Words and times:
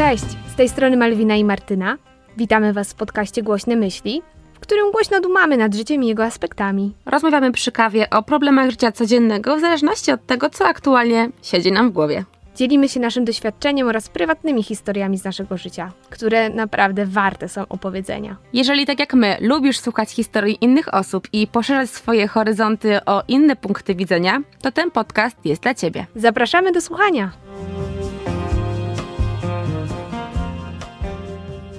Cześć, 0.00 0.24
z 0.52 0.54
tej 0.56 0.68
strony 0.68 0.96
Malwina 0.96 1.36
i 1.36 1.44
Martyna. 1.44 1.96
Witamy 2.36 2.72
Was 2.72 2.92
w 2.92 2.94
podcaście 2.94 3.42
Głośne 3.42 3.76
Myśli, 3.76 4.22
w 4.54 4.60
którym 4.60 4.92
głośno 4.92 5.20
dumamy 5.20 5.56
nad 5.56 5.74
życiem 5.74 6.02
i 6.02 6.06
jego 6.06 6.24
aspektami. 6.24 6.94
Rozmawiamy 7.06 7.52
przy 7.52 7.72
kawie 7.72 8.10
o 8.10 8.22
problemach 8.22 8.70
życia 8.70 8.92
codziennego 8.92 9.56
w 9.56 9.60
zależności 9.60 10.12
od 10.12 10.26
tego, 10.26 10.50
co 10.50 10.66
aktualnie 10.66 11.30
siedzi 11.42 11.72
nam 11.72 11.90
w 11.90 11.92
głowie. 11.92 12.24
Dzielimy 12.60 12.88
się 12.88 13.00
naszym 13.00 13.24
doświadczeniem 13.24 13.88
oraz 13.88 14.08
prywatnymi 14.08 14.62
historiami 14.62 15.18
z 15.18 15.24
naszego 15.24 15.56
życia, 15.56 15.92
które 16.10 16.48
naprawdę 16.48 17.06
warte 17.06 17.48
są 17.48 17.68
opowiedzenia. 17.68 18.36
Jeżeli 18.52 18.86
tak 18.86 19.00
jak 19.00 19.14
my 19.14 19.36
lubisz 19.40 19.78
słuchać 19.78 20.10
historii 20.10 20.58
innych 20.60 20.94
osób 20.94 21.28
i 21.32 21.46
poszerzać 21.46 21.90
swoje 21.90 22.28
horyzonty 22.28 23.04
o 23.04 23.22
inne 23.28 23.56
punkty 23.56 23.94
widzenia, 23.94 24.42
to 24.62 24.72
ten 24.72 24.90
podcast 24.90 25.36
jest 25.44 25.62
dla 25.62 25.74
Ciebie. 25.74 26.06
Zapraszamy 26.14 26.72
do 26.72 26.80
słuchania! 26.80 27.30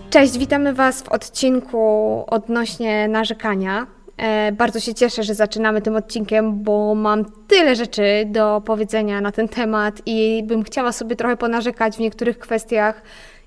Cześć, 0.09 0.37
witamy 0.37 0.73
Was 0.73 1.01
w 1.01 1.09
odcinku 1.09 2.23
odnośnie 2.27 3.07
narzekania. 3.07 3.87
E, 4.21 4.51
bardzo 4.51 4.79
się 4.79 4.93
cieszę, 4.93 5.23
że 5.23 5.35
zaczynamy 5.35 5.81
tym 5.81 5.95
odcinkiem, 5.95 6.63
bo 6.63 6.95
mam 6.95 7.25
tyle 7.47 7.75
rzeczy 7.75 8.03
do 8.25 8.61
powiedzenia 8.65 9.21
na 9.21 9.31
ten 9.31 9.47
temat 9.47 10.01
i 10.05 10.43
bym 10.45 10.63
chciała 10.63 10.91
sobie 10.91 11.15
trochę 11.15 11.37
ponarzekać 11.37 11.95
w 11.95 11.99
niektórych 11.99 12.39
kwestiach. 12.39 13.01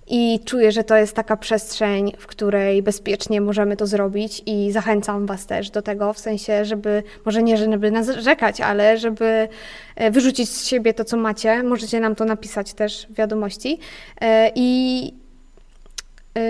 I 0.07 0.41
czuję, 0.45 0.73
że 0.73 0.85
to 0.85 0.97
jest 0.97 1.17
taka 1.17 1.37
przestrzeń, 1.37 2.13
w 2.19 2.27
której 2.27 2.83
bezpiecznie 2.83 3.41
możemy 3.41 3.77
to 3.77 3.87
zrobić, 3.87 4.43
i 4.47 4.73
zachęcam 4.73 5.27
Was 5.27 5.47
też 5.47 5.71
do 5.71 5.83
tego, 5.83 6.13
w 6.13 6.19
sensie, 6.19 6.65
żeby, 6.65 7.03
może 7.25 7.43
nie, 7.43 7.57
żeby 7.57 7.91
narzekać, 7.91 8.61
ale 8.61 8.99
żeby 8.99 9.49
e, 9.97 10.11
wyrzucić 10.11 10.51
z 10.51 10.67
siebie 10.67 10.95
to, 10.95 11.05
co 11.05 11.17
macie. 11.17 11.63
Możecie 11.63 12.01
nam 12.01 12.15
to 12.15 12.25
napisać 12.25 12.75
też 12.75 13.07
w 13.11 13.15
wiadomości. 13.15 13.79
E, 14.21 14.51
I 14.55 15.24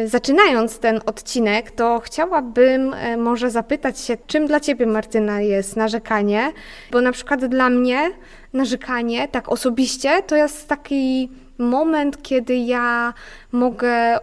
zaczynając 0.07 0.79
ten 0.79 1.01
odcinek, 1.07 1.71
to 1.71 2.01
chciałabym 2.01 2.95
e, 2.95 3.17
może 3.17 3.51
zapytać 3.51 4.01
się, 4.01 4.17
czym 4.27 4.47
dla 4.47 4.61
Ciebie, 4.61 4.87
Martyna, 4.87 5.41
jest 5.41 5.77
narzekanie? 5.77 6.53
Bo 6.91 7.01
na 7.01 7.13
przykład 7.13 7.47
dla 7.47 7.71
mnie 7.71 8.11
narzekanie, 8.53 9.29
tak 9.29 9.49
osobiście, 9.49 10.23
to 10.23 10.37
jest 10.37 10.69
taki 10.69 11.31
moment, 11.59 12.23
kiedy 12.23 12.55
ja 12.55 13.15
mogę 13.53 14.19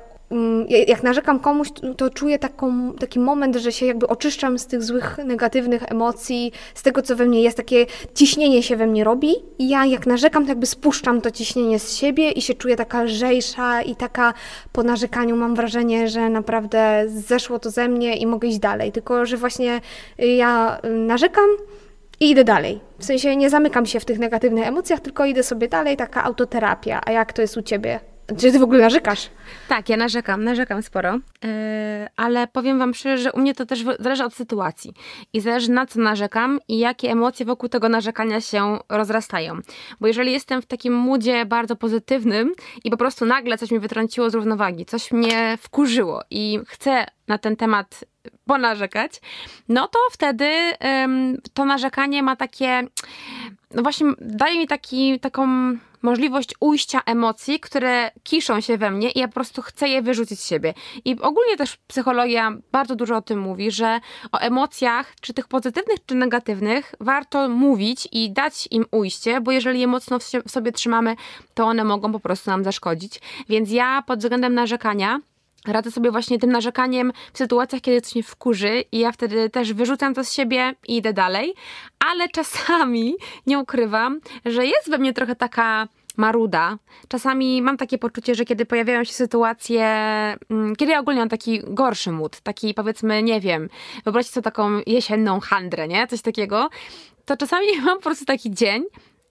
jak 0.88 1.04
narzekam 1.04 1.40
komuś, 1.40 1.68
to 1.98 2.10
czuję 2.10 2.40
taką, 2.40 2.94
taki 2.94 3.20
moment, 3.20 3.56
że 3.56 3.72
się 3.72 3.86
jakby 3.86 4.08
oczyszczam 4.08 4.60
z 4.60 4.68
tych 4.68 4.84
złych, 4.84 5.18
negatywnych 5.26 5.84
emocji, 5.92 6.52
z 6.76 6.84
tego, 6.84 7.02
co 7.02 7.16
we 7.16 7.26
mnie 7.26 7.42
jest, 7.42 7.58
takie 7.58 7.86
ciśnienie 8.16 8.64
się 8.64 8.76
we 8.76 8.88
mnie 8.88 9.04
robi 9.04 9.34
i 9.60 9.70
ja 9.70 9.86
jak 9.86 10.08
narzekam, 10.08 10.44
to 10.44 10.50
jakby 10.50 10.66
spuszczam 10.66 11.22
to 11.22 11.32
ciśnienie 11.32 11.80
z 11.80 11.96
siebie 11.96 12.32
i 12.32 12.42
się 12.42 12.54
czuję 12.54 12.76
taka 12.76 13.04
lżejsza 13.04 13.82
i 13.82 13.96
taka 13.96 14.34
po 14.72 14.84
narzekaniu 14.84 15.36
mam 15.36 15.56
wrażenie, 15.56 16.08
że 16.10 16.30
naprawdę 16.30 17.04
zeszło 17.08 17.60
to 17.60 17.72
ze 17.72 17.88
mnie 17.88 18.18
i 18.18 18.28
mogę 18.28 18.48
iść 18.48 18.60
dalej, 18.60 18.92
tylko 18.92 19.26
że 19.26 19.38
właśnie 19.38 19.82
ja 20.18 20.80
narzekam, 20.90 21.50
i 22.22 22.30
idę 22.30 22.44
dalej. 22.44 22.80
W 23.00 23.06
sensie 23.06 23.36
nie 23.36 23.50
zamykam 23.50 23.86
się 23.86 24.00
w 24.00 24.06
tych 24.06 24.20
negatywnych 24.20 24.68
emocjach, 24.68 25.00
tylko 25.00 25.26
idę 25.26 25.44
sobie 25.44 25.68
dalej, 25.68 25.98
taka 25.98 26.24
autoterapia. 26.24 27.02
A 27.06 27.12
jak 27.12 27.34
to 27.34 27.42
jest 27.42 27.58
u 27.58 27.62
ciebie? 27.62 28.11
Czy 28.38 28.52
ty 28.52 28.60
w 28.60 28.64
ogóle 28.64 28.80
narzekasz? 28.80 29.30
Tak, 29.68 29.90
ja 29.90 29.98
narzekam, 29.98 30.44
narzekam 30.44 30.84
sporo, 30.84 31.14
yy, 31.14 31.50
ale 32.16 32.48
powiem 32.48 32.80
wam 32.80 32.94
szczerze, 32.94 33.24
że 33.24 33.32
u 33.32 33.40
mnie 33.40 33.56
to 33.56 33.66
też 33.66 33.84
zależy 34.00 34.24
od 34.24 34.34
sytuacji 34.34 34.94
i 35.34 35.42
zależy 35.42 35.72
na 35.72 35.86
co 35.86 36.00
narzekam 36.00 36.60
i 36.68 36.80
jakie 36.80 37.12
emocje 37.12 37.46
wokół 37.46 37.70
tego 37.70 37.90
narzekania 37.90 38.42
się 38.42 38.80
rozrastają. 38.90 39.60
Bo 40.00 40.08
jeżeli 40.08 40.32
jestem 40.32 40.62
w 40.62 40.66
takim 40.66 40.94
moodzie 40.94 41.46
bardzo 41.46 41.76
pozytywnym 41.76 42.54
i 42.84 42.92
po 42.92 42.98
prostu 42.98 43.26
nagle 43.26 43.58
coś 43.58 43.72
mi 43.72 43.80
wytrąciło 43.80 44.30
z 44.30 44.36
równowagi, 44.36 44.86
coś 44.86 45.12
mnie 45.12 45.58
wkurzyło 45.62 46.22
i 46.30 46.60
chcę 46.68 47.06
na 47.28 47.38
ten 47.38 47.56
temat 47.56 48.06
ponarzekać, 48.46 49.22
no 49.70 49.88
to 49.88 50.00
wtedy 50.12 50.50
to 51.54 51.66
narzekanie 51.66 52.24
ma 52.24 52.36
takie, 52.36 52.84
no 53.76 53.82
właśnie 53.82 54.08
daje 54.22 54.60
mi 54.60 54.68
taki, 54.68 55.20
taką 55.20 55.48
możliwość 56.02 56.56
ujścia 56.60 57.02
emocji, 57.06 57.60
które 57.60 58.12
kiszą 58.24 58.62
się 58.62 58.78
we 58.78 58.92
mnie 58.92 59.10
i 59.12 59.20
ja 59.20 59.28
po 59.28 59.34
prostu 59.34 59.62
chcę 59.62 59.90
je 59.90 60.02
wyrzucić 60.02 60.40
z 60.40 60.48
siebie. 60.48 60.74
I 61.06 61.20
ogólnie 61.20 61.58
też 61.58 61.78
psychologia 61.88 62.58
bardzo 62.72 62.96
dużo 62.96 63.18
o 63.18 63.22
tym 63.22 63.40
mówi, 63.40 63.72
że 63.72 64.00
o 64.32 64.38
emocjach, 64.38 65.16
czy 65.22 65.34
tych 65.34 65.48
pozytywnych, 65.48 66.06
czy 66.06 66.16
negatywnych, 66.16 66.96
warto 67.00 67.50
mówić 67.50 68.08
i 68.12 68.32
dać 68.32 68.68
im 68.72 68.86
ujście, 68.92 69.42
bo 69.42 69.52
jeżeli 69.52 69.80
je 69.80 69.88
mocno 69.88 70.20
w 70.20 70.52
sobie 70.52 70.72
trzymamy, 70.72 71.16
to 71.54 71.66
one 71.66 71.84
mogą 71.84 72.12
po 72.12 72.20
prostu 72.20 72.50
nam 72.50 72.64
zaszkodzić. 72.64 73.22
Więc 73.50 73.72
ja 73.72 74.04
pod 74.08 74.20
względem 74.20 74.54
narzekania 74.54 75.20
radzę 75.68 75.92
sobie 75.92 76.12
właśnie 76.12 76.40
tym 76.40 76.52
narzekaniem 76.52 77.12
w 77.34 77.38
sytuacjach, 77.38 77.82
kiedy 77.82 78.02
coś 78.02 78.16
mnie 78.16 78.24
wkurzy 78.24 78.84
i 78.92 79.00
ja 79.00 79.12
wtedy 79.12 79.50
też 79.50 79.74
wyrzucam 79.74 80.14
to 80.14 80.24
z 80.24 80.34
siebie 80.34 80.74
i 80.88 80.98
idę 80.98 81.14
dalej, 81.14 81.54
ale 82.00 82.30
czasami 82.30 83.16
nie 83.48 83.60
ukrywam, 83.60 84.20
że 84.46 84.66
jest 84.66 84.90
we 84.90 84.98
mnie 84.98 85.14
trochę 85.14 85.36
taka 85.36 85.88
maruda. 86.18 86.78
Czasami 87.08 87.62
mam 87.62 87.78
takie 87.78 87.98
poczucie, 87.98 88.36
że 88.36 88.46
kiedy 88.46 88.66
pojawiają 88.66 89.04
się 89.04 89.14
sytuacje, 89.14 89.86
mm, 90.50 90.76
kiedy 90.76 90.92
ja 90.92 91.00
ogólnie 91.00 91.20
mam 91.20 91.30
taki 91.30 91.62
gorszy 91.64 92.12
mód, 92.12 92.40
taki 92.40 92.74
powiedzmy, 92.74 93.24
nie 93.24 93.42
wiem, 93.42 93.70
wyobraźcie 94.04 94.32
sobie 94.32 94.44
taką 94.44 94.82
jesienną 94.88 95.40
handrę, 95.40 95.88
nie? 95.88 96.08
Coś 96.08 96.22
takiego, 96.22 96.70
to 97.26 97.38
czasami 97.38 97.68
mam 97.86 97.98
po 97.98 98.04
prostu 98.04 98.26
taki 98.26 98.52
dzień, 98.52 98.84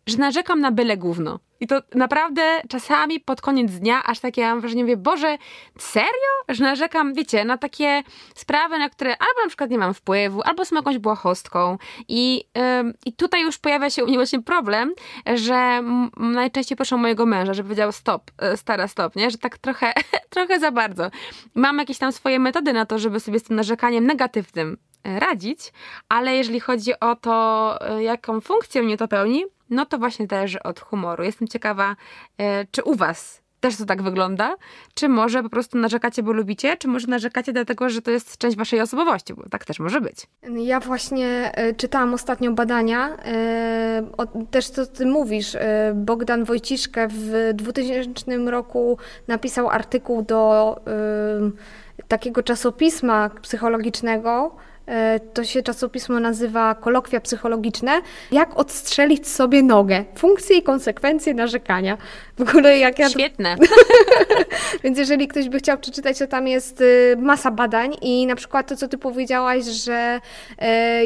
że 0.07 0.19
narzekam 0.19 0.61
na 0.61 0.71
byle 0.71 0.97
gówno. 0.97 1.39
I 1.61 1.67
to 1.67 1.83
naprawdę 1.95 2.61
czasami 2.69 3.21
pod 3.21 3.41
koniec 3.41 3.73
dnia 3.73 4.03
aż 4.05 4.21
takie 4.21 4.43
mam 4.43 4.61
wrażenie, 4.61 4.83
mówię, 4.83 4.97
Boże, 4.97 5.39
serio? 5.79 6.31
Że 6.49 6.65
narzekam, 6.65 7.15
wiecie, 7.15 7.45
na 7.45 7.59
takie 7.59 8.03
sprawy, 8.35 8.79
na 8.79 8.91
które 8.91 9.11
albo 9.11 9.43
na 9.43 9.49
przykład 9.49 9.71
nie 9.71 9.79
mam 9.79 9.95
wpływu, 9.95 10.43
albo 10.45 10.65
są 10.65 10.77
jakąś 10.77 10.99
błahostką. 10.99 11.79
I, 12.09 12.45
yy, 12.57 12.95
i 13.07 13.13
tutaj 13.13 13.43
już 13.43 13.59
pojawia 13.59 13.91
się 13.91 14.05
u 14.05 14.07
mnie 14.07 14.19
właśnie 14.19 14.43
problem, 14.43 14.95
że 15.35 15.83
najczęściej 16.17 16.77
proszę 16.77 16.97
mojego 16.97 17.27
męża, 17.27 17.55
żeby 17.55 17.69
powiedział 17.69 17.93
stop, 17.93 18.31
e, 18.39 18.57
stara 18.57 18.89
stop, 18.89 19.17
nie? 19.17 19.31
Że 19.31 19.39
tak 19.39 19.59
trochę, 19.59 19.93
trochę 20.35 20.61
za 20.61 20.71
bardzo. 20.71 21.11
Mam 21.55 21.79
jakieś 21.79 21.99
tam 21.99 22.13
swoje 22.13 22.39
metody 22.39 22.73
na 22.73 22.87
to, 22.87 22.99
żeby 22.99 23.21
sobie 23.21 23.39
z 23.39 23.43
tym 23.43 23.57
narzekaniem 23.57 24.07
negatywnym 24.07 24.77
e, 25.05 25.21
radzić, 25.21 25.73
ale 26.09 26.37
jeżeli 26.37 26.61
chodzi 26.61 27.01
o 27.01 27.17
to, 27.17 27.79
e, 27.91 28.03
jaką 28.03 28.41
funkcję 28.41 28.83
mnie 28.83 28.97
to 28.97 29.09
pełni, 29.09 29.45
no 29.71 29.87
to 29.87 29.99
właśnie 29.99 30.27
zależy 30.31 30.63
od 30.63 30.81
humoru. 30.81 31.25
Jestem 31.25 31.49
ciekawa, 31.49 31.97
e, 32.39 32.67
czy 32.71 32.83
u 32.83 32.95
Was 32.95 33.43
też 33.61 33.77
to 33.77 33.85
tak 33.85 34.03
wygląda? 34.03 34.57
Czy 34.95 35.09
może 35.09 35.43
po 35.43 35.51
prostu 35.51 35.79
narzekacie, 35.79 36.23
bo 36.23 36.33
lubicie? 36.33 36.77
Czy 36.77 36.89
może 36.89 37.07
narzekacie 37.07 37.53
dlatego, 37.53 37.89
że 37.89 38.03
to 38.03 38.11
jest 38.11 38.39
część 38.39 38.57
waszej 38.57 38.81
osobowości? 38.81 39.35
Bo 39.35 39.49
tak 39.49 39.65
też 39.65 39.79
może 39.79 40.01
być. 40.01 40.27
Ja 40.57 40.81
właśnie 40.81 41.51
e, 41.55 41.75
czytałam 41.75 42.15
ostatnio 42.15 42.53
badania, 42.53 43.17
e, 43.25 44.03
też 44.51 44.71
co 44.71 44.87
ty 44.87 45.07
mówisz. 45.07 45.57
Bogdan 45.95 46.45
Wojciszkę 46.45 47.09
w 47.11 47.51
2000 47.55 48.51
roku 48.51 48.99
napisał 49.29 49.71
artykuł 49.71 50.23
do 50.23 50.77
takiego 52.09 52.43
czasopisma 52.43 53.31
psychologicznego, 53.43 54.57
to 55.35 55.45
się 55.45 55.63
czasopismo 55.63 56.21
nazywa 56.21 56.75
Kolokwia 56.75 57.21
Psychologiczne. 57.21 58.01
Jak 58.33 58.59
odstrzelić 58.59 59.29
sobie 59.29 59.63
nogę? 59.63 60.05
Funkcje 60.15 60.57
i 60.57 60.63
konsekwencje 60.63 61.35
narzekania. 61.35 61.99
W 62.39 62.43
ogóle 62.43 62.79
jak 62.79 62.99
ja... 62.99 63.09
Świetne. 63.09 63.57
Więc 64.85 64.99
jeżeli 64.99 65.29
ktoś 65.29 65.49
by 65.49 65.59
chciał 65.59 65.79
przeczytać, 65.79 66.19
to 66.19 66.27
tam 66.27 66.49
jest 66.49 66.81
y, 66.81 67.17
masa 67.19 67.51
badań 67.51 67.97
i 68.03 68.27
na 68.27 68.37
przykład 68.37 68.69
to, 68.69 68.77
co 68.77 68.89
ty 68.89 68.99
powiedziałaś, 68.99 69.65
że 69.65 70.21
e, 70.59 71.03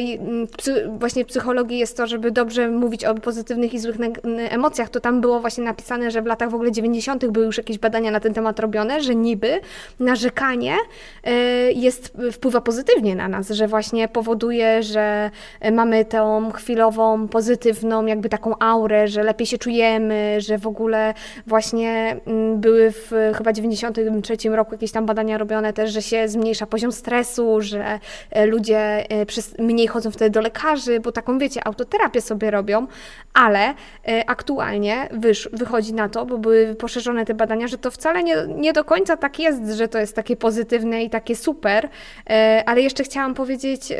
właśnie 0.97 1.25
psychologii 1.25 1.79
jest 1.79 1.97
to, 1.97 2.07
żeby 2.07 2.31
dobrze 2.31 2.69
mówić 2.69 3.05
o 3.05 3.15
pozytywnych 3.15 3.73
i 3.73 3.79
złych 3.79 3.95
emocjach, 4.49 4.89
to 4.89 4.99
tam 4.99 5.21
było 5.21 5.39
właśnie 5.39 5.63
napisane, 5.63 6.11
że 6.11 6.21
w 6.21 6.25
latach 6.25 6.49
w 6.49 6.55
ogóle 6.55 6.71
90. 6.71 7.25
były 7.25 7.45
już 7.45 7.57
jakieś 7.57 7.77
badania 7.77 8.11
na 8.11 8.19
ten 8.19 8.33
temat 8.33 8.59
robione, 8.59 9.01
że 9.01 9.15
niby 9.15 9.59
narzekanie 9.99 10.75
e, 11.23 11.31
jest, 11.71 12.17
wpływa 12.31 12.61
pozytywnie 12.61 13.15
na 13.15 13.27
nas, 13.27 13.49
że 13.49 13.67
właśnie 13.75 14.07
powoduje, 14.07 14.83
że 14.83 15.31
mamy 15.71 16.05
tą 16.05 16.51
chwilową, 16.51 17.27
pozytywną, 17.27 18.05
jakby 18.05 18.29
taką 18.29 18.59
aurę, 18.59 19.07
że 19.07 19.23
lepiej 19.23 19.47
się 19.47 19.57
czujemy, 19.57 20.37
że 20.41 20.57
w 20.57 20.67
ogóle 20.67 21.13
właśnie 21.47 22.17
mm, 22.27 22.59
były 22.61 22.91
w 22.91 23.11
chyba 23.37 23.53
93 23.53 24.49
roku 24.49 24.71
jakieś 24.71 24.91
tam 24.91 25.05
badania 25.05 25.37
robione 25.37 25.73
też, 25.73 25.91
że 25.91 26.01
się 26.01 26.27
zmniejsza 26.27 26.65
poziom 26.65 26.91
stresu, 26.91 27.61
że 27.61 27.99
e, 28.31 28.45
ludzie 28.45 28.79
e, 28.79 29.25
mniej 29.59 29.87
chodzą 29.87 30.11
wtedy 30.11 30.29
do 30.31 30.41
lekarzy, 30.41 30.99
bo 30.99 31.11
taką, 31.11 31.37
wiecie, 31.37 31.67
autoterapię 31.67 32.21
sobie 32.21 32.51
robią, 32.51 32.87
ale 33.33 33.73
e, 34.07 34.29
aktualnie 34.29 35.09
wysz, 35.11 35.49
wychodzi 35.53 35.93
na 35.93 36.09
to, 36.09 36.25
bo 36.25 36.37
były 36.37 36.75
poszerzone 36.75 37.25
te 37.25 37.33
badania, 37.33 37.67
że 37.67 37.77
to 37.77 37.91
wcale 37.91 38.23
nie, 38.23 38.35
nie 38.47 38.73
do 38.73 38.83
końca 38.83 39.17
tak 39.17 39.39
jest, 39.39 39.61
że 39.77 39.87
to 39.87 39.99
jest 39.99 40.15
takie 40.15 40.35
pozytywne 40.35 41.03
i 41.03 41.09
takie 41.09 41.35
super, 41.35 41.89
ale 42.65 42.81
jeszcze 42.81 43.03
chciałam 43.03 43.33
powiedzieć, 43.33 43.64
powiedzieć 43.65 43.93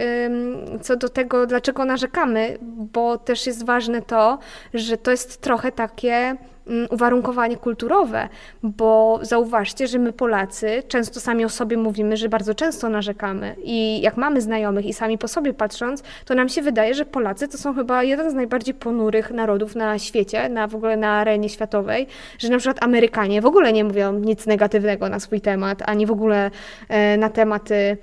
co 0.82 0.96
do 0.96 1.10
tego, 1.10 1.48
dlaczego 1.48 1.86
narzekamy, 1.86 2.58
bo 2.62 3.18
też 3.18 3.48
jest 3.48 3.66
ważne 3.66 4.02
to, 4.02 4.40
że 4.74 4.98
to 4.98 5.12
jest 5.12 5.42
trochę 5.42 5.72
takie 5.72 6.38
Mm, 6.68 6.88
uwarunkowanie 6.90 7.58
kulturowe, 7.58 8.30
bo 8.64 9.20
zauważcie, 9.22 9.88
że 9.88 10.00
my 10.00 10.14
Polacy 10.14 10.84
często 10.88 11.20
sami 11.20 11.46
o 11.46 11.50
sobie 11.50 11.78
mówimy, 11.78 12.18
że 12.18 12.30
bardzo 12.30 12.56
często 12.56 12.90
narzekamy 12.90 13.56
i 13.64 14.02
jak 14.02 14.18
mamy 14.18 14.42
znajomych 14.42 14.86
i 14.86 14.94
sami 14.94 15.18
po 15.18 15.28
sobie 15.28 15.54
patrząc, 15.54 16.04
to 16.26 16.36
nam 16.36 16.50
się 16.50 16.62
wydaje, 16.62 16.94
że 16.94 17.06
Polacy 17.06 17.48
to 17.48 17.58
są 17.58 17.74
chyba 17.74 18.04
jeden 18.04 18.32
z 18.32 18.34
najbardziej 18.34 18.74
ponurych 18.74 19.32
narodów 19.32 19.76
na 19.76 20.00
świecie, 20.00 20.50
na 20.50 20.68
w 20.68 20.76
ogóle 20.76 20.98
na 20.98 21.12
arenie 21.12 21.50
światowej, 21.50 22.08
że 22.40 22.50
na 22.50 22.58
przykład 22.58 22.84
Amerykanie 22.84 23.42
w 23.42 23.46
ogóle 23.46 23.74
nie 23.74 23.84
mówią 23.84 24.14
nic 24.14 24.48
negatywnego 24.48 25.10
na 25.10 25.20
swój 25.20 25.42
temat, 25.42 25.84
ani 25.86 26.06
w 26.06 26.12
ogóle 26.12 26.52
e, 26.90 27.18
na 27.18 27.30
tematy 27.30 27.98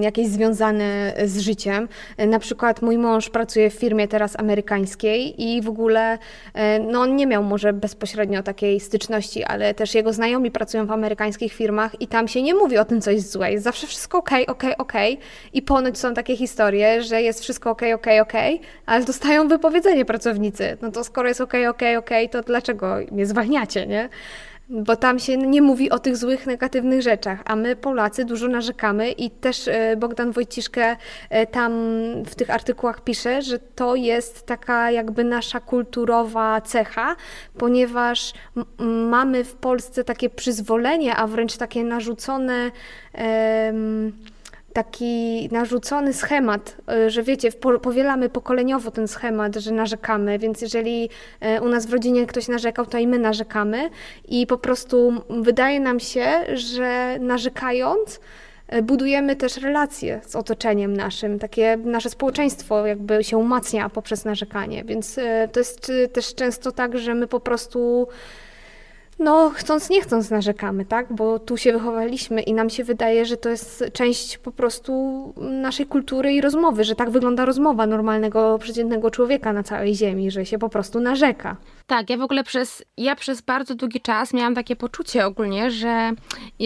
jakieś 0.00 0.28
związane 0.28 1.14
z 1.24 1.38
życiem. 1.38 1.88
Na 2.18 2.38
przykład 2.38 2.82
mój 2.82 2.98
mąż 2.98 3.30
pracuje 3.30 3.70
w 3.70 3.74
firmie 3.74 4.08
teraz 4.08 4.38
amerykańskiej 4.38 5.42
i 5.42 5.62
w 5.62 5.68
ogóle 5.68 6.18
e, 6.54 6.78
no 6.78 7.00
on 7.00 7.16
nie 7.16 7.26
miał 7.26 7.42
może 7.42 7.72
bezpośrednio 7.72 8.42
takiej 8.42 8.80
styczności, 8.80 9.44
ale 9.44 9.74
też 9.74 9.94
jego 9.94 10.12
znajomi 10.12 10.50
pracują 10.50 10.86
w 10.86 10.90
amerykańskich 10.90 11.52
firmach 11.52 12.00
i 12.00 12.06
tam 12.08 12.28
się 12.28 12.42
nie 12.42 12.54
mówi 12.54 12.78
o 12.78 12.84
tym, 12.84 13.00
co 13.00 13.10
jest 13.10 13.32
złe. 13.32 13.52
Jest 13.52 13.64
zawsze 13.64 13.86
wszystko 13.86 14.18
ok, 14.18 14.30
ok, 14.46 14.62
ok. 14.78 14.92
I 15.52 15.62
ponoć 15.62 15.98
są 15.98 16.14
takie 16.14 16.36
historie, 16.36 17.02
że 17.02 17.22
jest 17.22 17.40
wszystko 17.40 17.70
ok, 17.70 17.82
ok, 17.94 18.06
ok, 18.22 18.32
ale 18.86 19.04
dostają 19.04 19.48
wypowiedzenie 19.48 20.04
pracownicy. 20.04 20.76
No 20.82 20.90
to 20.90 21.04
skoro 21.04 21.28
jest 21.28 21.40
ok, 21.40 21.54
ok, 21.70 21.82
ok, 21.98 22.10
to 22.30 22.42
dlaczego 22.42 22.96
mnie 23.12 23.26
zwalniacie, 23.26 23.86
nie? 23.86 24.08
Bo 24.70 24.96
tam 24.96 25.18
się 25.18 25.36
nie 25.36 25.62
mówi 25.62 25.90
o 25.90 25.98
tych 25.98 26.16
złych, 26.16 26.46
negatywnych 26.46 27.02
rzeczach, 27.02 27.42
a 27.44 27.56
my 27.56 27.76
Polacy 27.76 28.24
dużo 28.24 28.48
narzekamy 28.48 29.10
i 29.10 29.30
też 29.30 29.68
e, 29.68 29.96
Bogdan 29.96 30.32
Wojciszkę 30.32 30.96
e, 31.30 31.46
tam 31.46 31.72
w 32.24 32.34
tych 32.34 32.50
artykułach 32.50 33.00
pisze, 33.04 33.42
że 33.42 33.58
to 33.58 33.94
jest 33.94 34.46
taka 34.46 34.90
jakby 34.90 35.24
nasza 35.24 35.60
kulturowa 35.60 36.60
cecha, 36.60 37.16
ponieważ 37.58 38.32
mamy 38.78 39.44
w 39.44 39.54
Polsce 39.54 40.04
takie 40.04 40.30
przyzwolenie, 40.30 41.16
a 41.16 41.26
wręcz 41.26 41.56
takie 41.56 41.84
narzucone 41.84 42.70
taki 44.72 45.48
narzucony 45.52 46.12
schemat, 46.12 46.76
y, 47.06 47.10
że 47.10 47.22
wiecie, 47.22 47.52
powielamy 47.82 48.28
pokoleniowo 48.28 48.90
ten 48.90 49.08
schemat, 49.08 49.56
że 49.56 49.72
narzekamy, 49.72 50.38
więc 50.38 50.60
jeżeli 50.60 51.08
y, 51.56 51.62
u 51.62 51.68
nas 51.68 51.86
w 51.86 51.92
rodzinie 51.92 52.26
ktoś 52.26 52.48
narzekał, 52.48 52.86
to 52.86 52.98
i 52.98 53.06
my 53.06 53.18
narzekamy. 53.18 53.90
I 54.28 54.46
po 54.46 54.58
prostu 54.58 55.12
wydaje 55.30 55.80
nam 55.80 56.00
się, 56.00 56.26
że 56.54 57.16
narzekając, 57.20 58.20
y, 58.74 58.82
budujemy 58.82 59.36
też 59.36 59.56
relacje 59.56 60.20
z 60.26 60.36
otoczeniem 60.36 60.96
naszym, 60.96 61.38
takie 61.38 61.76
nasze 61.84 62.10
społeczeństwo 62.10 62.86
jakby 62.86 63.24
się 63.24 63.38
umacnia 63.38 63.88
poprzez 63.88 64.24
narzekanie, 64.24 64.84
więc 64.84 65.16
to 65.52 65.60
jest 65.60 65.92
też 66.12 66.34
często 66.34 66.72
tak, 66.72 66.98
że 66.98 67.14
my 67.14 67.26
po 67.26 67.40
prostu 67.40 68.08
no, 69.18 69.50
chcąc, 69.54 69.90
nie 69.90 70.00
chcąc 70.00 70.30
narzekamy, 70.30 70.84
tak? 70.84 71.12
Bo 71.12 71.38
tu 71.38 71.56
się 71.56 71.72
wychowaliśmy 71.72 72.42
i 72.42 72.54
nam 72.54 72.70
się 72.70 72.84
wydaje, 72.84 73.26
że 73.26 73.36
to 73.36 73.48
jest 73.48 73.84
część 73.92 74.38
po 74.38 74.52
prostu 74.52 74.92
naszej 75.36 75.86
kultury 75.86 76.32
i 76.32 76.40
rozmowy, 76.40 76.84
że 76.84 76.94
tak 76.94 77.10
wygląda 77.10 77.44
rozmowa 77.44 77.86
normalnego, 77.86 78.58
przeciętnego 78.58 79.10
człowieka 79.10 79.52
na 79.52 79.62
całej 79.62 79.94
ziemi, 79.94 80.30
że 80.30 80.46
się 80.46 80.58
po 80.58 80.68
prostu 80.68 81.00
narzeka. 81.00 81.56
Tak, 81.88 82.10
ja 82.10 82.16
w 82.16 82.22
ogóle 82.22 82.44
przez, 82.44 82.84
ja 82.96 83.16
przez 83.16 83.40
bardzo 83.40 83.74
długi 83.74 84.00
czas 84.00 84.34
miałam 84.34 84.54
takie 84.54 84.76
poczucie 84.76 85.26
ogólnie, 85.26 85.70
że 85.70 86.12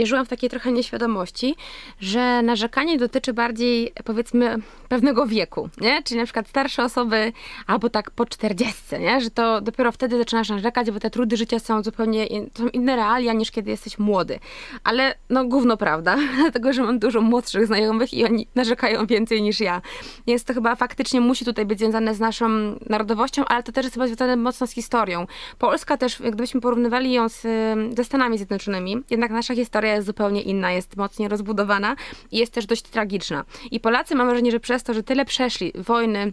żyłam 0.05 0.27
w 0.27 0.29
takiej 0.29 0.51
trochę 0.51 0.73
nieświadomości, 0.73 1.57
że 2.01 2.43
narzekanie 2.43 2.99
dotyczy 2.99 3.33
bardziej, 3.33 3.93
powiedzmy, 4.05 4.57
pewnego 4.89 5.27
wieku, 5.27 5.69
nie? 5.81 6.03
Czyli 6.03 6.21
na 6.21 6.25
przykład 6.25 6.49
starsze 6.49 6.85
osoby, 6.85 7.33
albo 7.67 7.91
tak 7.91 8.11
po 8.11 8.27
czterdziestce, 8.27 8.99
nie? 8.99 9.21
Że 9.21 9.31
to 9.31 9.61
dopiero 9.61 9.93
wtedy 9.93 10.19
zaczynasz 10.19 10.49
narzekać, 10.49 10.91
bo 10.91 11.01
te 11.01 11.11
trudy 11.11 11.37
życia 11.37 11.59
są 11.59 11.83
zupełnie, 11.83 12.27
to 12.53 12.63
są 12.63 12.69
inne 12.69 12.97
realia 12.97 13.33
niż 13.33 13.51
kiedy 13.51 13.71
jesteś 13.71 13.99
młody. 13.99 14.39
Ale 14.85 15.15
no 15.31 15.45
gówno 15.45 15.77
prawda, 15.77 16.17
dlatego, 16.41 16.73
że 16.73 16.83
mam 16.83 16.99
dużo 16.99 17.21
młodszych 17.21 17.67
znajomych 17.67 18.15
i 18.15 18.25
oni 18.25 18.47
narzekają 18.55 19.07
więcej 19.07 19.43
niż 19.43 19.61
ja. 19.61 19.83
Więc 20.27 20.45
to 20.45 20.55
chyba 20.55 20.77
faktycznie 20.77 21.21
musi 21.21 21.45
tutaj 21.45 21.67
być 21.67 21.79
związane 21.79 22.15
z 22.15 22.21
naszą 22.21 22.49
narodowością, 22.89 23.45
ale 23.45 23.63
to 23.63 23.73
też 23.73 23.85
jest 23.85 23.95
chyba 23.95 24.07
związane 24.07 24.37
mocno 24.37 24.67
z 24.67 24.71
historią 24.71 25.12
Polska 25.59 25.97
też, 25.97 26.19
gdybyśmy 26.19 26.61
porównywali 26.61 27.13
ją 27.13 27.29
z, 27.29 27.43
ze 27.97 28.05
Stanami 28.05 28.39
Zjednoczonymi, 28.39 28.97
jednak 29.11 29.31
nasza 29.31 29.55
historia 29.55 29.95
jest 29.95 30.07
zupełnie 30.07 30.43
inna, 30.43 30.73
jest 30.73 30.97
mocniej 30.97 31.29
rozbudowana 31.29 31.97
i 32.31 32.39
jest 32.39 32.53
też 32.53 32.67
dość 32.67 32.83
tragiczna. 32.83 33.45
I 33.71 33.81
Polacy 33.81 34.15
mam 34.15 34.27
wrażenie, 34.27 34.51
że 34.51 34.61
przez 34.61 34.83
to, 34.83 34.95
że 34.95 35.03
tyle 35.03 35.25
przeszli 35.25 35.73
wojny, 35.75 36.33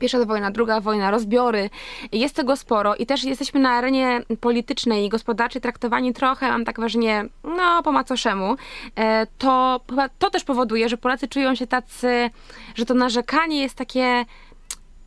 Pierwsza 0.00 0.24
wojna, 0.24 0.50
druga 0.50 0.80
wojna, 0.80 1.10
rozbiory. 1.10 1.70
Jest 2.12 2.36
tego 2.36 2.56
sporo 2.56 2.94
i 2.96 3.06
też 3.06 3.24
jesteśmy 3.24 3.60
na 3.60 3.70
arenie 3.70 4.22
politycznej 4.40 5.04
i 5.04 5.08
gospodarczej 5.08 5.62
traktowani 5.62 6.12
trochę, 6.12 6.48
mam 6.48 6.64
tak 6.64 6.80
ważnie, 6.80 7.24
no 7.44 7.82
po 7.82 7.92
macoszemu. 7.92 8.56
E, 8.96 9.26
to, 9.38 9.80
to 10.18 10.30
też 10.30 10.44
powoduje, 10.44 10.88
że 10.88 10.96
Polacy 10.96 11.28
czują 11.28 11.54
się 11.54 11.66
tacy, 11.66 12.30
że 12.74 12.84
to 12.86 12.94
narzekanie 12.94 13.62
jest 13.62 13.74
takie 13.74 14.24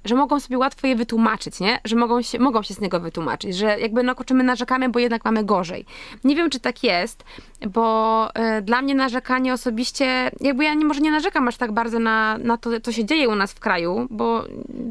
że 0.06 0.16
mogą 0.16 0.40
sobie 0.40 0.58
łatwo 0.58 0.88
je 0.88 0.96
wytłumaczyć, 0.96 1.60
nie? 1.60 1.80
Że 1.86 1.96
mogą 1.96 2.22
się, 2.22 2.40
mogą 2.40 2.64
się 2.64 2.74
z 2.74 2.80
niego 2.80 3.00
wytłumaczyć, 3.00 3.56
że 3.56 3.80
jakby 3.80 4.04
no 4.04 4.16
czy 4.26 4.34
my 4.34 4.44
narzekamy, 4.44 4.90
bo 4.90 5.00
jednak 5.00 5.26
mamy 5.26 5.44
gorzej. 5.44 5.86
Nie 6.24 6.36
wiem, 6.36 6.50
czy 6.50 6.60
tak 6.60 6.84
jest, 6.84 7.24
bo 7.68 8.30
y, 8.58 8.62
dla 8.62 8.82
mnie 8.82 8.96
narzekanie 8.96 9.54
osobiście, 9.54 10.32
jakby 10.42 10.64
ja 10.64 10.74
nie, 10.74 10.86
może 10.86 11.02
nie 11.02 11.12
narzekam 11.12 11.48
aż 11.48 11.58
tak 11.58 11.72
bardzo 11.72 12.00
na, 12.00 12.38
na 12.38 12.58
to, 12.58 12.70
co 12.82 12.92
się 12.92 13.06
dzieje 13.06 13.30
u 13.30 13.36
nas 13.36 13.54
w 13.54 13.60
kraju, 13.60 14.08
bo 14.10 14.44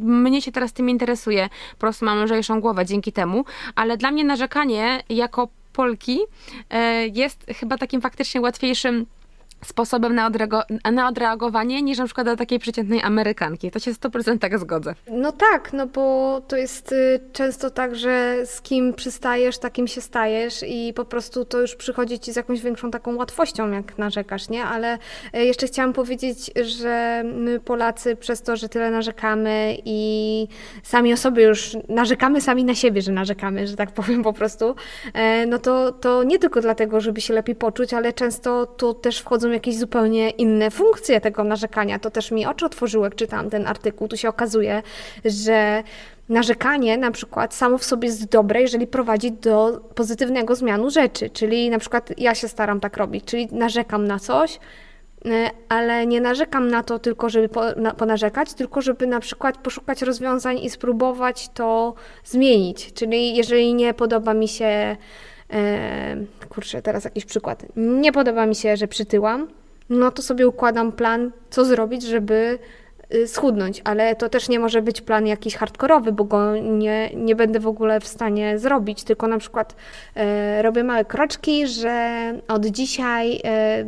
mnie 0.02 0.42
się 0.42 0.52
teraz 0.52 0.72
tym 0.72 0.90
interesuje, 0.90 1.48
po 1.72 1.78
prostu 1.78 2.04
mam 2.04 2.24
lżejszą 2.24 2.60
głowę 2.60 2.86
dzięki 2.86 3.12
temu, 3.12 3.44
ale 3.74 3.96
dla 3.96 4.10
mnie 4.10 4.24
narzekanie 4.24 5.02
jako 5.08 5.48
Polki 5.72 6.18
y, 6.20 6.76
jest 7.14 7.46
chyba 7.48 7.78
takim 7.78 8.00
faktycznie 8.00 8.40
łatwiejszym 8.40 9.06
sposobem 9.64 10.14
na, 10.14 10.30
na 10.92 11.08
odreagowanie 11.08 11.82
niż 11.82 11.98
na 11.98 12.04
przykład 12.04 12.26
do 12.26 12.36
takiej 12.36 12.58
przeciętnej 12.58 13.02
Amerykanki. 13.02 13.70
To 13.70 13.78
się 13.78 13.92
100% 13.92 14.38
tak 14.38 14.58
zgodzę. 14.58 14.94
No 15.10 15.32
tak, 15.32 15.72
no 15.72 15.86
bo 15.86 16.40
to 16.48 16.56
jest 16.56 16.92
y, 16.92 17.20
często 17.32 17.70
tak, 17.70 17.96
że 17.96 18.36
z 18.44 18.60
kim 18.60 18.94
przystajesz, 18.94 19.58
takim 19.58 19.86
się 19.86 20.00
stajesz 20.00 20.64
i 20.68 20.92
po 20.96 21.04
prostu 21.04 21.44
to 21.44 21.60
już 21.60 21.76
przychodzi 21.76 22.18
ci 22.18 22.32
z 22.32 22.36
jakąś 22.36 22.60
większą 22.60 22.90
taką 22.90 23.16
łatwością, 23.16 23.70
jak 23.70 23.98
narzekasz, 23.98 24.48
nie? 24.48 24.64
Ale 24.64 24.98
y, 25.34 25.44
jeszcze 25.44 25.66
chciałam 25.66 25.92
powiedzieć, 25.92 26.50
że 26.62 27.22
my 27.24 27.60
Polacy 27.60 28.16
przez 28.16 28.42
to, 28.42 28.56
że 28.56 28.68
tyle 28.68 28.90
narzekamy 28.90 29.76
i 29.84 30.48
sami 30.82 31.12
o 31.12 31.16
sobie 31.16 31.44
już 31.44 31.76
narzekamy 31.88 32.40
sami 32.40 32.64
na 32.64 32.74
siebie, 32.74 33.02
że 33.02 33.12
narzekamy, 33.12 33.66
że 33.66 33.76
tak 33.76 33.90
powiem 34.00 34.22
po 34.22 34.32
prostu, 34.32 34.74
y, 35.06 35.46
no 35.46 35.58
to, 35.58 35.92
to 35.92 36.22
nie 36.22 36.38
tylko 36.38 36.60
dlatego, 36.60 37.00
żeby 37.00 37.20
się 37.20 37.34
lepiej 37.34 37.54
poczuć, 37.54 37.94
ale 37.94 38.12
często 38.12 38.66
to 38.66 38.94
też 38.94 39.18
wchodzą 39.18 39.51
jakieś 39.52 39.78
zupełnie 39.78 40.30
inne 40.30 40.70
funkcje 40.70 41.20
tego 41.20 41.44
narzekania. 41.44 41.98
To 41.98 42.10
też 42.10 42.30
mi 42.30 42.46
oczy 42.46 42.66
otworzyło, 42.66 43.04
jak 43.04 43.14
czytałam 43.14 43.50
ten 43.50 43.66
artykuł. 43.66 44.08
Tu 44.08 44.16
się 44.16 44.28
okazuje, 44.28 44.82
że 45.24 45.82
narzekanie 46.28 46.98
na 46.98 47.10
przykład 47.10 47.54
samo 47.54 47.78
w 47.78 47.84
sobie 47.84 48.08
jest 48.08 48.28
dobre, 48.28 48.60
jeżeli 48.60 48.86
prowadzi 48.86 49.32
do 49.32 49.80
pozytywnego 49.94 50.54
zmianu 50.54 50.90
rzeczy. 50.90 51.30
Czyli 51.30 51.70
na 51.70 51.78
przykład 51.78 52.12
ja 52.18 52.34
się 52.34 52.48
staram 52.48 52.80
tak 52.80 52.96
robić, 52.96 53.24
czyli 53.24 53.48
narzekam 53.52 54.06
na 54.06 54.18
coś, 54.18 54.58
e, 55.24 55.50
ale 55.68 56.06
nie 56.06 56.20
narzekam 56.20 56.68
na 56.68 56.82
to 56.82 56.98
tylko, 56.98 57.28
żeby 57.28 57.48
ponarzekać, 57.96 58.54
tylko 58.54 58.82
żeby 58.82 59.06
na 59.06 59.20
przykład 59.20 59.58
poszukać 59.58 60.02
rozwiązań 60.02 60.58
i 60.58 60.70
spróbować 60.70 61.48
to 61.48 61.94
zmienić. 62.24 62.92
Czyli 62.92 63.36
jeżeli 63.36 63.74
nie 63.74 63.94
podoba 63.94 64.34
mi 64.34 64.48
się 64.48 64.96
kurczę, 66.48 66.82
teraz 66.82 67.04
jakiś 67.04 67.24
przykład. 67.24 67.66
Nie 67.76 68.12
podoba 68.12 68.46
mi 68.46 68.54
się, 68.54 68.76
że 68.76 68.88
przytyłam, 68.88 69.48
no 69.90 70.10
to 70.10 70.22
sobie 70.22 70.48
układam 70.48 70.92
plan, 70.92 71.30
co 71.50 71.64
zrobić, 71.64 72.02
żeby 72.02 72.58
y, 73.14 73.28
schudnąć, 73.28 73.82
ale 73.84 74.16
to 74.16 74.28
też 74.28 74.48
nie 74.48 74.58
może 74.58 74.82
być 74.82 75.00
plan 75.00 75.26
jakiś 75.26 75.56
hardkorowy, 75.56 76.12
bo 76.12 76.24
go 76.24 76.56
nie, 76.56 77.10
nie 77.14 77.36
będę 77.36 77.60
w 77.60 77.66
ogóle 77.66 78.00
w 78.00 78.06
stanie 78.06 78.58
zrobić, 78.58 79.04
tylko 79.04 79.28
na 79.28 79.38
przykład 79.38 79.76
e, 80.14 80.62
robię 80.62 80.84
małe 80.84 81.04
kroczki, 81.04 81.66
że 81.66 82.34
od 82.48 82.66
dzisiaj 82.66 83.40
e, 83.44 83.84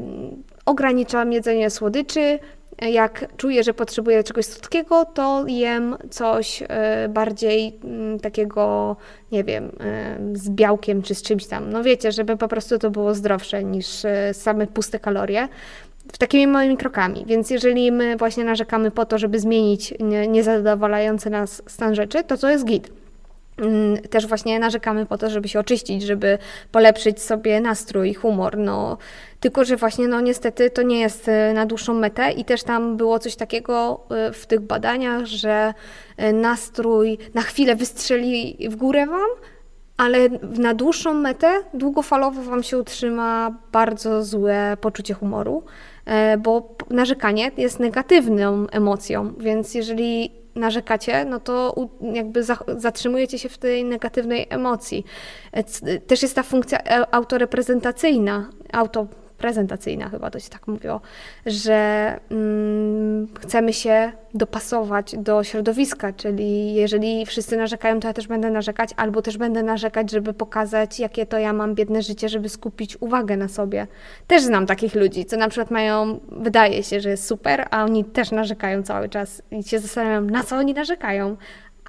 ograniczam 0.67 1.33
jedzenie 1.33 1.71
słodyczy, 1.71 2.39
jak 2.83 3.37
czuję, 3.37 3.65
że 3.65 3.75
potrzebuję 3.75 4.25
czegoś 4.25 4.47
słodkiego, 4.47 5.05
to 5.05 5.45
jem 5.47 5.97
coś 6.11 6.63
e, 6.69 7.09
bardziej 7.09 7.79
mm, 7.85 8.21
takiego, 8.21 8.97
nie 9.33 9.45
wiem, 9.45 9.73
e, 9.81 10.19
z 10.33 10.51
białkiem 10.51 11.03
czy 11.03 11.15
z 11.15 11.23
czymś 11.23 11.47
tam. 11.47 11.71
No 11.71 11.83
wiecie, 11.83 12.13
żeby 12.13 12.37
po 12.37 12.49
prostu 12.49 12.79
to 12.79 12.91
było 12.91 13.15
zdrowsze 13.15 13.65
niż 13.65 14.05
e, 14.05 14.35
same 14.35 14.67
puste 14.67 14.99
kalorie. 14.99 15.49
W 16.13 16.19
takimi 16.19 16.47
małymi 16.47 16.77
krokami. 16.77 17.25
Więc 17.27 17.51
jeżeli 17.51 17.93
my 17.93 18.17
właśnie 18.17 18.45
narzekamy 18.45 18.91
po 18.91 19.05
to, 19.05 19.19
żeby 19.19 19.39
zmienić 19.39 19.95
niezadowalający 20.29 21.31
nas 21.31 21.63
stan 21.67 21.95
rzeczy, 21.95 22.25
to 22.25 22.37
to 22.37 22.51
jest 22.51 22.65
git. 22.65 23.04
Mm, 23.59 23.99
też 23.99 24.27
właśnie 24.27 24.59
narzekamy 24.59 25.07
po 25.07 25.19
to, 25.19 25.31
żeby 25.31 25.49
się 25.49 25.61
oczyścić, 25.61 26.03
żeby 26.03 26.39
polepszyć 26.73 27.23
sobie 27.23 27.61
nastrój, 27.61 28.15
humor, 28.15 28.59
no. 28.59 28.99
Tylko, 29.41 29.65
że 29.65 29.77
właśnie, 29.77 30.09
no 30.09 30.21
niestety 30.21 30.71
to 30.71 30.83
nie 30.83 31.01
jest 31.01 31.29
e, 31.29 31.53
na 31.53 31.67
dłuższą 31.67 31.95
metę 31.95 32.33
i 32.33 32.45
też 32.45 32.63
tam 32.63 32.97
było 32.97 33.19
coś 33.19 33.37
takiego 33.37 34.01
e, 34.11 34.33
w 34.33 34.47
tych 34.47 34.61
badaniach, 34.61 35.27
że 35.27 35.75
e, 36.17 36.33
nastrój 36.33 37.19
na 37.35 37.43
chwilę 37.43 37.77
wystrzeli 37.77 38.69
w 38.71 38.77
górę 38.77 39.07
wam, 39.07 39.31
ale 39.97 40.29
na 40.43 40.75
dłuższą 40.75 41.15
metę, 41.15 41.63
długofalowo 41.75 42.43
Wam 42.43 42.63
się 42.63 42.79
utrzyma 42.79 43.55
bardzo 43.73 44.25
złe 44.25 44.77
poczucie 44.81 45.15
humoru, 45.15 45.63
bo 46.39 46.77
narzekanie 46.91 47.51
jest 47.57 47.81
negatywną 47.81 48.67
emocją, 48.71 49.33
więc 49.39 49.75
jeżeli 49.75 50.44
narzekacie, 50.55 51.25
no 51.25 51.41
to 51.41 51.75
jakby 52.01 52.45
zatrzymujecie 52.77 53.39
się 53.39 53.49
w 53.49 53.59
tej 53.59 53.85
negatywnej 53.85 54.47
emocji. 54.51 55.05
Też 56.07 56.23
jest 56.23 56.35
ta 56.35 56.43
funkcja 56.43 56.79
autoreprezentacyjna, 57.11 58.51
auto 58.73 59.07
prezentacyjna, 59.39 60.09
chyba 60.09 60.31
to 60.31 60.41
się 60.41 60.51
tak 60.51 60.69
mówiło, 60.69 61.01
że 61.47 62.21
mm, 62.31 63.29
chcemy 63.41 63.73
się 63.73 64.13
dopasować 64.35 65.15
do 65.19 65.45
środowiska, 65.45 66.13
czyli 66.13 66.75
jeżeli 66.75 67.27
wszyscy 67.27 67.57
narzekają, 67.57 68.01
to 68.01 68.09
ja 68.09 68.15
też 68.15 68.27
będę 68.27 68.51
narzekać, 68.51 68.91
albo 68.97 69.23
też 69.23 69.39
będę 69.39 69.63
narzekać, 69.63 70.11
żeby 70.11 70.33
pokazać, 70.33 71.01
jakie 71.01 71.27
to 71.27 71.39
ja 71.39 71.53
mam 71.53 71.75
biedne 71.75 72.03
życie, 72.03 72.29
żeby 72.29 72.49
skupić 72.49 72.97
uwagę 73.01 73.37
na 73.37 73.49
sobie. 73.49 73.87
Też 74.27 74.43
znam 74.43 74.67
takich 74.67 74.95
ludzi, 74.95 75.25
co 75.25 75.37
na 75.37 75.49
przykład 75.49 75.71
mają, 75.71 76.21
wydaje 76.29 76.83
się, 76.83 77.01
że 77.01 77.11
jest 77.11 77.27
super, 77.27 77.67
a 77.71 77.85
oni 77.85 78.05
też 78.05 78.31
narzekają 78.31 78.83
cały 78.83 79.09
czas 79.09 79.43
i 79.51 79.63
się 79.63 79.79
zastanawiam, 79.79 80.31
na 80.31 80.45
co 80.45 80.57
oni 80.57 80.75
narzekają 80.75 81.37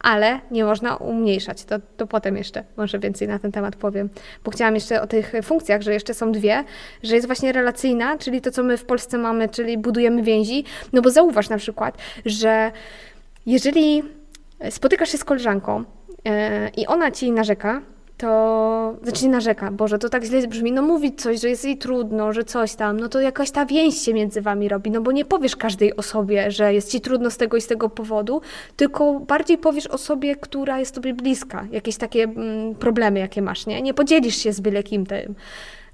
ale 0.05 0.39
nie 0.51 0.65
można 0.65 0.95
umniejszać. 0.95 1.65
To, 1.65 1.75
to 1.97 2.07
potem 2.07 2.37
jeszcze 2.37 2.63
może 2.77 2.99
więcej 2.99 3.27
na 3.27 3.39
ten 3.39 3.51
temat 3.51 3.75
powiem. 3.75 4.09
Bo 4.43 4.51
chciałam 4.51 4.75
jeszcze 4.75 5.01
o 5.01 5.07
tych 5.07 5.33
funkcjach, 5.43 5.81
że 5.81 5.93
jeszcze 5.93 6.13
są 6.13 6.31
dwie, 6.31 6.63
że 7.03 7.15
jest 7.15 7.27
właśnie 7.27 7.51
relacyjna, 7.51 8.17
czyli 8.17 8.41
to, 8.41 8.51
co 8.51 8.63
my 8.63 8.77
w 8.77 8.85
Polsce 8.85 9.17
mamy, 9.17 9.49
czyli 9.49 9.77
budujemy 9.77 10.23
więzi. 10.23 10.63
No 10.93 11.01
bo 11.01 11.09
zauważ 11.09 11.49
na 11.49 11.57
przykład, 11.57 11.97
że 12.25 12.71
jeżeli 13.45 14.03
spotykasz 14.69 15.09
się 15.09 15.17
z 15.17 15.23
koleżanką 15.23 15.83
yy, 16.25 16.33
i 16.77 16.87
ona 16.87 17.11
ci 17.11 17.31
narzeka, 17.31 17.81
to 18.17 18.95
znaczy 19.03 19.27
narzeka, 19.27 19.71
Boże, 19.71 19.99
to 19.99 20.09
tak 20.09 20.23
źle 20.23 20.47
brzmi, 20.47 20.71
no 20.71 20.81
mówi 20.81 21.15
coś, 21.15 21.41
że 21.41 21.49
jest 21.49 21.65
jej 21.65 21.77
trudno, 21.77 22.33
że 22.33 22.43
coś 22.43 22.75
tam, 22.75 22.99
no 22.99 23.09
to 23.09 23.21
jakaś 23.21 23.51
ta 23.51 23.65
więź 23.65 23.97
się 23.97 24.13
między 24.13 24.41
wami 24.41 24.69
robi, 24.69 24.91
no 24.91 25.01
bo 25.01 25.11
nie 25.11 25.25
powiesz 25.25 25.55
każdej 25.55 25.95
osobie, 25.95 26.51
że 26.51 26.73
jest 26.73 26.91
ci 26.91 27.01
trudno 27.01 27.31
z 27.31 27.37
tego 27.37 27.57
i 27.57 27.61
z 27.61 27.67
tego 27.67 27.89
powodu, 27.89 28.41
tylko 28.75 29.19
bardziej 29.19 29.57
powiesz 29.57 29.87
osobie, 29.87 30.35
która 30.35 30.79
jest 30.79 30.95
tobie 30.95 31.13
bliska, 31.13 31.67
jakieś 31.71 31.97
takie 31.97 32.23
mm, 32.23 32.75
problemy, 32.75 33.19
jakie 33.19 33.41
masz, 33.41 33.65
nie? 33.65 33.81
Nie 33.81 33.93
podzielisz 33.93 34.35
się 34.35 34.53
z 34.53 34.59
byle 34.59 34.83
kim 34.83 35.05
tym. 35.05 35.35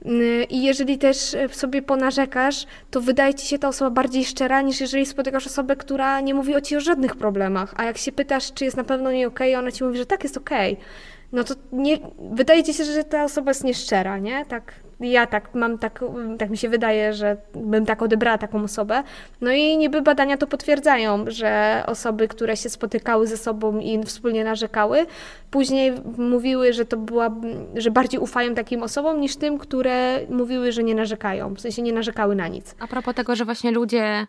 Mm, 0.06 0.22
I 0.50 0.64
jeżeli 0.64 0.98
też 0.98 1.36
sobie 1.52 1.82
ponarzekasz, 1.82 2.66
to 2.92 3.02
wydaje 3.02 3.34
ci 3.34 3.48
się 3.48 3.60
ta 3.60 3.68
osoba 3.68 3.92
bardziej 3.92 4.26
szczera, 4.26 4.62
niż 4.62 4.82
jeżeli 4.82 5.06
spotykasz 5.06 5.48
osobę, 5.48 5.76
która 5.76 6.22
nie 6.22 6.34
mówi 6.34 6.56
o 6.56 6.62
ci 6.62 6.76
o 6.76 6.80
żadnych 6.80 7.16
problemach. 7.16 7.74
A 7.78 7.84
jak 7.84 7.98
się 7.98 8.12
pytasz, 8.12 8.54
czy 8.54 8.66
jest 8.66 8.78
na 8.78 8.84
pewno 8.84 9.12
nie 9.12 9.28
okej, 9.28 9.52
okay, 9.54 9.60
ona 9.60 9.72
ci 9.72 9.84
mówi, 9.84 9.98
że 9.98 10.06
tak 10.06 10.24
jest 10.24 10.38
okej. 10.38 10.74
Okay 10.74 10.86
no 11.32 11.44
to 11.44 11.54
nie, 11.72 11.98
wydaje 12.32 12.64
ci 12.64 12.74
się, 12.74 12.86
że 12.86 13.04
ta 13.04 13.24
osoba 13.24 13.52
jest 13.52 13.64
nieszczera, 13.64 14.18
nie? 14.18 14.46
Tak, 14.46 14.74
ja 15.00 15.28
tak 15.28 15.56
mam, 15.56 15.78
tak, 15.78 16.04
tak 16.40 16.50
mi 16.50 16.58
się 16.58 16.70
wydaje, 16.70 17.14
że 17.14 17.38
bym 17.56 17.86
tak 17.86 18.02
odebrała 18.02 18.38
taką 18.38 18.64
osobę. 18.64 19.04
No 19.42 19.52
i 19.52 19.78
niby 19.78 20.02
badania 20.02 20.38
to 20.38 20.48
potwierdzają, 20.48 21.26
że 21.28 21.84
osoby, 21.88 22.28
które 22.28 22.58
się 22.58 22.70
spotykały 22.70 23.28
ze 23.28 23.38
sobą 23.38 23.80
i 23.80 24.04
wspólnie 24.04 24.44
narzekały, 24.44 25.06
później 25.52 25.94
mówiły, 26.18 26.74
że 26.74 26.86
to 26.86 26.98
była, 26.98 27.36
że 27.76 27.92
bardziej 27.92 28.20
ufają 28.20 28.56
takim 28.56 28.84
osobom 28.84 29.20
niż 29.20 29.36
tym, 29.36 29.58
które 29.58 30.20
mówiły, 30.30 30.72
że 30.72 30.84
nie 30.84 30.96
narzekają, 30.96 31.54
w 31.54 31.62
sensie 31.62 31.82
nie 31.82 31.94
narzekały 31.94 32.36
na 32.36 32.48
nic. 32.48 32.76
A 32.80 32.88
propos 32.88 33.16
tego, 33.16 33.36
że 33.36 33.46
właśnie 33.46 33.72
ludzie 33.72 34.28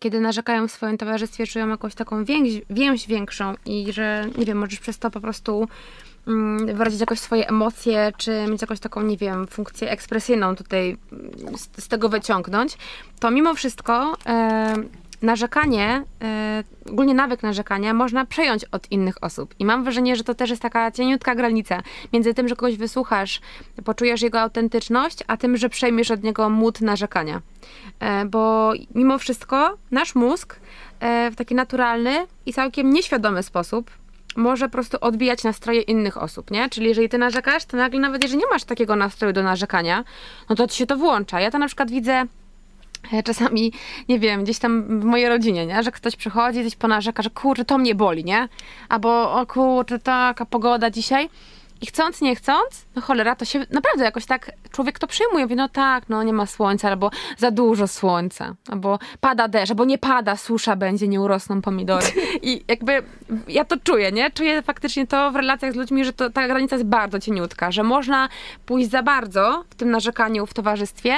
kiedy 0.00 0.20
narzekają 0.20 0.68
w 0.68 0.72
swoim 0.72 0.98
towarzystwie, 0.98 1.46
czują 1.46 1.68
jakąś 1.68 1.94
taką 1.94 2.24
więź, 2.24 2.62
więź 2.70 3.06
większą 3.06 3.54
i 3.66 3.92
że, 3.92 4.24
nie 4.38 4.46
wiem, 4.46 4.58
możesz 4.58 4.80
przez 4.80 4.98
to 4.98 5.10
po 5.10 5.20
prostu 5.20 5.68
Mm, 6.28 6.76
wyrazić 6.76 7.00
jakoś 7.00 7.20
swoje 7.20 7.48
emocje, 7.48 8.12
czy 8.16 8.46
mieć 8.50 8.60
jakąś 8.60 8.80
taką, 8.80 9.02
nie 9.02 9.16
wiem, 9.16 9.46
funkcję 9.46 9.90
ekspresyjną 9.90 10.56
tutaj 10.56 10.96
z, 11.56 11.84
z 11.84 11.88
tego 11.88 12.08
wyciągnąć, 12.08 12.78
to 13.20 13.30
mimo 13.30 13.54
wszystko 13.54 14.16
narzekanie, 15.22 16.04
e, 16.22 16.64
ogólnie 16.90 17.14
nawyk 17.14 17.42
narzekania 17.42 17.94
można 17.94 18.26
przejąć 18.26 18.64
od 18.64 18.92
innych 18.92 19.24
osób. 19.24 19.54
I 19.58 19.64
mam 19.64 19.84
wrażenie, 19.84 20.16
że 20.16 20.24
to 20.24 20.34
też 20.34 20.50
jest 20.50 20.62
taka 20.62 20.90
cieniutka 20.90 21.34
granica 21.34 21.82
między 22.12 22.34
tym, 22.34 22.48
że 22.48 22.56
kogoś 22.56 22.76
wysłuchasz, 22.76 23.40
poczujesz 23.84 24.22
jego 24.22 24.40
autentyczność, 24.40 25.18
a 25.26 25.36
tym, 25.36 25.56
że 25.56 25.68
przejmiesz 25.68 26.10
od 26.10 26.22
niego 26.22 26.50
mód 26.50 26.80
narzekania. 26.80 27.40
E, 28.00 28.24
bo 28.24 28.72
mimo 28.94 29.18
wszystko 29.18 29.76
nasz 29.90 30.14
mózg 30.14 30.60
e, 31.00 31.30
w 31.30 31.36
taki 31.36 31.54
naturalny 31.54 32.26
i 32.46 32.52
całkiem 32.52 32.92
nieświadomy 32.92 33.42
sposób 33.42 33.90
może 34.36 34.66
po 34.66 34.72
prostu 34.72 34.96
odbijać 35.00 35.44
nastroje 35.44 35.80
innych 35.80 36.22
osób, 36.22 36.50
nie? 36.50 36.68
Czyli 36.68 36.88
jeżeli 36.88 37.08
ty 37.08 37.18
narzekasz, 37.18 37.64
to 37.64 37.76
nagle 37.76 38.00
nawet 38.00 38.22
jeżeli 38.22 38.40
nie 38.40 38.50
masz 38.50 38.64
takiego 38.64 38.96
nastroju 38.96 39.32
do 39.32 39.42
narzekania, 39.42 40.04
no 40.48 40.56
to 40.56 40.66
ci 40.66 40.78
się 40.78 40.86
to 40.86 40.96
włącza. 40.96 41.40
Ja 41.40 41.50
to 41.50 41.58
na 41.58 41.66
przykład 41.66 41.90
widzę 41.90 42.24
czasami, 43.24 43.72
nie 44.08 44.18
wiem, 44.18 44.44
gdzieś 44.44 44.58
tam 44.58 45.00
w 45.00 45.04
mojej 45.04 45.28
rodzinie, 45.28 45.66
nie? 45.66 45.82
Że 45.82 45.92
ktoś 45.92 46.16
przychodzi, 46.16 46.60
gdzieś 46.60 46.76
ponarzeka, 46.76 47.22
że 47.22 47.30
kurczę, 47.30 47.64
to 47.64 47.78
mnie 47.78 47.94
boli, 47.94 48.24
nie? 48.24 48.48
Albo 48.88 49.32
o 49.32 49.46
kurczę, 49.46 49.98
taka 49.98 50.46
pogoda 50.46 50.90
dzisiaj. 50.90 51.28
I 51.80 51.86
chcąc, 51.86 52.20
nie 52.20 52.36
chcąc, 52.36 52.86
no 52.96 53.02
cholera, 53.02 53.36
to 53.36 53.44
się 53.44 53.58
naprawdę 53.58 54.04
jakoś 54.04 54.26
tak 54.26 54.50
człowiek 54.70 54.98
to 54.98 55.06
przyjmuje. 55.06 55.44
Mówi, 55.44 55.56
no 55.56 55.68
tak, 55.68 56.08
no 56.08 56.22
nie 56.22 56.32
ma 56.32 56.46
słońca, 56.46 56.88
albo 56.88 57.10
za 57.38 57.50
dużo 57.50 57.88
słońca, 57.88 58.54
albo 58.68 58.98
pada 59.20 59.48
deszcz, 59.48 59.70
albo 59.70 59.84
nie 59.84 59.98
pada, 59.98 60.36
susza 60.36 60.76
będzie, 60.76 61.08
nie 61.08 61.20
urosną 61.20 61.62
pomidory. 61.62 62.06
I 62.42 62.64
jakby 62.68 63.02
ja 63.48 63.64
to 63.64 63.76
czuję, 63.76 64.12
nie? 64.12 64.30
Czuję 64.30 64.62
faktycznie 64.62 65.06
to 65.06 65.30
w 65.30 65.36
relacjach 65.36 65.72
z 65.72 65.76
ludźmi, 65.76 66.04
że 66.04 66.12
to, 66.12 66.30
ta 66.30 66.48
granica 66.48 66.76
jest 66.76 66.88
bardzo 66.88 67.18
cieniutka, 67.18 67.72
że 67.72 67.82
można 67.82 68.28
pójść 68.66 68.90
za 68.90 69.02
bardzo 69.02 69.64
w 69.70 69.74
tym 69.74 69.90
narzekaniu 69.90 70.46
w 70.46 70.54
towarzystwie 70.54 71.14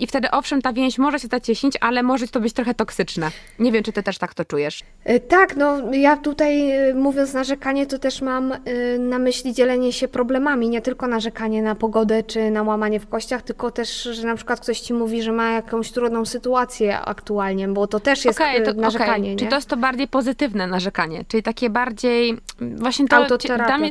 i 0.00 0.06
wtedy 0.06 0.30
owszem, 0.30 0.62
ta 0.62 0.72
więź 0.72 0.98
może 0.98 1.18
się 1.18 1.28
zacieśnić, 1.28 1.74
ale 1.80 2.02
może 2.02 2.28
to 2.28 2.40
być 2.40 2.52
trochę 2.52 2.74
toksyczne. 2.74 3.30
Nie 3.58 3.72
wiem, 3.72 3.82
czy 3.82 3.92
ty 3.92 4.02
też 4.02 4.18
tak 4.18 4.34
to 4.34 4.44
czujesz. 4.44 4.80
E, 5.04 5.20
tak, 5.20 5.56
no 5.56 5.92
ja 5.92 6.16
tutaj 6.16 6.70
e, 6.70 6.94
mówiąc 6.94 7.32
narzekanie, 7.32 7.86
to 7.86 7.98
też 7.98 8.22
mam 8.22 8.52
e, 8.52 8.58
na 8.98 9.18
myśli 9.18 9.52
dzielenie 9.52 9.92
się 9.92 10.03
się 10.04 10.08
problemami, 10.08 10.68
nie 10.68 10.80
tylko 10.80 11.06
narzekanie 11.06 11.62
na 11.62 11.74
pogodę 11.74 12.22
czy 12.22 12.50
na 12.50 12.62
łamanie 12.62 13.00
w 13.00 13.08
kościach, 13.08 13.42
tylko 13.42 13.70
też, 13.70 14.02
że 14.02 14.26
na 14.26 14.36
przykład 14.36 14.60
ktoś 14.60 14.80
ci 14.80 14.94
mówi, 14.94 15.22
że 15.22 15.32
ma 15.32 15.50
jakąś 15.50 15.92
trudną 15.92 16.24
sytuację 16.24 17.00
aktualnie, 17.00 17.68
bo 17.68 17.86
to 17.86 18.00
też 18.00 18.24
jest 18.24 18.40
okay, 18.40 18.60
to, 18.60 18.70
y, 18.70 18.74
narzekanie. 18.74 19.28
Okay. 19.28 19.36
Czy 19.36 19.46
to 19.46 19.56
jest 19.56 19.68
to 19.68 19.76
bardziej 19.76 20.08
pozytywne 20.08 20.66
narzekanie, 20.66 21.24
czyli 21.28 21.42
takie 21.42 21.70
bardziej 21.70 22.36
właśnie 22.60 23.08
to 23.08 23.16
Autoterapia 23.16 23.78
mnie, 23.78 23.90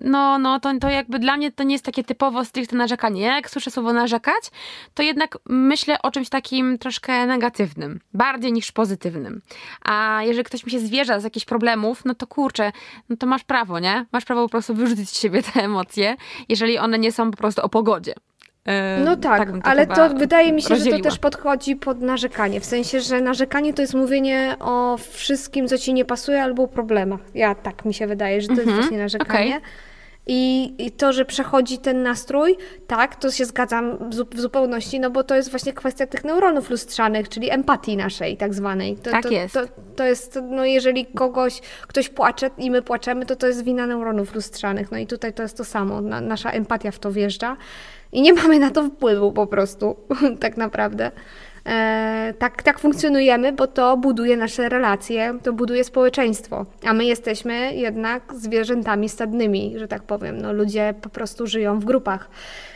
no, 0.00 0.38
no 0.38 0.60
to, 0.60 0.78
to 0.80 0.88
jakby 0.88 1.18
dla 1.18 1.36
mnie 1.36 1.52
to 1.52 1.62
nie 1.62 1.74
jest 1.74 1.84
takie 1.84 2.04
typowo 2.04 2.44
stricte 2.44 2.76
narzekanie. 2.76 3.22
Ja 3.22 3.34
jak 3.36 3.50
słyszę 3.50 3.70
słowo 3.70 3.92
narzekać, 3.92 4.50
to 4.94 5.02
jednak 5.02 5.38
myślę 5.48 6.02
o 6.02 6.10
czymś 6.10 6.28
takim 6.28 6.78
troszkę 6.78 7.26
negatywnym, 7.26 8.00
bardziej 8.14 8.52
niż 8.52 8.72
pozytywnym. 8.72 9.40
A 9.84 10.20
jeżeli 10.22 10.44
ktoś 10.44 10.66
mi 10.66 10.72
się 10.72 10.80
zwierza 10.80 11.20
z 11.20 11.24
jakichś 11.24 11.46
problemów, 11.46 12.04
no 12.04 12.14
to 12.14 12.26
kurczę, 12.26 12.72
no 13.08 13.16
to 13.16 13.26
masz 13.26 13.44
prawo, 13.44 13.78
nie? 13.78 14.06
Masz 14.12 14.24
prawo 14.24 14.42
po 14.42 14.48
prostu 14.48 14.74
wyrzucić 14.74 15.10
z 15.10 15.20
siebie 15.20 15.42
te 15.54 15.62
emocje, 15.62 16.16
jeżeli 16.48 16.78
one 16.78 16.98
nie 16.98 17.12
są 17.12 17.30
po 17.30 17.36
prostu 17.36 17.62
o 17.62 17.68
pogodzie. 17.68 18.14
No 19.04 19.16
tak, 19.16 19.38
tak 19.38 19.62
to 19.62 19.68
ale 19.70 19.86
to 19.86 20.08
wydaje 20.08 20.52
mi 20.52 20.62
się, 20.62 20.68
rozdzieliła. 20.68 20.96
że 20.96 21.02
to 21.02 21.10
też 21.10 21.18
podchodzi 21.18 21.76
pod 21.76 22.00
narzekanie. 22.00 22.60
W 22.60 22.64
sensie, 22.64 23.00
że 23.00 23.20
narzekanie 23.20 23.74
to 23.74 23.82
jest 23.82 23.94
mówienie 23.94 24.56
o 24.60 24.98
wszystkim, 25.10 25.68
co 25.68 25.78
ci 25.78 25.94
nie 25.94 26.04
pasuje, 26.04 26.42
albo 26.42 26.62
o 26.62 26.68
problemach. 26.68 27.20
Ja 27.34 27.54
tak 27.54 27.84
mi 27.84 27.94
się 27.94 28.06
wydaje, 28.06 28.40
że 28.40 28.46
to 28.46 28.54
jest 28.54 28.66
mhm, 28.66 28.80
właśnie 28.80 28.98
narzekanie. 28.98 29.56
Okay. 29.56 29.70
I, 30.26 30.74
I, 30.78 30.90
to, 30.90 31.12
że 31.12 31.24
przechodzi 31.24 31.78
ten 31.78 32.02
nastrój, 32.02 32.56
tak, 32.86 33.16
to 33.16 33.30
się 33.30 33.44
zgadzam 33.44 34.10
w 34.10 34.40
zupełności, 34.40 35.00
no 35.00 35.10
bo 35.10 35.24
to 35.24 35.34
jest 35.34 35.50
właśnie 35.50 35.72
kwestia 35.72 36.06
tych 36.06 36.24
neuronów 36.24 36.70
lustrzanych, 36.70 37.28
czyli 37.28 37.50
empatii 37.50 37.96
naszej 37.96 38.36
tak 38.36 38.54
zwanej. 38.54 38.96
To, 38.96 39.10
tak 39.10 39.22
to, 39.22 39.28
jest. 39.28 39.54
To, 39.54 39.60
to, 39.96 40.04
jest, 40.04 40.38
no 40.50 40.64
jeżeli 40.64 41.06
kogoś, 41.06 41.60
ktoś 41.82 42.08
płacze 42.08 42.50
i 42.58 42.70
my 42.70 42.82
płaczemy, 42.82 43.26
to 43.26 43.36
to 43.36 43.46
jest 43.46 43.64
wina 43.64 43.86
neuronów 43.86 44.34
lustrzanych. 44.34 44.92
No 44.92 44.98
i 44.98 45.06
tutaj 45.06 45.32
to 45.32 45.42
jest 45.42 45.56
to 45.56 45.64
samo, 45.64 46.00
Na, 46.00 46.20
nasza 46.20 46.50
empatia 46.50 46.90
w 46.90 46.98
to 46.98 47.12
wjeżdża 47.12 47.56
i 48.12 48.22
nie 48.22 48.32
mamy 48.32 48.58
na 48.58 48.70
to 48.70 48.84
wpływu 48.84 49.32
po 49.32 49.46
prostu, 49.46 49.96
tak 50.40 50.56
naprawdę. 50.56 51.10
E, 51.66 52.34
tak, 52.38 52.62
tak 52.62 52.78
funkcjonujemy, 52.78 53.52
bo 53.52 53.66
to 53.66 53.96
buduje 53.96 54.36
nasze 54.36 54.68
relacje, 54.68 55.38
to 55.42 55.52
buduje 55.52 55.84
społeczeństwo, 55.84 56.66
a 56.86 56.92
my 56.92 57.04
jesteśmy 57.04 57.74
jednak 57.74 58.22
zwierzętami 58.34 59.08
stadnymi, 59.08 59.74
że 59.76 59.88
tak 59.88 60.02
powiem. 60.02 60.40
No, 60.40 60.52
ludzie 60.52 60.94
po 61.02 61.08
prostu 61.08 61.46
żyją 61.46 61.80
w 61.80 61.84
grupach. 61.84 62.30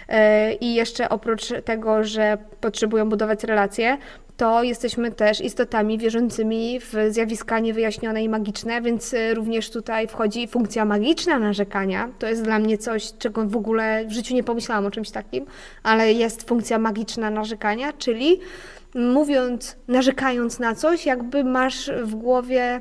E, 0.08 0.52
I 0.52 0.74
jeszcze 0.74 1.08
oprócz 1.08 1.52
tego, 1.64 2.04
że 2.04 2.38
potrzebują 2.60 3.08
budować 3.08 3.44
relacje, 3.44 3.98
to 4.38 4.62
jesteśmy 4.62 5.12
też 5.12 5.40
istotami 5.40 5.98
wierzącymi 5.98 6.80
w 6.80 6.94
zjawiska 7.08 7.58
niewyjaśnione 7.58 8.24
i 8.24 8.28
magiczne, 8.28 8.82
więc 8.82 9.14
y, 9.14 9.34
również 9.34 9.70
tutaj 9.70 10.08
wchodzi 10.08 10.48
funkcja 10.48 10.84
magiczna 10.84 11.38
narzekania. 11.38 12.08
To 12.18 12.26
jest 12.26 12.42
dla 12.42 12.58
mnie 12.58 12.78
coś, 12.78 13.12
czego 13.18 13.46
w 13.46 13.56
ogóle 13.56 14.04
w 14.06 14.12
życiu 14.12 14.34
nie 14.34 14.44
pomyślałam 14.44 14.86
o 14.86 14.90
czymś 14.90 15.10
takim, 15.10 15.46
ale 15.82 16.12
jest 16.12 16.48
funkcja 16.48 16.78
magiczna 16.78 17.30
narzekania, 17.30 17.92
czyli 17.92 18.40
mówiąc, 18.94 19.76
narzekając 19.88 20.58
na 20.58 20.74
coś, 20.74 21.06
jakby 21.06 21.44
masz 21.44 21.90
w 22.02 22.14
głowie 22.14 22.80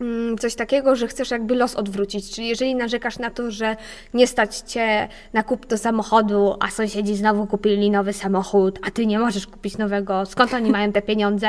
mm, 0.00 0.38
coś 0.38 0.54
takiego, 0.54 0.96
że 0.96 1.08
chcesz 1.08 1.30
jakby 1.30 1.54
los 1.54 1.74
odwrócić. 1.74 2.34
Czyli 2.34 2.48
jeżeli 2.48 2.74
narzekasz 2.74 3.18
na 3.18 3.30
to, 3.30 3.50
że 3.50 3.76
nie 4.14 4.26
stać 4.26 4.56
cię 4.56 5.08
na 5.32 5.42
kup 5.42 5.66
do 5.66 5.78
samochodu, 5.78 6.56
a 6.60 6.70
sąsiedzi 6.70 7.16
znowu 7.16 7.46
kupili 7.46 7.90
nowy 7.90 8.12
samochód, 8.12 8.78
a 8.86 8.90
ty 8.90 9.06
nie 9.06 9.18
możesz 9.18 9.46
kupić 9.46 9.78
nowego, 9.78 10.26
skąd 10.26 10.54
oni 10.54 10.70
mają 10.70 10.92
te 10.92 11.02
pieniądze, 11.02 11.48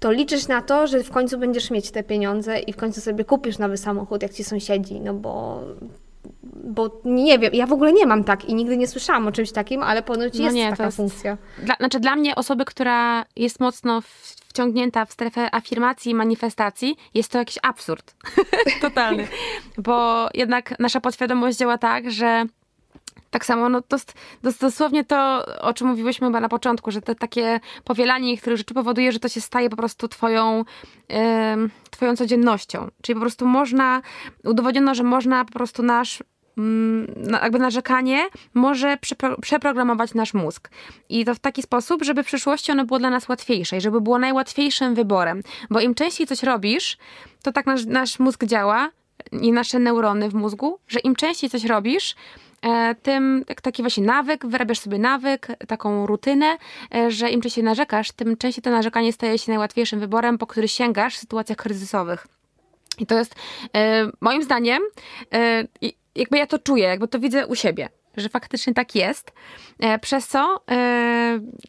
to 0.00 0.12
liczysz 0.12 0.48
na 0.48 0.62
to, 0.62 0.86
że 0.86 1.02
w 1.02 1.10
końcu 1.10 1.38
będziesz 1.38 1.70
mieć 1.70 1.90
te 1.90 2.02
pieniądze 2.02 2.58
i 2.58 2.72
w 2.72 2.76
końcu 2.76 3.00
sobie 3.00 3.24
kupisz 3.24 3.58
nowy 3.58 3.76
samochód, 3.76 4.22
jak 4.22 4.32
ci 4.32 4.44
sąsiedzi, 4.44 5.00
no 5.00 5.14
bo 5.14 5.62
bo 6.64 7.00
nie 7.04 7.38
wiem, 7.38 7.50
ja 7.54 7.66
w 7.66 7.72
ogóle 7.72 7.92
nie 7.92 8.06
mam 8.06 8.24
tak 8.24 8.44
i 8.44 8.54
nigdy 8.54 8.76
nie 8.76 8.86
słyszałam 8.88 9.26
o 9.26 9.32
czymś 9.32 9.52
takim, 9.52 9.82
ale 9.82 10.02
ponoć 10.02 10.38
No 10.38 10.44
jest 10.44 10.56
nie, 10.56 10.64
to 10.64 10.70
taka 10.70 10.84
jest- 10.84 10.96
funkcja. 10.96 11.36
Dla, 11.62 11.74
znaczy 11.74 12.00
dla 12.00 12.16
mnie 12.16 12.34
osoby, 12.34 12.64
która 12.64 13.24
jest 13.36 13.60
mocno 13.60 14.00
w- 14.00 14.36
wciągnięta 14.48 15.04
w 15.04 15.12
strefę 15.12 15.54
afirmacji 15.54 16.12
i 16.12 16.14
manifestacji, 16.14 16.96
jest 17.14 17.32
to 17.32 17.38
jakiś 17.38 17.58
absurd. 17.62 18.14
Totalny. 18.80 19.28
Bo 19.78 20.28
jednak 20.34 20.78
nasza 20.78 21.00
podświadomość 21.00 21.58
działa 21.58 21.78
tak, 21.78 22.10
że 22.10 22.44
tak 23.30 23.44
samo, 23.44 23.68
no 23.68 23.82
to, 23.82 23.96
to 24.42 24.50
dosłownie 24.60 25.04
to, 25.04 25.44
o 25.60 25.72
czym 25.74 25.86
mówiłyśmy 25.88 26.26
chyba 26.26 26.40
na 26.40 26.48
początku, 26.48 26.90
że 26.90 27.02
to 27.02 27.14
takie 27.14 27.60
powielanie 27.84 28.26
niektórych 28.26 28.58
rzeczy 28.58 28.74
powoduje, 28.74 29.12
że 29.12 29.18
to 29.20 29.28
się 29.28 29.40
staje 29.40 29.70
po 29.70 29.76
prostu 29.76 30.08
twoją, 30.08 30.64
em, 31.08 31.70
twoją 31.90 32.16
codziennością. 32.16 32.88
Czyli 33.02 33.14
po 33.14 33.20
prostu 33.20 33.46
można, 33.46 34.02
udowodniono, 34.44 34.94
że 34.94 35.02
można 35.02 35.44
po 35.44 35.52
prostu 35.52 35.82
nasz 35.82 36.18
na- 36.20 36.24
jakby 37.42 37.58
narzekanie 37.58 38.28
może 38.54 38.96
przepro- 38.96 39.40
przeprogramować 39.40 40.14
nasz 40.14 40.34
mózg. 40.34 40.70
I 41.08 41.24
to 41.24 41.34
w 41.34 41.38
taki 41.38 41.62
sposób, 41.62 42.04
żeby 42.04 42.22
w 42.22 42.26
przyszłości 42.26 42.72
ono 42.72 42.84
było 42.84 42.98
dla 42.98 43.10
nas 43.10 43.28
łatwiejsze 43.28 43.76
i 43.76 43.80
żeby 43.80 44.00
było 44.00 44.18
najłatwiejszym 44.18 44.94
wyborem. 44.94 45.42
Bo 45.70 45.80
im 45.80 45.94
częściej 45.94 46.26
coś 46.26 46.42
robisz, 46.42 46.98
to 47.42 47.52
tak 47.52 47.66
nasz, 47.66 47.86
nasz 47.86 48.18
mózg 48.18 48.44
działa 48.44 48.90
i 49.32 49.52
nasze 49.52 49.78
neurony 49.78 50.28
w 50.28 50.34
mózgu, 50.34 50.78
że 50.88 50.98
im 50.98 51.16
częściej 51.16 51.50
coś 51.50 51.64
robisz, 51.64 52.14
e, 52.62 52.94
tym 52.94 53.44
jak 53.48 53.60
taki 53.60 53.82
właśnie 53.82 54.04
nawyk, 54.04 54.46
wyrabiasz 54.46 54.78
sobie 54.78 54.98
nawyk, 54.98 55.48
taką 55.68 56.06
rutynę, 56.06 56.56
e, 56.94 57.10
że 57.10 57.30
im 57.30 57.40
częściej 57.40 57.64
narzekasz, 57.64 58.12
tym 58.12 58.36
częściej 58.36 58.62
to 58.62 58.70
narzekanie 58.70 59.12
staje 59.12 59.38
się 59.38 59.52
najłatwiejszym 59.52 60.00
wyborem, 60.00 60.38
po 60.38 60.46
który 60.46 60.68
sięgasz 60.68 61.14
w 61.16 61.18
sytuacjach 61.18 61.58
kryzysowych. 61.58 62.26
I 63.00 63.06
to 63.06 63.18
jest 63.18 63.34
e, 63.76 64.06
moim 64.20 64.42
zdaniem, 64.42 64.82
e, 65.34 65.64
jakby 66.14 66.38
ja 66.38 66.46
to 66.46 66.58
czuję, 66.58 66.84
jakby 66.84 67.08
to 67.08 67.18
widzę 67.18 67.46
u 67.46 67.54
siebie, 67.54 67.88
że 68.16 68.28
faktycznie 68.28 68.74
tak 68.74 68.94
jest. 68.94 69.32
E, 69.80 69.98
przez 69.98 70.28
co 70.28 70.60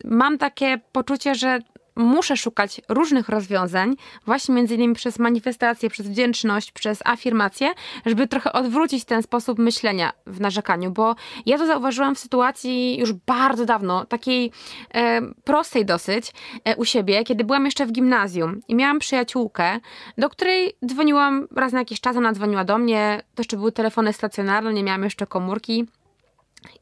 mam 0.04 0.38
takie 0.38 0.80
poczucie, 0.92 1.36
że 1.36 1.60
muszę 1.96 2.38
szukać 2.38 2.82
różnych 2.90 3.30
rozwiązań, 3.30 3.96
właśnie 4.26 4.56
między 4.56 4.76
innymi 4.76 4.96
przez 4.96 5.20
manifestację, 5.20 5.90
przez 5.90 6.08
wdzięczność, 6.08 6.72
przez 6.72 7.00
afirmację, 7.06 7.74
żeby 8.06 8.28
trochę 8.28 8.54
odwrócić 8.54 9.06
ten 9.06 9.24
sposób 9.24 9.60
myślenia 9.60 10.12
w 10.28 10.40
narzekaniu, 10.40 10.92
bo 10.92 11.16
ja 11.46 11.58
to 11.58 11.66
zauważyłam 11.66 12.16
w 12.16 12.20
sytuacji 12.20 13.00
już 13.00 13.14
bardzo 13.14 13.66
dawno, 13.66 14.06
takiej 14.06 14.52
e, 14.94 15.22
prostej 15.44 15.86
dosyć 15.86 16.34
e, 16.66 16.76
u 16.76 16.86
siebie, 16.86 17.24
kiedy 17.24 17.44
byłam 17.44 17.66
jeszcze 17.66 17.86
w 17.86 17.92
gimnazjum 17.92 18.62
i 18.68 18.76
miałam 18.76 19.00
przyjaciółkę, 19.00 19.80
do 20.18 20.30
której 20.30 20.74
dzwoniłam 20.86 21.48
raz 21.56 21.74
na 21.74 21.80
jakiś 21.80 22.02
czas, 22.02 22.18
ona 22.18 22.34
dzwoniła 22.34 22.64
do 22.64 22.78
mnie, 22.78 23.22
to 23.36 23.42
jeszcze 23.42 23.58
były 23.58 23.72
telefony 23.72 24.14
stacjonarne, 24.14 24.74
nie 24.74 24.84
miałam 24.84 25.04
jeszcze 25.04 25.28
komórki 25.28 25.88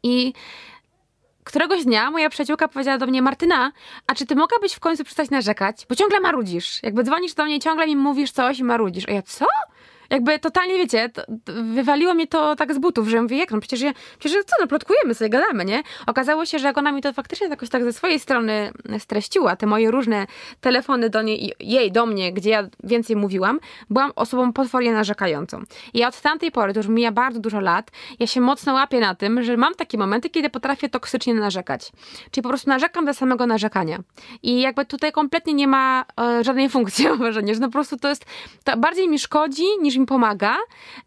i 0.03 0.33
któregoś 1.43 1.85
dnia 1.85 2.11
moja 2.11 2.29
przyjaciółka 2.29 2.67
powiedziała 2.67 2.97
do 2.97 3.07
mnie, 3.07 3.21
Martyna, 3.21 3.71
a 4.07 4.15
czy 4.15 4.25
ty 4.25 4.35
mogłabyś 4.35 4.73
w 4.73 4.79
końcu 4.79 5.03
przestać 5.03 5.29
narzekać? 5.29 5.85
Bo 5.89 5.95
ciągle 5.95 6.19
marudzisz. 6.19 6.83
Jakby 6.83 7.03
dzwonisz 7.03 7.33
do 7.33 7.45
mnie 7.45 7.59
ciągle 7.59 7.87
mi 7.87 7.95
mówisz 7.95 8.31
coś 8.31 8.59
i 8.59 8.63
marudzisz. 8.63 9.09
A 9.09 9.11
ja, 9.11 9.21
co? 9.21 9.45
Jakby 10.09 10.39
totalnie, 10.39 10.77
wiecie, 10.77 11.09
to, 11.09 11.21
wywaliło 11.73 12.13
mnie 12.13 12.27
to 12.27 12.55
tak 12.55 12.73
z 12.73 12.77
butów, 12.77 13.07
że 13.07 13.21
mówię, 13.21 13.37
jak 13.37 13.51
no, 13.51 13.59
przecież, 13.59 13.81
ja, 13.81 13.93
przecież 14.19 14.45
co, 14.45 14.55
no 14.61 14.67
plotkujemy 14.67 15.13
sobie, 15.13 15.29
gadamy, 15.29 15.65
nie? 15.65 15.83
Okazało 16.07 16.45
się, 16.45 16.59
że 16.59 16.67
jak 16.67 16.77
ona 16.77 16.91
mi 16.91 17.01
to 17.01 17.13
faktycznie 17.13 17.47
jakoś 17.47 17.69
tak 17.69 17.83
ze 17.83 17.93
swojej 17.93 18.19
strony 18.19 18.71
streściła, 18.99 19.55
te 19.55 19.65
moje 19.65 19.91
różne 19.91 20.27
telefony 20.61 21.09
do 21.09 21.21
niej 21.21 21.53
jej 21.59 21.91
do 21.91 22.05
mnie, 22.05 22.33
gdzie 22.33 22.49
ja 22.49 22.67
więcej 22.83 23.15
mówiłam, 23.15 23.59
byłam 23.89 24.11
osobą 24.15 24.53
potwornie 24.53 24.93
narzekającą. 24.93 25.63
I 25.93 25.99
ja 25.99 26.07
od 26.07 26.21
tamtej 26.21 26.51
pory, 26.51 26.73
to 26.73 26.79
już 26.79 26.87
mija 26.87 27.11
bardzo 27.11 27.39
dużo 27.39 27.59
lat, 27.59 27.91
ja 28.19 28.27
się 28.27 28.41
mocno 28.41 28.73
łapię 28.73 28.99
na 28.99 29.15
tym, 29.15 29.43
że 29.43 29.57
mam 29.57 29.75
takie 29.75 29.97
momenty, 29.97 30.29
kiedy 30.29 30.49
potrafię 30.49 30.89
toksycznie 30.89 31.33
narzekać. 31.33 31.91
Czyli 32.31 32.43
po 32.43 32.49
prostu 32.49 32.69
narzekam 32.69 33.03
dla 33.03 33.13
samego 33.13 33.47
narzekania. 33.47 33.99
I 34.43 34.61
jakby 34.61 34.85
tutaj 34.85 35.11
kompletnie 35.11 35.53
nie 35.53 35.67
ma 35.67 36.05
e, 36.21 36.43
żadnej 36.43 36.69
funkcji, 36.79 37.07
mam 37.07 37.17
wrażenie, 37.17 37.53
że 37.53 37.59
no 37.59 37.67
po 37.67 37.73
prostu 37.73 37.97
to 37.97 38.09
jest, 38.09 38.25
to 38.63 38.77
bardziej 38.77 39.09
mi 39.09 39.19
szkodzi 39.19 39.63
niż 39.81 39.98
mi 39.99 40.05
pomaga, 40.05 40.57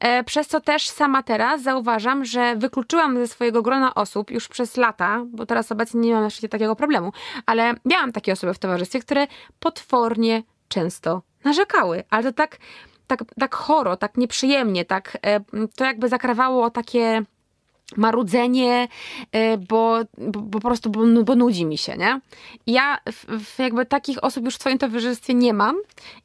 e, 0.01 0.25
przez 0.25 0.49
co 0.49 0.61
też 0.61 0.89
sama 0.89 1.23
teraz 1.23 1.63
zauważam, 1.63 2.25
że 2.25 2.57
wykluczyłam 2.57 3.17
ze 3.17 3.29
swojego 3.29 3.63
grona 3.63 3.95
osób 3.95 4.31
już 4.31 4.49
przez 4.49 4.77
lata, 4.77 5.25
bo 5.33 5.47
teraz 5.47 5.73
obecnie 5.73 6.01
nie 6.01 6.13
mam 6.13 6.23
na 6.23 6.31
szczęście 6.31 6.49
takiego 6.49 6.77
problemu, 6.77 7.13
ale 7.47 7.75
miałam 7.85 8.13
takie 8.13 8.33
osoby 8.33 8.55
w 8.55 8.59
towarzystwie, 8.59 9.01
które 9.01 9.27
potwornie 9.61 10.43
często 10.69 11.23
narzekały, 11.45 12.05
ale 12.11 12.23
to 12.23 12.33
tak, 12.33 12.59
tak, 13.07 13.25
tak 13.41 13.55
choro, 13.55 13.97
tak 13.97 14.17
nieprzyjemnie, 14.17 14.85
tak 14.85 15.19
e, 15.27 15.41
to 15.77 15.85
jakby 15.85 16.09
zakrawało 16.09 16.71
takie 16.71 17.23
marudzenie, 17.97 18.89
e, 19.33 19.59
bo, 19.59 19.99
bo, 20.19 20.43
po 20.43 20.61
prostu 20.61 20.91
bo, 20.91 21.23
bo 21.25 21.35
nudzi 21.35 21.65
mi 21.65 21.79
się, 21.79 21.97
nie? 21.97 22.21
Ja 22.67 22.99
w, 23.13 23.45
w 23.45 23.59
jakby 23.59 23.87
takich 23.87 24.25
osób 24.25 24.45
już 24.45 24.57
w 24.57 24.61
swoim 24.61 24.79
towarzystwie 24.79 25.35
nie 25.35 25.55
mam 25.55 25.77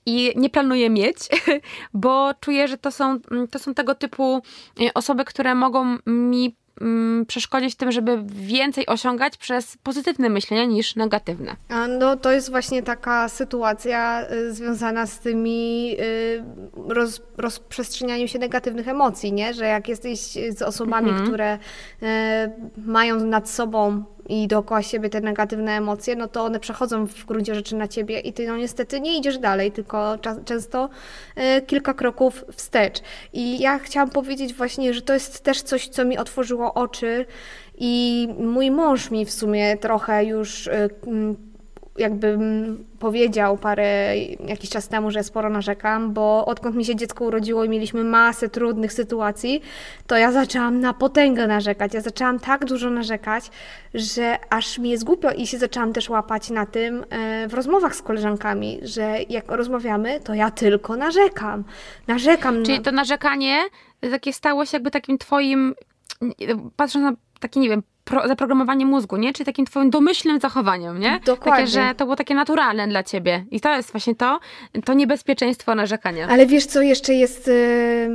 i 0.06 0.34
nie 0.36 0.50
planuję 0.50 0.90
mieć, 0.90 1.18
bo 1.94 2.32
czuję, 2.40 2.68
że 2.68 2.78
to 2.78 2.92
są, 2.92 3.20
to 3.52 3.60
są 3.60 3.74
tego 3.74 3.96
typu 3.96 4.42
e, 4.82 4.94
osoby, 4.94 5.26
które 5.26 5.56
mogą 5.56 5.98
mi 6.06 6.46
mm, 6.46 6.67
przeszkodzić 7.28 7.74
w 7.74 7.78
tym, 7.78 7.92
żeby 7.92 8.24
więcej 8.26 8.86
osiągać 8.86 9.38
przez 9.38 9.78
pozytywne 9.78 10.30
myślenie 10.30 10.68
niż 10.68 10.96
negatywne. 10.96 11.56
No 12.00 12.16
to 12.18 12.32
jest 12.32 12.52
właśnie 12.52 12.84
taka 12.84 13.30
sytuacja 13.30 14.28
y, 14.32 14.54
związana 14.54 15.06
z 15.06 15.20
tymi 15.20 15.96
y, 16.00 16.44
roz, 16.88 17.22
rozprzestrzenianiem 17.38 18.28
się 18.28 18.40
negatywnych 18.40 18.88
emocji, 18.88 19.34
nie? 19.34 19.54
Że 19.54 19.66
jak 19.66 19.88
jesteś 19.88 20.20
z 20.50 20.62
osobami, 20.62 21.12
które 21.24 21.56
y, 21.56 22.08
mają 22.78 23.20
nad 23.20 23.50
sobą 23.50 24.04
i 24.30 24.48
dookoła 24.48 24.82
siebie 24.82 25.10
te 25.10 25.22
negatywne 25.22 25.72
emocje, 25.72 26.16
no 26.16 26.28
to 26.28 26.44
one 26.44 26.60
przechodzą 26.60 27.08
w 27.08 27.26
gruncie 27.26 27.56
rzeczy 27.56 27.76
na 27.76 27.88
ciebie 27.88 28.20
i 28.20 28.34
ty 28.34 28.48
no 28.48 28.58
niestety 28.58 29.02
nie 29.02 29.18
idziesz 29.18 29.38
dalej, 29.38 29.72
tylko 29.72 30.18
często 30.46 30.90
y, 31.58 31.62
kilka 31.62 31.94
kroków 31.94 32.46
wstecz. 32.52 33.02
I 33.34 33.60
ja 33.60 33.80
chciałam 33.80 34.10
powiedzieć 34.10 34.54
właśnie, 34.54 34.94
że 34.94 35.02
to 35.02 35.14
jest 35.14 35.44
też 35.44 35.62
coś, 35.62 35.88
co 35.88 36.06
mi 36.06 36.18
otworzyło 36.18 36.74
oczy 36.74 37.26
i 37.78 38.28
mój 38.40 38.72
mąż 38.72 39.12
mi 39.12 39.26
w 39.26 39.32
sumie 39.32 39.78
trochę 39.78 40.26
już 40.26 40.70
mm, 41.08 41.36
jakby 41.98 42.38
powiedział 43.00 43.58
parę 43.58 44.18
jakiś 44.48 44.70
czas 44.70 44.88
temu, 44.88 45.12
że 45.12 45.24
sporo 45.24 45.50
narzekam, 45.50 46.14
bo 46.14 46.46
odkąd 46.46 46.76
mi 46.76 46.86
się 46.86 46.96
dziecko 46.96 47.26
urodziło 47.26 47.64
i 47.64 47.70
mieliśmy 47.70 48.04
masę 48.04 48.50
trudnych 48.50 48.94
sytuacji, 48.94 49.62
to 50.08 50.18
ja 50.18 50.32
zaczęłam 50.32 50.80
na 50.80 50.94
potęgę 50.94 51.48
narzekać. 51.48 51.94
Ja 51.94 52.02
zaczęłam 52.02 52.40
tak 52.40 52.66
dużo 52.66 52.90
narzekać, 52.90 53.52
że 53.94 54.38
aż 54.50 54.80
mi 54.80 54.90
jest 54.90 55.04
głupio 55.04 55.32
i 55.32 55.48
się 55.48 55.58
zaczęłam 55.58 55.94
też 55.94 56.10
łapać 56.10 56.50
na 56.50 56.66
tym 56.66 57.06
e, 57.10 57.48
w 57.48 57.54
rozmowach 57.54 57.96
z 57.96 58.02
koleżankami, 58.02 58.80
że 58.82 59.18
jak 59.30 59.52
rozmawiamy, 59.52 60.20
to 60.20 60.34
ja 60.34 60.52
tylko 60.52 60.96
narzekam. 60.96 61.64
Narzekam 62.08 62.64
Czyli 62.64 62.78
na... 62.78 62.84
to 62.84 62.92
narzekanie 62.92 63.58
takie 64.02 64.34
stało 64.34 64.66
się 64.66 64.76
jakby 64.78 64.92
takim 64.92 65.18
twoim, 65.18 65.76
patrząc 66.76 67.04
na 67.04 67.14
takie, 67.40 67.60
nie 67.60 67.70
wiem, 67.70 67.84
pro, 68.08 68.28
zaprogramowanie 68.28 68.86
mózgu, 68.86 69.18
nie? 69.18 69.34
Czyli 69.34 69.46
takim 69.46 69.66
twoim 69.66 69.90
domyślnym 69.90 70.40
zachowaniem, 70.40 71.00
nie? 71.00 71.20
Dokładnie. 71.26 71.66
Takie, 71.66 71.68
że 71.68 71.96
to 71.96 72.06
było 72.06 72.16
takie 72.16 72.36
naturalne 72.36 72.88
dla 72.88 73.04
ciebie. 73.04 73.46
I 73.52 73.60
to 73.60 73.76
jest 73.76 73.92
właśnie 73.92 74.16
to, 74.16 74.40
to 74.86 74.94
niebezpieczeństwo 74.94 75.76
narzekania. 75.76 76.28
Ale 76.28 76.46
wiesz, 76.46 76.66
co 76.66 76.82
jeszcze 76.82 77.14
jest, 77.14 77.48
y, 77.48 78.10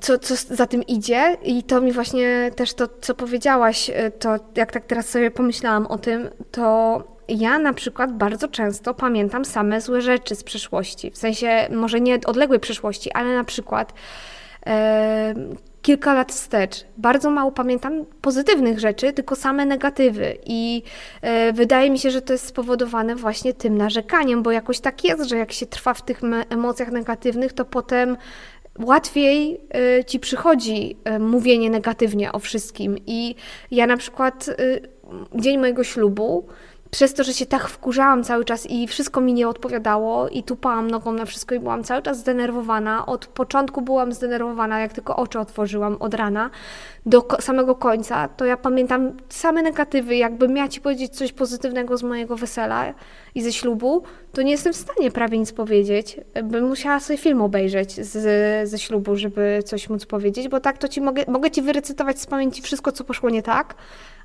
co, 0.00 0.18
co 0.18 0.34
za 0.34 0.66
tym 0.66 0.82
idzie? 0.82 1.36
I 1.42 1.62
to 1.62 1.80
mi 1.80 1.92
właśnie 1.92 2.50
też 2.56 2.74
to, 2.74 2.88
co 3.00 3.14
powiedziałaś, 3.14 3.90
y, 3.90 4.12
to 4.18 4.36
jak 4.56 4.72
tak 4.72 4.84
teraz 4.86 5.08
sobie 5.08 5.30
pomyślałam 5.30 5.86
o 5.86 5.98
tym, 5.98 6.28
to 6.50 7.02
ja 7.28 7.58
na 7.58 7.72
przykład 7.72 8.12
bardzo 8.18 8.48
często 8.48 8.94
pamiętam 8.94 9.44
same 9.44 9.80
złe 9.80 10.00
rzeczy 10.00 10.34
z 10.34 10.44
przeszłości. 10.44 11.10
W 11.10 11.18
sensie, 11.18 11.68
może 11.70 12.00
nie 12.00 12.18
odległej 12.26 12.60
przeszłości, 12.60 13.12
ale 13.12 13.34
na 13.34 13.44
przykład. 13.44 13.92
y, 14.66 15.73
kilka 15.84 16.14
lat 16.14 16.32
wstecz. 16.32 16.84
Bardzo 16.96 17.30
mało 17.30 17.52
pamiętam 17.52 18.04
pozytywnych 18.20 18.78
rzeczy, 18.78 19.12
tylko 19.12 19.36
same 19.36 19.66
negatywy. 19.66 20.38
I 20.46 20.82
e, 21.22 21.52
wydaje 21.52 21.90
mi 21.90 21.98
się, 21.98 22.10
że 22.10 22.22
to 22.22 22.32
jest 22.32 22.46
spowodowane 22.46 23.16
właśnie 23.16 23.54
tym 23.54 23.76
narzekaniem, 23.76 24.42
bo 24.42 24.52
jakoś 24.52 24.80
tak 24.80 25.04
jest, 25.04 25.28
że 25.28 25.36
jak 25.36 25.52
się 25.52 25.66
trwa 25.66 25.94
w 25.94 26.02
tych 26.02 26.20
emocjach 26.50 26.90
negatywnych, 26.90 27.52
to 27.52 27.64
potem 27.64 28.16
łatwiej 28.78 29.60
y, 30.00 30.04
ci 30.04 30.20
przychodzi 30.20 30.96
y, 31.16 31.18
mówienie 31.18 31.70
negatywnie 31.70 32.32
o 32.32 32.38
wszystkim. 32.38 32.96
I 33.06 33.34
ja 33.70 33.86
na 33.86 33.96
przykład 33.96 34.50
dzień 35.34 35.58
mojego 35.58 35.84
ślubu 35.84 36.48
przez 36.94 37.14
to, 37.14 37.24
że 37.24 37.34
się 37.34 37.46
tak 37.46 37.68
wkurzałam 37.68 38.24
cały 38.24 38.44
czas 38.44 38.66
i 38.70 38.86
wszystko 38.86 39.20
mi 39.20 39.32
nie 39.32 39.48
odpowiadało 39.48 40.28
i 40.28 40.42
tupałam 40.42 40.90
nogą 40.90 41.12
na 41.12 41.24
wszystko 41.24 41.54
i 41.54 41.60
byłam 41.60 41.84
cały 41.84 42.02
czas 42.02 42.18
zdenerwowana. 42.18 43.06
Od 43.06 43.26
początku 43.26 43.82
byłam 43.82 44.12
zdenerwowana, 44.12 44.80
jak 44.80 44.92
tylko 44.92 45.16
oczy 45.16 45.38
otworzyłam 45.38 45.96
od 46.00 46.14
rana 46.14 46.50
do 47.06 47.26
samego 47.40 47.74
końca, 47.74 48.28
to 48.28 48.44
ja 48.44 48.56
pamiętam 48.56 49.12
same 49.28 49.62
negatywy. 49.62 50.16
Jakbym 50.16 50.52
miała 50.52 50.68
Ci 50.68 50.80
powiedzieć 50.80 51.16
coś 51.16 51.32
pozytywnego 51.32 51.96
z 51.96 52.02
mojego 52.02 52.36
wesela 52.36 52.94
i 53.34 53.42
ze 53.42 53.52
ślubu, 53.52 54.02
to 54.32 54.42
nie 54.42 54.50
jestem 54.50 54.72
w 54.72 54.76
stanie 54.76 55.10
prawie 55.10 55.38
nic 55.38 55.52
powiedzieć. 55.52 56.20
Bym 56.44 56.68
musiała 56.68 57.00
sobie 57.00 57.16
film 57.16 57.42
obejrzeć 57.42 57.92
z, 57.92 58.68
ze 58.68 58.78
ślubu, 58.78 59.16
żeby 59.16 59.62
coś 59.64 59.88
móc 59.88 60.06
powiedzieć, 60.06 60.48
bo 60.48 60.60
tak 60.60 60.78
to 60.78 60.88
Ci 60.88 61.00
mogę, 61.00 61.24
mogę 61.28 61.50
Ci 61.50 61.62
wyrecytować 61.62 62.20
z 62.20 62.26
pamięci 62.26 62.62
wszystko, 62.62 62.92
co 62.92 63.04
poszło 63.04 63.30
nie 63.30 63.42
tak, 63.42 63.74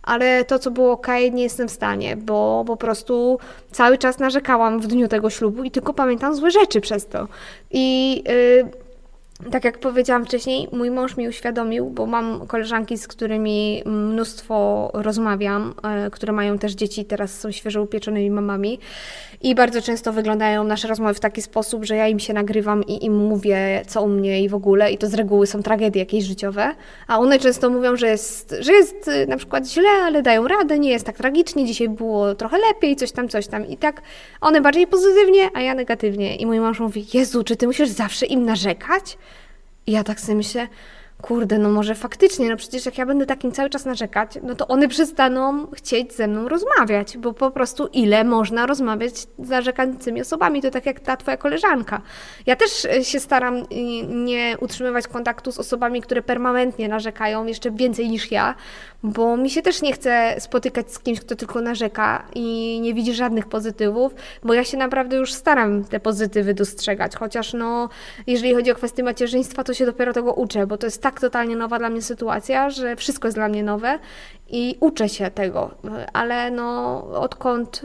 ale 0.09 0.45
to, 0.45 0.59
co 0.59 0.71
było 0.71 0.91
ok, 0.91 1.07
nie 1.31 1.43
jestem 1.43 1.67
w 1.67 1.71
stanie, 1.71 2.17
bo 2.17 2.63
po 2.67 2.77
prostu 2.77 3.39
cały 3.71 3.97
czas 3.97 4.19
narzekałam 4.19 4.79
w 4.79 4.87
dniu 4.87 5.07
tego 5.07 5.29
ślubu 5.29 5.63
i 5.63 5.71
tylko 5.71 5.93
pamiętam 5.93 6.35
złe 6.35 6.51
rzeczy 6.51 6.81
przez 6.81 7.07
to. 7.07 7.27
I 7.71 8.15
yy, 8.27 8.89
tak 9.51 9.63
jak 9.65 9.77
powiedziałam 9.77 10.25
wcześniej, 10.25 10.67
mój 10.71 10.91
mąż 10.91 11.17
mi 11.17 11.27
uświadomił, 11.27 11.89
bo 11.89 12.05
mam 12.05 12.47
koleżanki, 12.47 12.97
z 12.97 13.07
którymi 13.07 13.83
mnóstwo 13.85 14.89
rozmawiam, 14.93 15.73
e, 15.83 16.09
które 16.09 16.33
mają 16.33 16.57
też 16.57 16.73
dzieci, 16.73 17.05
teraz 17.05 17.39
są 17.39 17.51
świeżo 17.51 17.81
upieczonymi 17.81 18.31
mamami 18.31 18.79
i 19.41 19.55
bardzo 19.55 19.81
często 19.81 20.13
wyglądają 20.13 20.63
nasze 20.63 20.87
rozmowy 20.87 21.13
w 21.13 21.19
taki 21.19 21.41
sposób, 21.41 21.85
że 21.85 21.95
ja 21.95 22.07
im 22.07 22.19
się 22.19 22.33
nagrywam 22.33 22.83
i 22.83 23.05
im 23.05 23.17
mówię, 23.17 23.81
co 23.87 24.03
u 24.03 24.07
mnie 24.07 24.43
i 24.43 24.49
w 24.49 24.55
ogóle, 24.55 24.91
i 24.91 24.97
to 24.97 25.07
z 25.07 25.13
reguły 25.13 25.47
są 25.47 25.63
tragedie 25.63 25.99
jakieś 25.99 26.23
życiowe, 26.23 26.75
a 27.07 27.19
one 27.19 27.39
często 27.39 27.69
mówią, 27.69 27.95
że 27.95 28.07
jest, 28.07 28.55
że 28.59 28.71
jest 28.71 29.07
y, 29.07 29.27
na 29.27 29.37
przykład 29.37 29.67
źle, 29.67 29.89
ale 29.89 30.21
dają 30.21 30.47
radę, 30.47 30.79
nie 30.79 30.89
jest 30.89 31.05
tak 31.05 31.17
tragicznie, 31.17 31.65
dzisiaj 31.65 31.89
było 31.89 32.35
trochę 32.35 32.57
lepiej, 32.57 32.95
coś 32.95 33.11
tam, 33.11 33.29
coś 33.29 33.47
tam. 33.47 33.67
I 33.67 33.77
tak 33.77 34.01
one 34.41 34.61
bardziej 34.61 34.87
pozytywnie, 34.87 35.49
a 35.53 35.61
ja 35.61 35.75
negatywnie. 35.75 36.35
I 36.35 36.45
mój 36.45 36.59
mąż 36.59 36.79
mówi, 36.79 37.05
Jezu, 37.13 37.43
czy 37.43 37.55
ty 37.55 37.67
musisz 37.67 37.89
zawsze 37.89 38.25
im 38.25 38.45
narzekać? 38.45 39.17
I 39.87 39.91
ja 39.91 40.03
tak 40.03 40.19
sobie 40.19 40.35
myślę, 40.35 40.67
kurde, 41.21 41.57
no 41.57 41.69
może 41.69 41.95
faktycznie, 41.95 42.49
no 42.49 42.57
przecież 42.57 42.85
jak 42.85 42.97
ja 42.97 43.05
będę 43.05 43.25
takim 43.25 43.51
cały 43.51 43.69
czas 43.69 43.85
narzekać, 43.85 44.39
no 44.43 44.55
to 44.55 44.67
one 44.67 44.87
przestaną 44.87 45.67
chcieć 45.71 46.13
ze 46.13 46.27
mną 46.27 46.47
rozmawiać, 46.47 47.17
bo 47.17 47.33
po 47.33 47.51
prostu 47.51 47.87
ile 47.93 48.23
można 48.23 48.65
rozmawiać 48.65 49.17
z 49.17 49.49
narzekającymi 49.49 50.21
osobami, 50.21 50.61
to 50.61 50.71
tak 50.71 50.85
jak 50.85 50.99
ta 50.99 51.17
twoja 51.17 51.37
koleżanka. 51.37 52.01
Ja 52.45 52.55
też 52.55 52.85
e, 52.85 53.03
się 53.03 53.19
staram 53.19 53.55
y, 53.57 53.65
nie 54.07 54.57
utrzymywać 54.61 55.07
kontaktu 55.07 55.51
z 55.51 55.59
osobami, 55.59 56.01
które 56.01 56.21
permanentnie 56.21 56.87
narzekają, 56.87 57.45
jeszcze 57.45 57.71
więcej 57.71 58.09
niż 58.09 58.31
ja, 58.31 58.55
bo 59.03 59.37
mi 59.37 59.49
się 59.49 59.61
też 59.61 59.81
nie 59.81 59.93
chce 59.93 60.35
spotykać 60.39 60.93
z 60.93 60.99
kimś, 60.99 61.19
kto 61.19 61.35
tylko 61.35 61.61
narzeka 61.61 62.23
i 62.35 62.79
nie 62.81 62.93
widzi 62.93 63.13
żadnych 63.13 63.47
pozytywów, 63.47 64.15
bo 64.43 64.53
ja 64.53 64.63
się 64.63 64.77
naprawdę 64.77 65.17
już 65.17 65.33
staram 65.33 65.83
te 65.83 65.99
pozytywy 65.99 66.53
dostrzegać, 66.53 67.15
chociaż 67.15 67.53
no, 67.53 67.89
jeżeli 68.27 68.53
chodzi 68.53 68.71
o 68.71 68.75
kwestię 68.75 69.03
macierzyństwa, 69.03 69.63
to 69.63 69.73
się 69.73 69.85
dopiero 69.85 70.13
tego 70.13 70.33
uczę, 70.33 70.67
bo 70.67 70.77
to 70.77 70.87
jest 70.87 71.01
tak 71.01 71.08
totalnie 71.19 71.55
nowa 71.55 71.79
dla 71.79 71.89
mnie 71.89 72.01
sytuacja, 72.01 72.69
że 72.69 72.95
wszystko 72.95 73.27
jest 73.27 73.37
dla 73.37 73.47
mnie 73.47 73.63
nowe 73.63 73.99
i 74.49 74.77
uczę 74.79 75.09
się 75.09 75.31
tego, 75.31 75.71
ale 76.13 76.51
no, 76.51 77.03
odkąd 77.13 77.81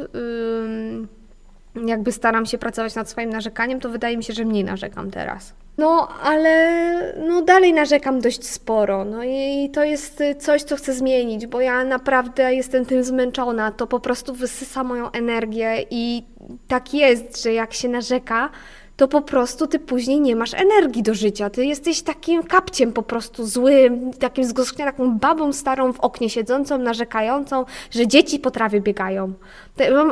jakby 1.87 2.13
staram 2.13 2.47
się 2.47 2.59
pracować 2.59 2.95
nad 2.95 3.11
swoim 3.11 3.31
narzekaniem, 3.31 3.81
to 3.81 3.89
wydaje 3.89 4.17
mi 4.17 4.25
się, 4.25 4.33
że 4.33 4.45
mniej 4.45 4.65
narzekam 4.65 5.11
teraz. 5.11 5.55
No, 5.79 6.09
ale 6.23 7.15
no 7.29 7.43
dalej 7.43 7.73
narzekam 7.73 8.21
dość 8.21 8.47
sporo. 8.47 9.05
No 9.05 9.25
i 9.25 9.71
to 9.73 9.85
jest 9.85 10.23
coś, 10.39 10.63
co 10.63 10.77
chcę 10.77 10.93
zmienić, 10.93 11.47
bo 11.47 11.61
ja 11.61 11.85
naprawdę 11.85 12.55
jestem 12.55 12.87
tym 12.87 13.05
zmęczona. 13.05 13.71
To 13.71 13.87
po 13.87 14.01
prostu 14.01 14.35
wysysa 14.35 14.85
moją 14.85 15.11
energię 15.11 15.85
i 15.91 16.23
tak 16.69 16.95
jest, 16.95 17.43
że 17.43 17.53
jak 17.53 17.75
się 17.75 17.89
narzeka, 17.89 18.51
to 18.97 19.09
po 19.09 19.23
prostu 19.23 19.67
ty 19.67 19.79
później 19.79 20.21
nie 20.21 20.37
masz 20.37 20.55
energii 20.55 21.03
do 21.03 21.15
życia. 21.15 21.51
Ty 21.51 21.67
jesteś 21.67 22.03
takim 22.03 22.43
kapciem 22.43 22.93
po 22.93 23.03
prostu 23.03 23.47
złym, 23.47 24.13
takim 24.13 24.45
zgorzknianą, 24.45 24.93
taką 24.93 25.19
babą 25.19 25.53
starą 25.53 25.93
w 25.93 26.01
oknie 26.01 26.31
siedzącą, 26.31 26.79
narzekającą, 26.79 27.65
że 27.91 28.07
dzieci 28.07 28.39
po 28.39 28.51
trawie 28.51 28.81
biegają. 28.81 29.33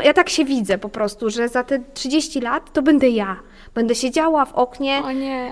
Ja 0.04 0.12
tak 0.12 0.28
się 0.28 0.44
widzę 0.44 0.78
po 0.78 0.88
prostu, 0.88 1.30
że 1.30 1.48
za 1.48 1.64
te 1.64 1.80
30 1.94 2.40
lat 2.40 2.72
to 2.72 2.82
będę 2.82 3.08
ja. 3.08 3.36
Będę 3.74 3.94
siedziała 3.94 4.44
w 4.44 4.54
oknie 4.54 5.02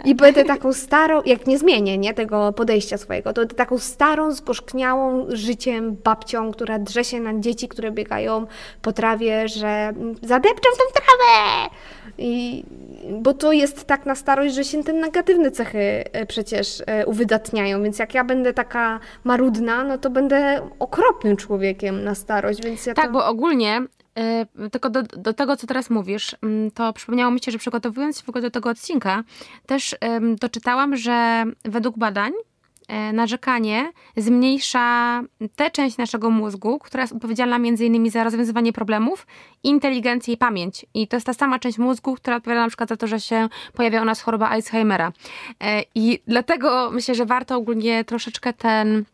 i 0.05 0.15
będę 0.15 0.45
taką 0.45 0.73
starą, 0.73 1.23
jak 1.27 1.47
nie 1.47 1.59
zmienię 1.59 1.99
nie, 1.99 2.15
tego 2.15 2.53
podejścia 2.53 2.99
swojego, 2.99 3.33
to 3.33 3.41
będę 3.41 3.55
taką 3.55 3.79
starą, 3.79 4.33
zgorzkniałą 4.33 5.27
życiem 5.29 5.97
babcią, 6.05 6.53
która 6.53 6.79
drze 6.79 7.05
się 7.05 7.21
na 7.21 7.41
dzieci, 7.41 7.69
które 7.69 7.91
biegają 7.91 8.47
po 8.83 8.93
trawie, 8.93 9.49
że 9.49 9.93
zadepczą 10.23 10.71
tą 10.79 11.01
trawę. 11.01 11.71
I, 12.19 12.65
bo 13.11 13.35
to 13.35 13.53
jest 13.53 13.85
tak 13.85 14.07
na 14.07 14.15
starość, 14.15 14.55
że 14.55 14.65
się 14.65 14.85
te 14.85 14.93
negatywne 14.93 15.51
cechy 15.51 15.79
e, 16.13 16.27
przecież 16.27 16.83
e, 16.87 17.07
uwydatniają, 17.07 17.83
więc 17.83 17.99
jak 17.99 18.15
ja 18.15 18.25
będę 18.25 18.53
taka 18.53 19.01
marudna, 19.25 19.85
no 19.85 19.99
to 19.99 20.11
będę 20.11 20.71
okropnym 20.79 21.37
człowiekiem 21.37 22.05
na 22.05 22.15
starość, 22.15 22.63
więc 22.65 22.87
ja 22.87 22.95
Tak, 22.95 23.07
to... 23.07 23.13
bo 23.13 23.27
ogólnie 23.27 23.83
e, 24.19 24.47
tylko 24.71 24.91
do, 24.91 25.03
do, 25.03 25.33
tego, 25.33 25.57
co 25.57 25.67
teraz 25.67 25.91
mówisz, 25.91 26.37
mm, 26.43 26.71
to 26.71 26.93
przypomniało 26.93 27.31
mi 27.31 27.41
się, 27.41 27.53
że 27.53 27.59
przygotowując 27.59 28.19
się 28.19 28.25
w 28.25 28.29
ogóle 28.29 28.43
do 28.43 28.51
tego 28.51 28.71
odcinka, 28.71 29.25
też 29.67 29.97
doczytałam, 30.41 30.97
że 30.97 31.45
według 31.65 31.99
badań 31.99 32.33
narzekanie 33.13 33.93
zmniejsza 34.17 35.23
tę 35.57 35.71
część 35.71 35.97
naszego 35.97 36.31
mózgu, 36.31 36.79
która 36.79 37.03
jest 37.03 37.13
odpowiedzialna 37.13 37.57
innymi 37.57 38.11
za 38.11 38.25
rozwiązywanie 38.25 38.73
problemów, 38.73 39.27
inteligencję 39.63 40.35
i 40.35 40.37
pamięć. 40.37 40.87
I 40.95 41.09
to 41.09 41.17
jest 41.17 41.27
ta 41.27 41.35
sama 41.35 41.59
część 41.59 41.79
mózgu, 41.79 42.15
która 42.15 42.37
odpowiada 42.37 42.63
na 42.63 42.69
przykład 42.69 42.89
za 42.89 42.97
to, 42.97 43.07
że 43.07 43.21
się 43.21 43.49
pojawia 43.75 44.03
u 44.03 44.05
nas 44.05 44.21
choroba 44.21 44.49
Alzheimera. 44.49 45.13
E, 45.61 45.83
I 45.95 46.23
dlatego 46.27 46.91
myślę, 46.91 47.15
że 47.15 47.27
warto 47.27 47.57
ogólnie 47.57 48.05
troszeczkę 48.05 48.53
ten 48.53 49.05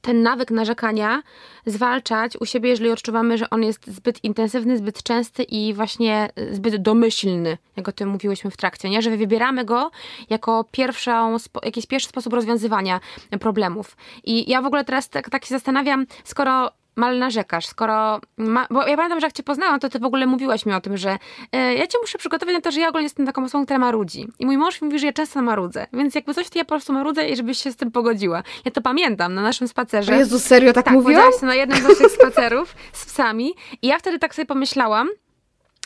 ten 0.00 0.22
nawyk 0.22 0.50
narzekania 0.50 1.22
zwalczać 1.66 2.36
u 2.40 2.46
siebie, 2.46 2.70
jeżeli 2.70 2.90
odczuwamy, 2.90 3.38
że 3.38 3.50
on 3.50 3.62
jest 3.62 3.86
zbyt 3.86 4.24
intensywny, 4.24 4.76
zbyt 4.76 5.02
częsty 5.02 5.42
i 5.42 5.74
właśnie 5.74 6.30
zbyt 6.50 6.76
domyślny, 6.76 7.58
jak 7.76 7.88
o 7.88 7.92
tym 7.92 8.08
mówiłyśmy 8.08 8.50
w 8.50 8.56
trakcie, 8.56 8.90
nie? 8.90 9.02
że 9.02 9.16
wybieramy 9.16 9.64
go 9.64 9.90
jako 10.30 10.64
pierwszą, 10.70 11.36
jakiś 11.64 11.86
pierwszy 11.86 12.08
sposób 12.08 12.32
rozwiązywania 12.32 13.00
problemów. 13.40 13.96
I 14.24 14.50
ja 14.50 14.62
w 14.62 14.66
ogóle 14.66 14.84
teraz 14.84 15.08
tak, 15.08 15.30
tak 15.30 15.44
się 15.44 15.54
zastanawiam, 15.54 16.06
skoro 16.24 16.70
mal 16.98 17.18
narzekasz, 17.18 17.66
skoro. 17.66 18.20
Ma, 18.36 18.66
bo 18.70 18.86
ja 18.86 18.96
pamiętam, 18.96 19.20
że 19.20 19.26
jak 19.26 19.32
cię 19.32 19.42
poznałam, 19.42 19.80
to 19.80 19.88
ty 19.88 19.98
w 19.98 20.04
ogóle 20.04 20.26
mówiłaś 20.26 20.66
mi 20.66 20.72
o 20.72 20.80
tym, 20.80 20.96
że 20.96 21.18
e, 21.52 21.74
ja 21.74 21.86
cię 21.86 21.98
muszę 22.00 22.18
przygotować 22.18 22.54
na 22.54 22.60
to, 22.60 22.70
że 22.70 22.80
ja 22.80 22.88
ogólnie 22.88 23.04
jestem 23.04 23.26
taką 23.26 23.44
osobą, 23.44 23.64
która 23.64 23.78
marudzi. 23.78 24.28
I 24.38 24.46
mój 24.46 24.58
mąż 24.58 24.82
mi 24.82 24.86
mówi, 24.86 24.98
że 24.98 25.06
ja 25.06 25.12
często 25.12 25.42
marudzę. 25.42 25.86
Więc 25.92 26.14
jakby 26.14 26.34
coś, 26.34 26.48
to 26.48 26.58
ja 26.58 26.64
po 26.64 26.68
prostu 26.68 26.92
marudzę 26.92 27.28
i 27.28 27.36
żebyś 27.36 27.58
się 27.58 27.72
z 27.72 27.76
tym 27.76 27.90
pogodziła. 27.90 28.42
Ja 28.64 28.70
to 28.70 28.80
pamiętam 28.80 29.34
na 29.34 29.42
naszym 29.42 29.68
spacerze. 29.68 30.12
O 30.12 30.16
Jezu, 30.16 30.38
serio 30.38 30.72
tak, 30.72 30.84
tak 30.84 30.94
mówiłaś? 30.94 31.42
na 31.42 31.54
jednym 31.54 31.78
z 31.78 31.82
naszych 31.82 32.10
spacerów 32.10 32.74
z 32.92 33.06
psami. 33.06 33.54
I 33.82 33.86
ja 33.86 33.98
wtedy 33.98 34.18
tak 34.18 34.34
sobie 34.34 34.46
pomyślałam, 34.46 35.08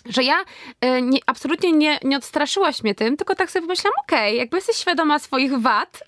że 0.06 0.22
ja 0.22 0.34
y, 0.84 1.02
nie, 1.02 1.18
absolutnie 1.26 1.72
nie, 1.72 1.98
nie 2.04 2.16
odstraszyłaś 2.16 2.82
mnie 2.82 2.94
tym, 2.94 3.16
tylko 3.16 3.34
tak 3.34 3.50
sobie 3.50 3.66
pomyślałam, 3.66 3.94
okej, 4.02 4.18
okay, 4.18 4.34
jakby 4.34 4.56
jesteś 4.56 4.76
świadoma 4.76 5.18
swoich 5.18 5.60
wad 5.60 6.04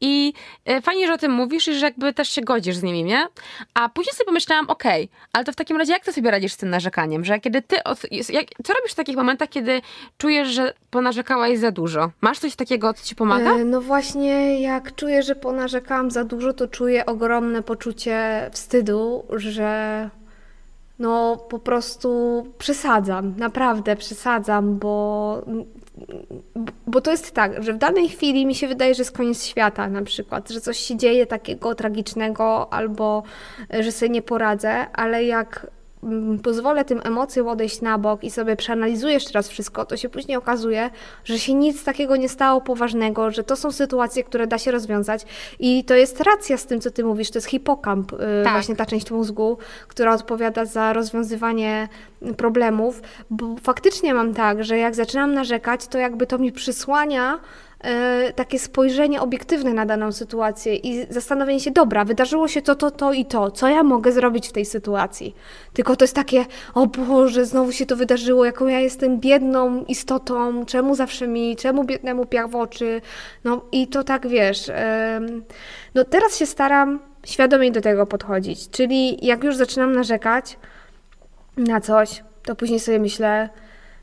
i 0.00 0.32
y, 0.70 0.80
fajnie, 0.80 1.06
że 1.06 1.12
o 1.12 1.18
tym 1.18 1.32
mówisz 1.32 1.68
i 1.68 1.74
że 1.74 1.86
jakby 1.86 2.14
też 2.14 2.28
się 2.28 2.42
godzisz 2.42 2.76
z 2.76 2.82
nimi, 2.82 3.04
nie? 3.04 3.26
A 3.74 3.88
później 3.88 4.14
sobie 4.14 4.26
pomyślałam, 4.26 4.70
okej, 4.70 5.04
okay, 5.04 5.28
ale 5.32 5.44
to 5.44 5.52
w 5.52 5.56
takim 5.56 5.76
razie 5.76 5.92
jak 5.92 6.04
ty 6.04 6.12
sobie 6.12 6.30
radzisz 6.30 6.52
z 6.52 6.56
tym 6.56 6.70
narzekaniem? 6.70 7.24
Że 7.24 7.40
kiedy 7.40 7.62
ty, 7.62 7.84
od, 7.84 8.12
jak, 8.12 8.46
co 8.64 8.72
robisz 8.72 8.92
w 8.92 8.94
takich 8.94 9.16
momentach, 9.16 9.48
kiedy 9.48 9.80
czujesz, 10.18 10.48
że 10.48 10.74
ponarzekałaś 10.90 11.58
za 11.58 11.70
dużo? 11.70 12.10
Masz 12.20 12.38
coś 12.38 12.56
takiego, 12.56 12.94
co 12.94 13.04
ci 13.04 13.14
pomaga? 13.14 13.52
E, 13.52 13.64
no 13.64 13.80
właśnie, 13.80 14.60
jak 14.60 14.94
czuję, 14.94 15.22
że 15.22 15.34
ponarzekałam 15.34 16.10
za 16.10 16.24
dużo, 16.24 16.52
to 16.52 16.68
czuję 16.68 17.06
ogromne 17.06 17.62
poczucie 17.62 18.50
wstydu, 18.52 19.26
że 19.30 20.10
no 21.00 21.36
po 21.36 21.58
prostu 21.58 22.42
przesadzam, 22.58 23.34
naprawdę 23.36 23.96
przesadzam, 23.96 24.78
bo, 24.78 25.42
bo 26.86 27.00
to 27.00 27.10
jest 27.10 27.32
tak, 27.32 27.62
że 27.62 27.72
w 27.72 27.78
danej 27.78 28.08
chwili 28.08 28.46
mi 28.46 28.54
się 28.54 28.68
wydaje, 28.68 28.94
że 28.94 29.00
jest 29.00 29.16
koniec 29.16 29.44
świata 29.44 29.88
na 29.88 30.02
przykład, 30.02 30.50
że 30.50 30.60
coś 30.60 30.78
się 30.78 30.96
dzieje 30.96 31.26
takiego 31.26 31.74
tragicznego 31.74 32.72
albo 32.72 33.22
że 33.80 33.92
sobie 33.92 34.10
nie 34.10 34.22
poradzę, 34.22 34.86
ale 34.92 35.24
jak 35.24 35.66
pozwolę 36.42 36.84
tym 36.84 37.00
emocjom 37.04 37.48
odejść 37.48 37.80
na 37.80 37.98
bok 37.98 38.24
i 38.24 38.30
sobie 38.30 38.56
przeanalizuję 38.56 39.14
jeszcze 39.14 39.32
raz 39.32 39.48
wszystko, 39.48 39.86
to 39.86 39.96
się 39.96 40.08
później 40.08 40.36
okazuje, 40.36 40.90
że 41.24 41.38
się 41.38 41.54
nic 41.54 41.84
takiego 41.84 42.16
nie 42.16 42.28
stało 42.28 42.60
poważnego, 42.60 43.30
że 43.30 43.44
to 43.44 43.56
są 43.56 43.72
sytuacje, 43.72 44.24
które 44.24 44.46
da 44.46 44.58
się 44.58 44.70
rozwiązać 44.70 45.26
i 45.58 45.84
to 45.84 45.94
jest 45.94 46.20
racja 46.20 46.56
z 46.56 46.66
tym, 46.66 46.80
co 46.80 46.90
ty 46.90 47.04
mówisz, 47.04 47.30
to 47.30 47.38
jest 47.38 47.48
hipokamp, 47.48 48.12
y, 48.12 48.16
Tak. 48.44 48.52
właśnie 48.52 48.76
ta 48.76 48.86
część 48.86 49.10
mózgu, 49.10 49.58
która 49.88 50.14
odpowiada 50.14 50.64
za 50.64 50.92
rozwiązywanie 50.92 51.88
problemów, 52.36 53.02
bo 53.30 53.56
faktycznie 53.62 54.14
mam 54.14 54.34
tak, 54.34 54.64
że 54.64 54.78
jak 54.78 54.94
zaczynam 54.94 55.34
narzekać, 55.34 55.86
to 55.86 55.98
jakby 55.98 56.26
to 56.26 56.38
mi 56.38 56.52
przysłania 56.52 57.38
takie 58.34 58.58
spojrzenie 58.58 59.20
obiektywne 59.20 59.74
na 59.74 59.86
daną 59.86 60.12
sytuację 60.12 60.76
i 60.76 61.06
zastanowienie 61.12 61.60
się, 61.60 61.70
dobra, 61.70 62.04
wydarzyło 62.04 62.48
się 62.48 62.62
to, 62.62 62.74
to, 62.74 62.90
to 62.90 63.12
i 63.12 63.24
to, 63.24 63.50
co 63.50 63.68
ja 63.68 63.82
mogę 63.82 64.12
zrobić 64.12 64.48
w 64.48 64.52
tej 64.52 64.64
sytuacji? 64.64 65.34
Tylko 65.72 65.96
to 65.96 66.04
jest 66.04 66.14
takie, 66.14 66.44
o 66.74 66.86
Boże, 66.86 67.44
znowu 67.44 67.72
się 67.72 67.86
to 67.86 67.96
wydarzyło, 67.96 68.44
jaką 68.44 68.66
ja 68.66 68.80
jestem 68.80 69.20
biedną 69.20 69.84
istotą, 69.84 70.64
czemu 70.66 70.94
zawsze 70.94 71.28
mi, 71.28 71.56
czemu 71.56 71.84
biednemu 71.84 72.26
piach 72.26 72.50
w 72.50 72.56
oczy? 72.56 73.00
No 73.44 73.64
i 73.72 73.88
to 73.88 74.04
tak, 74.04 74.28
wiesz, 74.28 74.70
no 75.94 76.04
teraz 76.04 76.38
się 76.38 76.46
staram 76.46 77.00
świadomie 77.26 77.72
do 77.72 77.80
tego 77.80 78.06
podchodzić, 78.06 78.70
czyli 78.70 79.26
jak 79.26 79.44
już 79.44 79.56
zaczynam 79.56 79.92
narzekać, 79.92 80.58
na 81.56 81.80
coś, 81.80 82.22
to 82.42 82.56
później 82.56 82.80
sobie 82.80 82.98
myślę, 82.98 83.48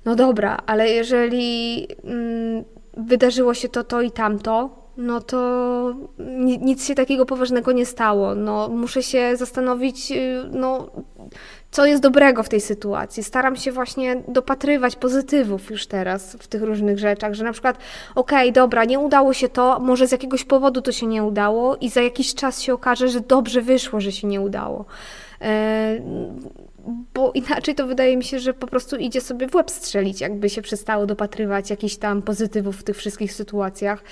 no 0.06 0.16
dobra, 0.16 0.58
ale 0.66 0.90
jeżeli 0.90 1.88
mm, 2.04 2.64
wydarzyło 2.98 3.54
się 3.54 3.70
to, 3.70 3.84
to 3.84 4.02
i 4.02 4.12
tamto, 4.12 4.70
no 4.98 5.22
to 5.22 5.94
ni- 6.20 6.60
nic 6.60 6.86
się 6.86 6.96
takiego 6.96 7.26
poważnego 7.26 7.72
nie 7.72 7.86
stało. 7.86 8.36
No, 8.36 8.68
muszę 8.70 9.04
się 9.04 9.36
zastanowić, 9.36 10.12
y, 10.12 10.44
no, 10.52 10.90
co 11.72 11.86
jest 11.86 12.02
dobrego 12.02 12.44
w 12.44 12.50
tej 12.50 12.62
sytuacji. 12.62 13.24
Staram 13.24 13.56
się 13.56 13.72
właśnie 13.72 14.24
dopatrywać 14.28 14.96
pozytywów 14.96 15.70
już 15.70 15.88
teraz 15.88 16.34
w 16.40 16.48
tych 16.48 16.62
różnych 16.62 17.00
rzeczach, 17.00 17.34
że 17.34 17.44
na 17.44 17.52
przykład, 17.52 17.78
okej, 18.16 18.52
dobra, 18.52 18.86
nie 18.86 19.00
udało 19.00 19.34
się 19.34 19.50
to, 19.50 19.80
może 19.80 20.08
z 20.08 20.12
jakiegoś 20.12 20.44
powodu 20.44 20.82
to 20.82 20.92
się 20.92 21.08
nie 21.08 21.24
udało 21.24 21.76
i 21.76 21.90
za 21.90 22.02
jakiś 22.02 22.36
czas 22.36 22.62
się 22.62 22.74
okaże, 22.74 23.08
że 23.08 23.20
dobrze 23.20 23.62
wyszło, 23.62 24.02
że 24.02 24.12
się 24.12 24.28
nie 24.28 24.42
udało. 24.42 24.86
E, 25.42 26.00
bo 27.14 27.32
inaczej 27.32 27.76
to 27.76 27.88
wydaje 27.88 28.18
mi 28.18 28.24
się, 28.24 28.40
że 28.40 28.54
po 28.54 28.68
prostu 28.68 28.96
idzie 28.96 29.22
sobie 29.22 29.48
w 29.48 29.56
łeb 29.56 29.72
strzelić, 29.72 30.22
jakby 30.22 30.50
się 30.50 30.62
przestało 30.62 31.06
dopatrywać 31.06 31.70
jakichś 31.70 31.96
tam 31.96 32.22
pozytywów 32.22 32.78
w 32.78 32.84
tych 32.84 32.98
wszystkich 32.98 33.34
sytuacjach. 33.34 34.04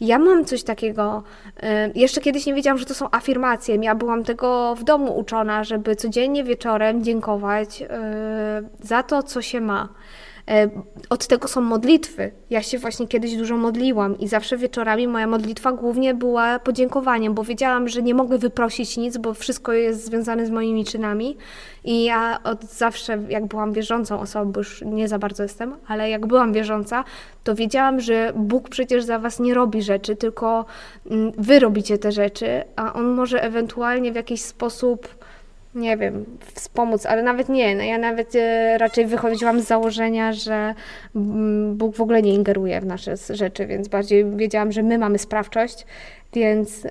Ja 0.00 0.18
mam 0.18 0.44
coś 0.44 0.62
takiego, 0.62 1.22
e, 1.62 1.90
jeszcze 1.94 2.20
kiedyś 2.20 2.46
nie 2.46 2.54
wiedziałam, 2.54 2.78
że 2.78 2.84
to 2.84 2.94
są 2.94 3.08
afirmacje. 3.10 3.76
Ja 3.76 3.94
byłam 3.94 4.24
tego 4.24 4.74
w 4.74 4.84
domu 4.84 5.18
uczona, 5.18 5.64
żeby 5.64 5.96
codziennie 5.96 6.44
wieczorem 6.44 7.04
dziękować 7.04 7.82
e, 7.82 8.62
za 8.80 9.02
to, 9.02 9.22
co 9.22 9.42
się 9.42 9.60
ma. 9.60 9.88
E, 10.50 10.70
Od 11.10 11.26
tego 11.26 11.48
są 11.48 11.60
modlitwy. 11.60 12.32
Ja 12.50 12.62
się 12.62 12.78
właśnie 12.78 13.08
kiedyś 13.08 13.36
dużo 13.36 13.56
modliłam 13.56 14.18
i 14.18 14.28
zawsze 14.28 14.56
wieczorami 14.56 15.08
moja 15.08 15.26
modlitwa 15.26 15.72
głównie 15.72 16.14
była 16.14 16.58
podziękowaniem, 16.58 17.34
bo 17.34 17.44
wiedziałam, 17.44 17.88
że 17.88 18.02
nie 18.02 18.14
mogę 18.14 18.38
wyprosić 18.38 18.96
nic, 18.96 19.16
bo 19.16 19.34
wszystko 19.34 19.72
jest 19.72 20.04
związane 20.04 20.46
z 20.46 20.50
moimi 20.50 20.84
czynami. 20.84 21.36
I 21.84 22.04
ja 22.04 22.38
od 22.44 22.64
zawsze, 22.64 23.18
jak 23.28 23.46
byłam 23.46 23.72
wierzącą 23.72 24.20
osobą, 24.20 24.52
bo 24.52 24.60
już 24.60 24.82
nie 24.86 25.08
za 25.08 25.18
bardzo 25.18 25.42
jestem, 25.42 25.76
ale 25.86 26.10
jak 26.10 26.26
byłam 26.26 26.52
wierząca, 26.52 27.04
to 27.44 27.54
wiedziałam, 27.54 28.00
że 28.00 28.32
Bóg 28.36 28.68
przecież 28.68 29.04
za 29.04 29.18
was 29.18 29.40
nie 29.40 29.54
robi 29.54 29.82
rzeczy, 29.82 30.16
tylko 30.16 30.64
mm, 31.10 31.32
wy 31.38 31.58
robicie 31.58 31.98
te 31.98 32.12
rzeczy, 32.12 32.64
a 32.76 32.92
On 32.92 33.14
może 33.14 33.42
ewentualnie 33.42 34.12
w 34.12 34.14
jakiś 34.14 34.40
sposób 34.40 35.08
nie 35.74 35.96
wiem, 35.96 36.24
wspomóc, 36.54 37.06
ale 37.06 37.22
nawet 37.22 37.48
nie. 37.48 37.76
No 37.76 37.82
ja 37.82 37.98
nawet 37.98 38.34
e, 38.36 38.78
raczej 38.78 39.06
wychodziłam 39.06 39.60
z 39.60 39.64
założenia, 39.64 40.32
że 40.32 40.74
mm, 41.16 41.76
Bóg 41.76 41.96
w 41.96 42.00
ogóle 42.00 42.22
nie 42.22 42.34
ingeruje 42.34 42.80
w 42.80 42.86
nasze 42.86 43.14
rzeczy, 43.30 43.66
więc 43.66 43.88
bardziej 43.88 44.24
wiedziałam, 44.24 44.72
że 44.72 44.82
my 44.82 44.98
mamy 44.98 45.18
sprawczość, 45.18 45.86
więc 46.34 46.86
e, 46.86 46.90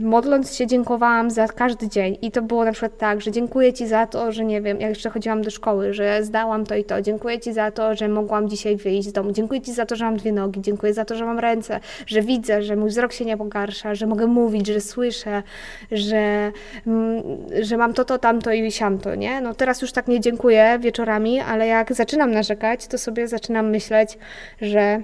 modląc 0.00 0.54
się 0.54 0.66
dziękowałam 0.66 1.30
za 1.30 1.48
każdy 1.48 1.88
dzień. 1.88 2.18
I 2.22 2.30
to 2.30 2.42
było 2.42 2.64
na 2.64 2.72
przykład 2.72 2.98
tak, 2.98 3.20
że 3.20 3.30
dziękuję 3.30 3.72
Ci 3.72 3.86
za 3.86 4.06
to, 4.06 4.32
że 4.32 4.44
nie 4.44 4.62
wiem, 4.62 4.80
jak 4.80 4.90
jeszcze 4.90 5.10
chodziłam 5.10 5.42
do 5.42 5.50
szkoły, 5.50 5.92
że 5.92 6.24
zdałam 6.24 6.66
to 6.66 6.74
i 6.74 6.84
to, 6.84 7.02
dziękuję 7.02 7.40
Ci 7.40 7.52
za 7.52 7.70
to, 7.70 7.94
że 7.94 8.08
mogłam 8.08 8.48
dzisiaj 8.48 8.76
wyjść 8.76 9.08
z 9.08 9.12
domu, 9.12 9.32
dziękuję 9.32 9.60
Ci 9.60 9.72
za 9.72 9.86
to, 9.86 9.96
że 9.96 10.04
mam 10.04 10.16
dwie 10.16 10.32
nogi, 10.32 10.60
dziękuję 10.60 10.94
za 10.94 11.04
to, 11.04 11.14
że 11.14 11.24
mam 11.24 11.38
ręce, 11.38 11.80
że 12.06 12.22
widzę, 12.22 12.62
że 12.62 12.76
mój 12.76 12.90
wzrok 12.90 13.12
się 13.12 13.24
nie 13.24 13.36
pogarsza, 13.36 13.94
że 13.94 14.06
mogę 14.06 14.26
mówić, 14.26 14.66
że 14.66 14.80
słyszę, 14.80 15.42
że, 15.92 16.52
mm, 16.86 17.22
że 17.62 17.76
mam 17.76 17.94
to, 17.94 18.04
to, 18.04 18.18
tamto 18.18 18.52
i 18.52 18.72
siamto, 18.72 19.14
nie? 19.14 19.40
No 19.40 19.54
teraz 19.54 19.82
już 19.82 19.92
tak 19.92 20.08
nie 20.08 20.20
dziękuję 20.20 20.78
wieczorami, 20.80 21.40
ale 21.40 21.66
jak 21.66 21.94
zaczynam 21.94 22.30
narzekać, 22.30 22.86
to 22.86 22.98
sobie 22.98 23.28
zaczynam 23.28 23.70
myśleć, 23.70 24.18
że 24.60 25.02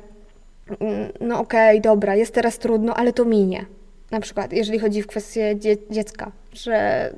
no 1.21 1.39
okej, 1.39 1.81
dobra, 1.81 2.17
jest 2.17 2.35
teraz 2.35 2.59
trudno, 2.59 2.95
ale 2.95 3.13
to 3.13 3.25
minie. 3.25 3.67
Na 4.11 4.21
przykład, 4.21 4.53
jeżeli 4.53 4.79
chodzi 4.79 5.03
w 5.03 5.07
kwestię 5.07 5.57
dzie- 5.57 5.77
dziecka, 5.91 6.33
że, 6.53 7.11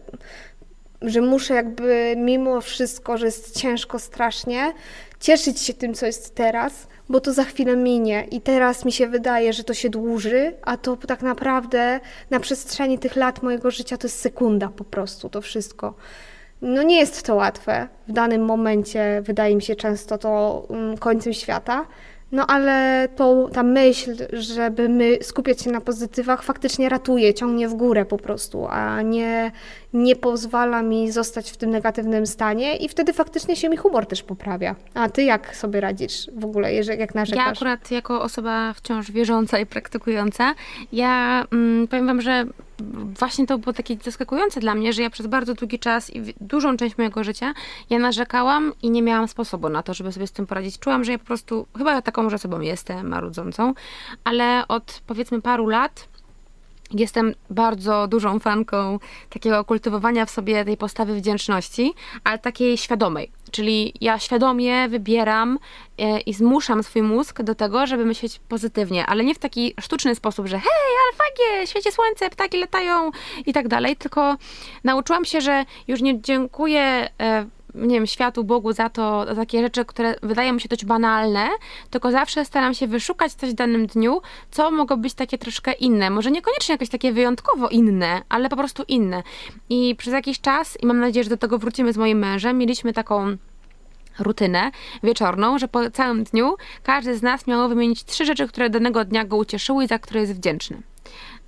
że 1.03 1.21
muszę 1.21 1.55
jakby 1.55 2.15
mimo 2.17 2.61
wszystko, 2.61 3.19
że 3.19 3.27
jest 3.27 3.61
ciężko 3.61 3.99
strasznie, 3.99 4.73
cieszyć 5.21 5.61
się 5.61 5.75
tym, 5.75 5.95
co 5.95 6.07
jest 6.07 6.35
teraz, 6.35 6.87
bo 7.09 7.21
to 7.21 7.33
za 7.33 7.45
chwilę 7.45 7.77
minie 7.77 8.27
i 8.31 8.41
teraz 8.41 8.85
mi 8.85 8.93
się 8.93 9.07
wydaje, 9.07 9.53
że 9.53 9.65
to 9.65 9.75
się 9.75 9.91
dłuży, 9.91 10.53
a 10.63 10.77
to 10.77 10.97
tak 10.97 11.23
naprawdę 11.23 12.01
na 12.31 12.41
przestrzeni 12.41 12.99
tych 12.99 13.17
lat 13.17 13.43
mojego 13.43 13.71
życia 13.71 13.97
to 13.97 14.07
jest 14.07 14.21
sekunda 14.21 14.69
po 14.69 14.85
prostu, 14.85 15.29
to 15.29 15.41
wszystko. 15.41 15.95
No 16.63 16.83
nie 16.83 16.99
jest 16.99 17.23
to 17.23 17.35
łatwe. 17.35 17.89
W 18.09 18.13
danym 18.13 18.45
momencie 18.45 19.23
wydaje 19.23 19.57
mi 19.57 19.63
się 19.63 19.77
często 19.77 20.19
to 20.19 20.63
mm, 20.71 20.99
końcem 20.99 21.33
świata. 21.33 21.87
No 22.33 22.47
ale 22.47 23.09
to, 23.17 23.49
ta 23.53 23.63
myśl, 23.63 24.17
żeby 24.33 24.89
my 24.89 25.19
skupiać 25.23 25.63
się 25.63 25.71
na 25.71 25.81
pozytywach, 25.81 26.43
faktycznie 26.43 26.89
ratuje, 26.89 27.35
ciągnie 27.35 27.69
w 27.69 27.75
górę 27.75 28.05
po 28.05 28.19
prostu, 28.19 28.67
a 28.71 29.03
nie, 29.03 29.53
nie 29.95 30.17
pozwala 30.17 30.83
mi 30.83 31.13
zostać 31.13 31.51
w 31.51 31.57
tym 31.57 31.71
negatywnym 31.71 32.27
stanie 32.27 32.77
i 32.77 32.89
wtedy 32.89 33.13
faktycznie 33.13 33.57
się 33.57 33.69
mi 33.69 33.77
humor 33.77 34.07
też 34.07 34.23
poprawia. 34.23 34.75
A 34.95 35.09
ty 35.09 35.23
jak 35.23 35.57
sobie 35.57 35.81
radzisz 35.81 36.31
w 36.37 36.45
ogóle, 36.45 36.75
jeżeli, 36.75 37.01
jak 37.01 37.15
Ja 37.15 37.21
narzekasz? 37.21 37.57
akurat 37.59 37.91
jako 37.91 38.23
osoba 38.23 38.73
wciąż 38.73 39.11
wierząca 39.11 39.59
i 39.59 39.67
praktykująca, 39.67 40.55
ja 40.93 41.45
mm, 41.53 41.89
powiem 41.89 42.07
wam, 42.07 42.21
że 42.21 42.45
właśnie 43.19 43.47
to 43.47 43.59
było 43.59 43.73
takie 43.73 43.97
zaskakujące 44.03 44.61
dla 44.61 44.75
mnie, 44.75 44.93
że 44.93 45.03
ja 45.03 45.11
przez 45.11 45.27
bardzo 45.27 45.55
długi 45.55 45.79
czas 45.79 46.15
i 46.15 46.35
dużą 46.41 46.77
część 46.77 46.99
mojego 46.99 47.25
życia 47.25 47.55
ja 47.91 47.99
narzekałam 47.99 48.73
i 48.83 48.91
nie 48.91 49.03
miałam 49.03 49.29
sposobu 49.29 49.69
na 49.69 49.83
to, 49.83 49.95
żeby 49.95 50.13
sobie 50.13 50.27
z 50.27 50.33
tym 50.33 50.47
poradzić. 50.47 50.79
Czułam, 50.79 51.05
że 51.05 51.13
ja 51.13 51.19
po 51.19 51.25
prostu 51.25 51.67
chyba 51.79 52.03
taką 52.03 52.23
już 52.23 52.35
osobą 52.35 52.61
jestem, 52.61 53.09
marudzącą, 53.09 53.75
ale 54.25 54.69
od 54.69 55.03
powiedzmy 55.07 55.43
paru 55.43 55.67
lat 55.67 56.09
Jestem 56.91 57.35
bardzo 57.51 58.09
dużą 58.09 58.39
fanką 58.39 58.99
takiego 59.31 59.65
kultywowania 59.65 60.27
w 60.27 60.31
sobie 60.31 60.65
tej 60.65 60.77
postawy 60.77 61.15
wdzięczności, 61.15 61.95
ale 62.25 62.39
takiej 62.39 62.79
świadomej. 62.79 63.31
Czyli 63.51 63.95
ja 64.01 64.19
świadomie 64.19 64.89
wybieram 64.89 65.59
e, 65.99 66.21
i 66.21 66.35
zmuszam 66.35 66.83
swój 66.83 67.03
mózg 67.03 67.43
do 67.43 67.55
tego, 67.55 67.87
żeby 67.87 68.05
myśleć 68.05 68.41
pozytywnie, 68.49 69.07
ale 69.07 69.25
nie 69.25 69.35
w 69.35 69.39
taki 69.39 69.75
sztuczny 69.81 70.15
sposób, 70.15 70.47
że 70.47 70.59
hej, 70.59 70.73
ale 71.05 71.17
fajnie, 71.17 71.67
świeci 71.67 71.93
słońce, 71.93 72.31
ptaki 72.31 72.59
latają 72.59 73.11
i 73.47 73.53
tak 73.53 73.69
dalej, 73.69 73.97
tylko 73.97 74.37
nauczyłam 74.85 75.25
się, 75.25 75.41
że 75.41 75.65
już 75.89 76.03
nie 76.03 76.21
dziękuję 76.21 77.11
e, 77.21 77.47
nie 77.75 77.95
wiem, 77.95 78.07
światu, 78.07 78.45
Bogu 78.45 78.73
za 78.73 78.89
to, 78.89 79.27
za 79.27 79.35
takie 79.35 79.63
rzeczy, 79.63 79.85
które 79.85 80.15
wydają 80.23 80.53
mi 80.53 80.61
się 80.61 80.69
dość 80.69 80.85
banalne, 80.85 81.49
tylko 81.91 82.11
zawsze 82.11 82.45
staram 82.45 82.75
się 82.75 82.87
wyszukać 82.87 83.33
coś 83.33 83.51
w 83.51 83.55
danym 83.55 83.87
dniu, 83.87 84.21
co 84.51 84.71
mogło 84.71 84.97
być 84.97 85.15
takie 85.15 85.39
troszkę 85.39 85.73
inne. 85.73 86.11
Może 86.11 86.31
niekoniecznie 86.31 86.73
jakieś 86.73 86.89
takie 86.89 87.13
wyjątkowo 87.13 87.69
inne, 87.69 88.23
ale 88.29 88.49
po 88.49 88.57
prostu 88.57 88.83
inne. 88.89 89.23
I 89.69 89.95
przez 89.99 90.13
jakiś 90.13 90.41
czas, 90.41 90.79
i 90.83 90.87
mam 90.87 91.01
nadzieję, 91.01 91.25
że 91.25 91.31
do 91.31 91.37
tego 91.37 91.59
wrócimy 91.59 91.93
z 91.93 91.97
moim 91.97 92.19
mężem, 92.19 92.59
mieliśmy 92.59 92.93
taką 92.93 93.37
rutynę 94.19 94.71
wieczorną, 95.03 95.59
że 95.59 95.69
po 95.69 95.91
całym 95.91 96.25
dniu 96.25 96.57
każdy 96.83 97.19
z 97.19 97.23
nas 97.23 97.47
miał 97.47 97.69
wymienić 97.69 98.05
trzy 98.05 98.25
rzeczy, 98.25 98.49
które 98.49 98.71
danego 98.71 99.05
dnia 99.05 99.25
go 99.25 99.37
ucieszyły 99.37 99.85
i 99.85 99.87
za 99.87 99.99
które 99.99 100.21
jest 100.21 100.35
wdzięczny. 100.35 100.83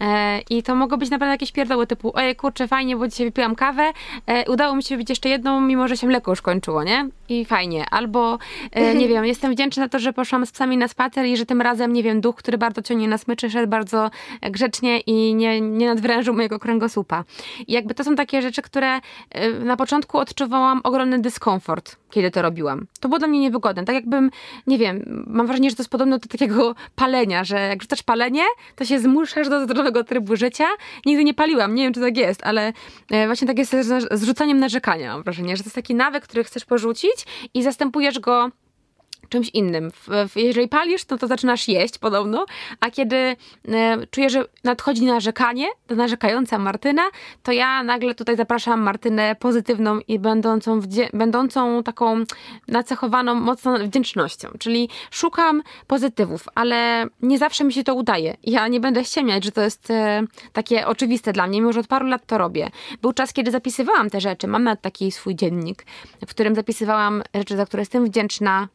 E, 0.00 0.40
I 0.50 0.62
to 0.62 0.74
mogło 0.74 0.98
być 0.98 1.11
naprawdę 1.11 1.30
jakieś 1.32 1.52
pierdoły 1.52 1.87
typu, 1.87 2.12
ojej 2.14 2.37
kurczę, 2.37 2.68
fajnie, 2.68 2.96
bo 2.96 3.09
dzisiaj 3.09 3.26
wypiłam 3.26 3.54
kawę, 3.54 3.92
e, 4.26 4.50
udało 4.50 4.76
mi 4.76 4.82
się 4.82 4.96
wypić 4.96 5.11
jeszcze 5.11 5.28
jedną, 5.28 5.61
mimo 5.61 5.88
że 5.88 5.96
się 5.96 6.06
mleko 6.06 6.32
już 6.32 6.42
kończyło, 6.42 6.85
nie? 6.85 7.09
I 7.28 7.44
fajnie. 7.44 7.85
Albo, 7.90 8.38
e, 8.72 8.94
nie 8.94 9.09
wiem, 9.09 9.24
jestem 9.24 9.52
wdzięczna 9.52 9.85
za 9.85 9.88
to, 9.88 9.98
że 9.98 10.12
poszłam 10.12 10.46
z 10.46 10.52
psami 10.52 10.76
na 10.76 10.88
spacer 10.88 11.26
i 11.26 11.37
że 11.37 11.46
tym 11.46 11.61
razem, 11.61 11.92
nie 11.92 12.02
wiem, 12.02 12.20
duch, 12.20 12.37
który 12.37 12.59
bardzo 12.59 12.82
ciągnie 12.82 13.09
na 13.09 13.18
smyczy, 13.18 13.50
szedł 13.50 13.68
bardzo 13.68 14.11
grzecznie 14.42 15.00
i 15.00 15.35
nie, 15.35 15.61
nie 15.61 15.87
nadwrężył 15.87 16.35
mojego 16.35 16.59
kręgosłupa. 16.59 17.24
I 17.66 17.72
jakby 17.72 17.94
to 17.94 18.04
są 18.04 18.14
takie 18.14 18.42
rzeczy, 18.42 18.62
które 18.62 19.00
na 19.64 19.76
początku 19.76 20.18
odczuwałam 20.18 20.80
ogromny 20.85 21.18
dyskomfort, 21.18 21.96
kiedy 22.11 22.30
to 22.30 22.42
robiłam. 22.42 22.87
To 23.00 23.09
było 23.09 23.18
dla 23.18 23.28
mnie 23.28 23.40
niewygodne. 23.40 23.85
Tak 23.85 23.94
jakbym, 23.94 24.30
nie 24.66 24.78
wiem, 24.78 25.24
mam 25.26 25.46
wrażenie, 25.46 25.70
że 25.70 25.76
to 25.76 25.82
jest 25.82 25.90
podobne 25.90 26.18
do 26.18 26.28
takiego 26.28 26.74
palenia, 26.96 27.44
że 27.44 27.56
jak 27.61 27.82
rzucasz 27.82 28.02
palenie, 28.02 28.42
to 28.76 28.85
się 28.85 28.98
zmuszasz 28.98 29.48
do 29.48 29.66
zrobienia 29.66 29.86
zdrowego 29.87 30.05
trybu 30.05 30.37
życia. 30.37 30.64
Nigdy 31.07 31.25
nie 31.25 31.35
paliłam, 31.35 31.75
nie 31.75 31.83
wiem 31.83 31.92
czy 31.92 32.01
tak 32.01 32.16
jest, 32.16 32.44
ale 32.44 32.72
e, 33.11 33.27
właśnie 33.27 33.46
tak 33.46 33.59
jest 33.59 33.77
z 34.11 34.25
rzucaniem 34.25 34.59
narzekania, 34.59 35.12
mam 35.12 35.22
wrażenie, 35.22 35.57
że 35.57 35.62
to 35.62 35.66
jest 35.66 35.75
taki 35.75 35.94
nawyk, 35.94 36.25
który 36.25 36.44
chcesz 36.44 36.64
porzucić 36.64 37.27
i 37.55 37.62
zastępujesz 37.62 38.18
go 38.18 38.51
czymś 39.29 39.49
innym. 39.49 39.91
Jeżeli 40.37 40.69
palisz, 40.69 41.09
no 41.09 41.19
to 41.19 41.27
zaczynasz 41.27 41.69
jeść 41.69 41.99
podobno, 41.99 42.47
a 42.81 42.91
kiedy 42.91 43.17
e, 43.17 43.37
czuję, 44.11 44.31
że 44.31 44.45
nadchodzi 44.65 45.05
narzekanie, 45.05 45.67
to 45.87 45.95
narzekająca 45.95 46.59
Martyna, 46.59 47.03
to 47.43 47.53
ja 47.53 47.83
nagle 47.83 48.15
tutaj 48.15 48.37
zapraszam 48.37 48.81
Martynę 48.81 49.37
pozytywną 49.41 49.99
i 50.09 50.19
będącą, 50.19 50.81
będącą 51.12 51.83
taką 51.83 52.25
nacechowaną 52.69 53.35
mocno 53.35 53.79
wdzięcznością. 53.79 54.49
Czyli 54.59 54.89
szukam 55.11 55.62
pozytywów, 55.87 56.49
ale 56.55 57.07
nie 57.23 57.39
zawsze 57.39 57.65
mi 57.65 57.73
się 57.73 57.85
to 57.85 57.95
udaje. 57.95 58.37
Ja 58.43 58.69
nie 58.69 58.81
będę 58.81 59.05
ściemniać, 59.05 59.45
że 59.45 59.53
to 59.53 59.62
jest 59.62 59.91
e, 59.91 60.23
takie 60.53 60.87
oczywiste 60.87 61.33
dla 61.33 61.47
mnie, 61.47 61.61
mimo 61.61 61.73
że 61.73 61.81
od 61.81 61.87
paru 61.87 62.07
lat 62.07 62.27
to 62.27 62.39
robię. 62.39 62.71
Był 63.03 63.12
czas, 63.12 63.33
kiedy 63.33 63.51
zapisywałam 63.51 64.11
te 64.11 64.21
rzeczy. 64.21 64.47
Mam 64.47 64.65
nawet 64.65 64.81
taki 64.81 65.12
swój 65.12 65.37
dziennik, 65.37 65.87
w 66.27 66.31
którym 66.31 66.55
zapisywałam 66.55 67.23
rzeczy, 67.35 67.57
za 67.57 67.67
które 67.67 67.81
jestem 67.81 68.05
wdzięczna, 68.05 68.69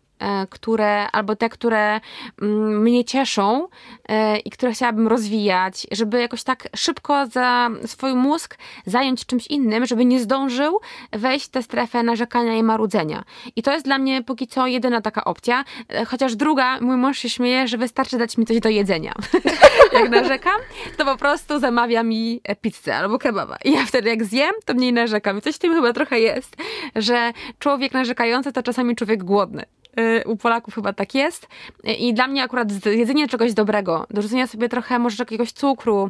które, 0.49 1.11
albo 1.11 1.35
te, 1.35 1.49
które 1.49 1.99
mm, 2.41 2.81
mnie 2.81 3.05
cieszą 3.05 3.67
e, 4.09 4.37
i 4.37 4.49
które 4.49 4.71
chciałabym 4.71 5.07
rozwijać, 5.07 5.87
żeby 5.91 6.21
jakoś 6.21 6.43
tak 6.43 6.67
szybko 6.75 7.27
za 7.27 7.69
swój 7.85 8.13
mózg 8.13 8.57
zająć 8.85 9.25
czymś 9.25 9.47
innym, 9.47 9.85
żeby 9.85 10.05
nie 10.05 10.19
zdążył 10.19 10.79
wejść 11.11 11.45
w 11.45 11.49
tę 11.49 11.63
strefę 11.63 12.03
narzekania 12.03 12.55
i 12.55 12.63
marudzenia. 12.63 13.23
I 13.55 13.63
to 13.63 13.71
jest 13.71 13.85
dla 13.85 13.97
mnie 13.97 14.23
póki 14.23 14.47
co 14.47 14.67
jedyna 14.67 15.01
taka 15.01 15.23
opcja, 15.23 15.63
e, 15.89 16.05
chociaż 16.05 16.35
druga, 16.35 16.79
mój 16.81 16.97
mąż 16.97 17.17
się 17.17 17.29
śmieje, 17.29 17.67
że 17.67 17.77
wystarczy 17.77 18.17
dać 18.17 18.37
mi 18.37 18.45
coś 18.45 18.59
do 18.59 18.69
jedzenia. 18.69 19.13
jak 19.93 20.09
narzekam, 20.09 20.61
to 20.97 21.05
po 21.05 21.17
prostu 21.17 21.59
zamawia 21.59 22.03
mi 22.03 22.41
pizzę 22.61 22.95
albo 22.95 23.19
kebaba. 23.19 23.57
I 23.65 23.71
ja 23.71 23.85
wtedy 23.85 24.09
jak 24.09 24.23
zjem, 24.23 24.53
to 24.65 24.73
mniej 24.73 24.93
narzekam. 24.93 25.37
I 25.37 25.41
coś 25.41 25.55
w 25.55 25.59
tym 25.59 25.73
chyba 25.73 25.93
trochę 25.93 26.19
jest, 26.19 26.55
że 26.95 27.33
człowiek 27.59 27.93
narzekający 27.93 28.51
to 28.51 28.63
czasami 28.63 28.95
człowiek 28.95 29.23
głodny. 29.23 29.65
Y, 29.99 30.27
u 30.27 30.37
Polaków 30.37 30.75
chyba 30.75 30.93
tak 30.93 31.15
jest. 31.15 31.47
I 31.83 32.13
dla 32.13 32.27
mnie 32.27 32.43
akurat 32.43 32.85
jedzenie 32.85 33.27
czegoś 33.27 33.53
dobrego, 33.53 34.07
dorzucenie 34.09 34.47
sobie 34.47 34.69
trochę 34.69 34.99
może 34.99 35.15
jakiegoś 35.19 35.51
cukru, 35.51 36.09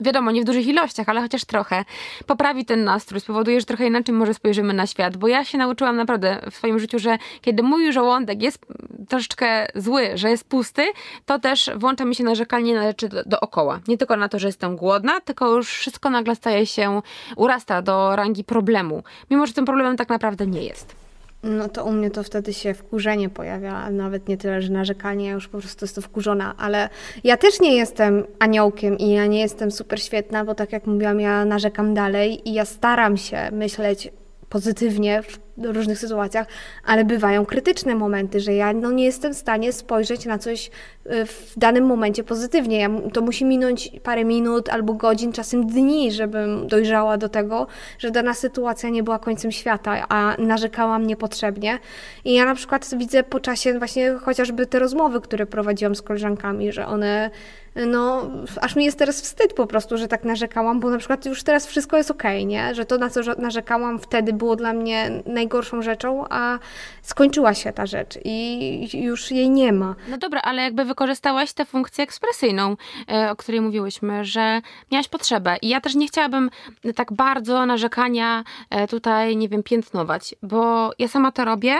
wiadomo, 0.00 0.30
nie 0.30 0.42
w 0.42 0.44
dużych 0.44 0.66
ilościach, 0.66 1.08
ale 1.08 1.20
chociaż 1.20 1.44
trochę, 1.44 1.84
poprawi 2.26 2.64
ten 2.64 2.84
nastrój, 2.84 3.20
spowoduje, 3.20 3.60
że 3.60 3.66
trochę 3.66 3.86
inaczej 3.86 4.14
może 4.14 4.34
spojrzymy 4.34 4.74
na 4.74 4.86
świat, 4.86 5.16
bo 5.16 5.28
ja 5.28 5.44
się 5.44 5.58
nauczyłam 5.58 5.96
naprawdę 5.96 6.40
w 6.50 6.56
swoim 6.56 6.78
życiu, 6.78 6.98
że 6.98 7.18
kiedy 7.40 7.62
mój 7.62 7.92
żołądek 7.92 8.42
jest 8.42 8.66
troszeczkę 9.08 9.66
zły, 9.74 10.10
że 10.14 10.30
jest 10.30 10.48
pusty, 10.48 10.82
to 11.26 11.38
też 11.38 11.70
włącza 11.76 12.04
mi 12.04 12.14
się 12.14 12.24
narzekanie 12.24 12.74
na 12.74 12.82
rzeczy 12.82 13.08
do, 13.08 13.22
dookoła. 13.26 13.80
Nie 13.88 13.98
tylko 13.98 14.16
na 14.16 14.28
to, 14.28 14.38
że 14.38 14.48
jestem 14.48 14.76
głodna, 14.76 15.20
tylko 15.20 15.56
już 15.56 15.70
wszystko 15.70 16.10
nagle 16.10 16.36
staje 16.36 16.66
się, 16.66 17.02
urasta 17.36 17.82
do 17.82 18.16
rangi 18.16 18.44
problemu, 18.44 19.02
mimo 19.30 19.46
że 19.46 19.52
tym 19.52 19.64
problemem 19.64 19.96
tak 19.96 20.08
naprawdę 20.08 20.46
nie 20.46 20.62
jest. 20.62 21.03
No 21.44 21.68
to 21.68 21.84
u 21.84 21.92
mnie 21.92 22.10
to 22.10 22.22
wtedy 22.22 22.52
się 22.52 22.74
wkurzenie 22.74 23.28
pojawia, 23.28 23.74
a 23.74 23.90
nawet 23.90 24.28
nie 24.28 24.36
tyle, 24.36 24.62
że 24.62 24.72
narzekanie, 24.72 25.26
ja 25.26 25.32
już 25.32 25.48
po 25.48 25.58
prostu 25.58 25.84
jestem 25.84 26.02
wkurzona, 26.02 26.54
ale 26.56 26.88
ja 27.24 27.36
też 27.36 27.60
nie 27.60 27.76
jestem 27.76 28.24
aniołkiem 28.38 28.98
i 28.98 29.10
ja 29.10 29.26
nie 29.26 29.40
jestem 29.40 29.70
super 29.70 30.02
świetna, 30.02 30.44
bo 30.44 30.54
tak 30.54 30.72
jak 30.72 30.86
mówiłam, 30.86 31.20
ja 31.20 31.44
narzekam 31.44 31.94
dalej 31.94 32.48
i 32.48 32.52
ja 32.52 32.64
staram 32.64 33.16
się 33.16 33.48
myśleć 33.52 34.10
pozytywnie 34.54 35.22
w 35.22 35.64
różnych 35.64 35.98
sytuacjach, 35.98 36.46
ale 36.84 37.04
bywają 37.04 37.46
krytyczne 37.46 37.94
momenty, 37.94 38.40
że 38.40 38.54
ja 38.54 38.72
no, 38.72 38.92
nie 38.92 39.04
jestem 39.04 39.34
w 39.34 39.36
stanie 39.36 39.72
spojrzeć 39.72 40.26
na 40.26 40.38
coś 40.38 40.70
y, 41.06 41.26
w 41.26 41.52
danym 41.56 41.86
momencie 41.86 42.24
pozytywnie. 42.24 42.80
Ja, 42.80 42.90
to 43.12 43.20
musi 43.20 43.44
minąć 43.44 43.90
parę 44.02 44.24
minut 44.24 44.68
albo 44.68 44.94
godzin, 44.94 45.32
czasem 45.32 45.66
dni, 45.66 46.12
żebym 46.12 46.68
dojrzała 46.68 47.16
do 47.16 47.28
tego, 47.28 47.66
że 47.98 48.10
dana 48.10 48.34
sytuacja 48.34 48.88
nie 48.90 49.02
była 49.02 49.18
końcem 49.18 49.52
świata, 49.52 50.06
a 50.08 50.36
narzekałam 50.38 51.06
niepotrzebnie. 51.06 51.78
I 52.24 52.34
ja 52.34 52.44
na 52.44 52.54
przykład 52.54 52.90
widzę 52.96 53.22
po 53.22 53.40
czasie 53.40 53.78
właśnie 53.78 54.14
chociażby 54.14 54.66
te 54.66 54.78
rozmowy, 54.78 55.20
które 55.20 55.46
prowadziłam 55.46 55.94
z 55.94 56.02
koleżankami, 56.02 56.72
że 56.72 56.86
one 56.86 57.30
no, 57.76 58.30
aż 58.60 58.76
mi 58.76 58.84
jest 58.84 58.98
teraz 58.98 59.20
wstyd 59.20 59.52
po 59.52 59.66
prostu, 59.66 59.98
że 59.98 60.08
tak 60.08 60.24
narzekałam, 60.24 60.80
bo 60.80 60.90
na 60.90 60.98
przykład 60.98 61.26
już 61.26 61.42
teraz 61.42 61.66
wszystko 61.66 61.96
jest 61.96 62.10
okej, 62.10 62.36
okay, 62.36 62.46
nie? 62.46 62.74
Że 62.74 62.84
to, 62.84 62.98
na 62.98 63.10
co 63.10 63.20
narzekałam 63.38 63.98
wtedy 63.98 64.32
było 64.32 64.56
dla 64.56 64.72
mnie 64.72 65.22
najgorszą 65.26 65.82
rzeczą, 65.82 66.24
a 66.30 66.58
skończyła 67.02 67.54
się 67.54 67.72
ta 67.72 67.86
rzecz 67.86 68.18
i 68.24 68.88
już 69.04 69.30
jej 69.30 69.50
nie 69.50 69.72
ma. 69.72 69.94
No 70.08 70.18
dobra, 70.18 70.40
ale 70.40 70.62
jakby 70.62 70.84
wykorzystałaś 70.84 71.52
tę 71.52 71.64
funkcję 71.64 72.04
ekspresyjną, 72.04 72.76
e, 73.12 73.30
o 73.30 73.36
której 73.36 73.60
mówiłyśmy, 73.60 74.24
że 74.24 74.60
miałaś 74.92 75.08
potrzebę 75.08 75.56
i 75.62 75.68
ja 75.68 75.80
też 75.80 75.94
nie 75.94 76.06
chciałabym 76.06 76.50
tak 76.94 77.12
bardzo 77.12 77.66
narzekania 77.66 78.44
e, 78.70 78.88
tutaj, 78.88 79.36
nie 79.36 79.48
wiem, 79.48 79.62
piętnować, 79.62 80.34
bo 80.42 80.90
ja 80.98 81.08
sama 81.08 81.32
to 81.32 81.44
robię, 81.44 81.76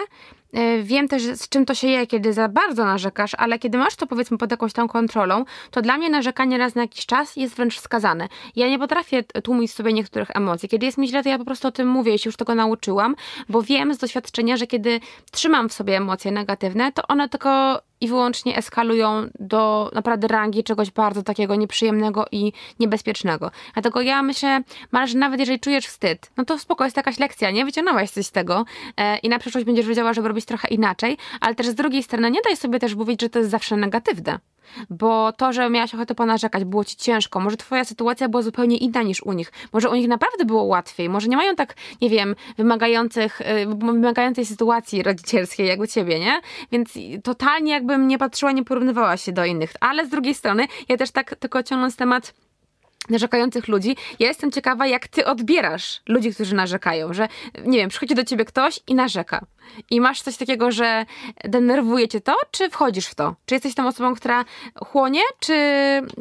wiem 0.82 1.08
też, 1.08 1.22
z 1.22 1.48
czym 1.48 1.66
to 1.66 1.74
się 1.74 1.88
je, 1.88 2.06
kiedy 2.06 2.32
za 2.32 2.48
bardzo 2.48 2.84
narzekasz, 2.84 3.34
ale 3.38 3.58
kiedy 3.58 3.78
masz 3.78 3.96
to 3.96 4.06
powiedzmy 4.06 4.38
pod 4.38 4.50
jakąś 4.50 4.72
tą 4.72 4.88
kontrolą, 4.88 5.44
to 5.70 5.82
dla 5.82 5.98
mnie 5.98 6.10
narzekanie 6.10 6.58
raz 6.58 6.74
na 6.74 6.82
jakiś 6.82 7.06
czas 7.06 7.36
jest 7.36 7.54
wręcz 7.56 7.76
wskazane. 7.76 8.28
Ja 8.56 8.68
nie 8.68 8.78
potrafię 8.78 9.22
tłumić 9.22 9.72
sobie 9.72 9.92
niektórych 9.92 10.30
emocji. 10.36 10.68
Kiedy 10.68 10.86
jest 10.86 10.98
mi 10.98 11.08
źle, 11.08 11.22
to 11.22 11.28
ja 11.28 11.38
po 11.38 11.44
prostu 11.44 11.68
o 11.68 11.72
tym 11.72 11.88
mówię 11.88 12.14
i 12.14 12.18
się 12.18 12.28
już 12.28 12.36
tego 12.36 12.54
nauczyłam, 12.54 13.16
bo 13.48 13.62
wiem 13.62 13.94
z 13.94 13.98
doświadczenia, 13.98 14.56
że 14.56 14.66
kiedy 14.66 15.00
trzymam 15.30 15.68
w 15.68 15.72
sobie 15.72 15.96
emocje 15.96 16.30
negatywne, 16.30 16.92
to 16.92 17.02
one 17.06 17.28
tylko 17.28 17.80
i 18.00 18.08
wyłącznie 18.08 18.56
eskalują 18.56 19.28
do 19.40 19.90
naprawdę 19.94 20.28
rangi 20.28 20.64
czegoś 20.64 20.90
bardzo 20.90 21.22
takiego 21.22 21.54
nieprzyjemnego 21.54 22.24
i 22.32 22.52
niebezpiecznego. 22.80 23.50
Dlatego 23.72 24.00
ja 24.00 24.22
myślę, 24.22 24.62
Marek, 24.92 25.08
że 25.08 25.18
nawet 25.18 25.40
jeżeli 25.40 25.60
czujesz 25.60 25.86
wstyd, 25.86 26.30
no 26.36 26.44
to 26.44 26.58
spoko, 26.58 26.84
jest 26.84 26.96
jakaś 26.96 27.18
lekcja, 27.18 27.50
nie? 27.50 27.64
Wyciągnęłaś 27.64 28.10
coś 28.10 28.26
z 28.26 28.32
tego 28.32 28.64
e, 28.96 29.18
i 29.18 29.28
na 29.28 29.38
przyszłość 29.38 29.66
będziesz 29.66 29.86
wiedziała, 29.86 30.12
żeby 30.12 30.28
robić 30.28 30.44
trochę 30.44 30.68
inaczej, 30.68 31.16
ale 31.40 31.54
też 31.54 31.66
z 31.66 31.74
drugiej 31.74 32.02
strony 32.02 32.30
nie 32.30 32.40
daj 32.44 32.56
sobie 32.56 32.78
też 32.78 32.94
mówić, 32.94 33.20
że 33.22 33.28
to 33.28 33.38
jest 33.38 33.50
zawsze 33.50 33.76
negatywne. 33.76 34.38
Bo 34.90 35.32
to, 35.32 35.52
że 35.52 35.70
miałaś 35.70 35.94
ochotę 35.94 36.14
ponarzekać, 36.14 36.64
było 36.64 36.84
ci 36.84 36.96
ciężko, 36.96 37.40
może 37.40 37.56
twoja 37.56 37.84
sytuacja 37.84 38.28
była 38.28 38.42
zupełnie 38.42 38.76
inna 38.76 39.02
niż 39.02 39.22
u 39.22 39.32
nich, 39.32 39.52
może 39.72 39.90
u 39.90 39.94
nich 39.94 40.08
naprawdę 40.08 40.44
było 40.44 40.62
łatwiej, 40.62 41.08
może 41.08 41.28
nie 41.28 41.36
mają 41.36 41.54
tak, 41.56 41.74
nie 42.02 42.10
wiem, 42.10 42.34
wymagających, 42.56 43.40
y, 43.40 43.66
wymagającej 43.66 44.46
sytuacji 44.46 45.02
rodzicielskiej 45.02 45.66
jak 45.66 45.80
u 45.80 45.86
ciebie, 45.86 46.20
nie? 46.20 46.40
Więc 46.72 46.92
totalnie 47.22 47.72
jakbym 47.72 48.08
nie 48.08 48.18
patrzyła, 48.18 48.52
nie 48.52 48.64
porównywała 48.64 49.16
się 49.16 49.32
do 49.32 49.44
innych. 49.44 49.72
Ale 49.80 50.06
z 50.06 50.08
drugiej 50.08 50.34
strony, 50.34 50.66
ja 50.88 50.96
też 50.96 51.10
tak 51.10 51.36
tylko 51.36 51.62
ciągnąc 51.62 51.96
temat 51.96 52.34
narzekających 53.10 53.68
ludzi. 53.68 53.96
Ja 54.18 54.28
jestem 54.28 54.50
ciekawa, 54.50 54.86
jak 54.86 55.08
ty 55.08 55.24
odbierasz 55.24 56.02
ludzi, 56.08 56.34
którzy 56.34 56.54
narzekają, 56.54 57.12
że 57.12 57.28
nie 57.64 57.78
wiem, 57.78 57.88
przychodzi 57.88 58.14
do 58.14 58.24
ciebie 58.24 58.44
ktoś 58.44 58.80
i 58.86 58.94
narzeka. 58.94 59.40
I 59.90 60.00
masz 60.00 60.22
coś 60.22 60.36
takiego, 60.36 60.72
że 60.72 61.06
denerwuje 61.44 62.08
cię 62.08 62.20
to, 62.20 62.36
czy 62.50 62.70
wchodzisz 62.70 63.06
w 63.06 63.14
to? 63.14 63.34
Czy 63.46 63.54
jesteś 63.54 63.74
tą 63.74 63.86
osobą, 63.86 64.14
która 64.14 64.44
chłonie, 64.76 65.20
czy, 65.40 65.54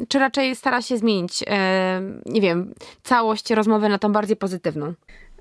czy 0.08 0.18
raczej 0.18 0.56
stara 0.56 0.82
się 0.82 0.96
zmienić, 0.96 1.44
e, 1.46 2.00
nie 2.26 2.40
wiem, 2.40 2.74
całość 3.02 3.50
rozmowy 3.50 3.88
na 3.88 3.98
tą 3.98 4.12
bardziej 4.12 4.36
pozytywną? 4.36 4.94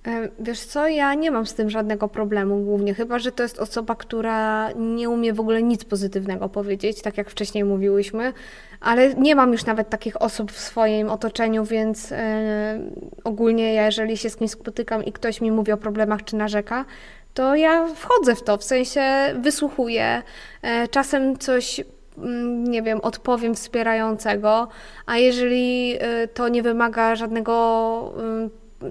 E, 0.07 0.29
wiesz 0.39 0.59
co, 0.59 0.87
ja 0.87 1.13
nie 1.13 1.31
mam 1.31 1.45
z 1.45 1.53
tym 1.53 1.69
żadnego 1.69 2.07
problemu 2.07 2.63
głównie, 2.63 2.93
chyba 2.93 3.19
że 3.19 3.31
to 3.31 3.43
jest 3.43 3.59
osoba, 3.59 3.95
która 3.95 4.71
nie 4.71 5.09
umie 5.09 5.33
w 5.33 5.39
ogóle 5.39 5.63
nic 5.63 5.85
pozytywnego 5.85 6.49
powiedzieć, 6.49 7.01
tak 7.01 7.17
jak 7.17 7.29
wcześniej 7.29 7.63
mówiłyśmy, 7.63 8.33
ale 8.81 9.13
nie 9.13 9.35
mam 9.35 9.51
już 9.51 9.65
nawet 9.65 9.89
takich 9.89 10.21
osób 10.21 10.51
w 10.51 10.59
swoim 10.59 11.09
otoczeniu, 11.09 11.65
więc 11.65 12.11
e, 12.11 12.79
ogólnie 13.23 13.73
ja, 13.73 13.85
jeżeli 13.85 14.17
się 14.17 14.29
z 14.29 14.35
kimś 14.35 14.51
spotykam 14.51 15.05
i 15.05 15.11
ktoś 15.11 15.41
mi 15.41 15.51
mówi 15.51 15.71
o 15.71 15.77
problemach 15.77 16.23
czy 16.23 16.35
narzeka, 16.35 16.85
to 17.33 17.55
ja 17.55 17.87
wchodzę 17.95 18.35
w 18.35 18.43
to, 18.43 18.57
w 18.57 18.63
sensie 18.63 19.01
wysłuchuję, 19.35 20.23
e, 20.61 20.87
czasem 20.87 21.37
coś 21.37 21.81
mm, 22.17 22.63
nie 22.63 22.81
wiem, 22.81 22.99
odpowiem 23.01 23.55
wspierającego, 23.55 24.67
a 25.05 25.17
jeżeli 25.17 25.97
to 26.33 26.49
nie 26.49 26.63
wymaga 26.63 27.15
żadnego 27.15 28.13
mm, 28.17 28.49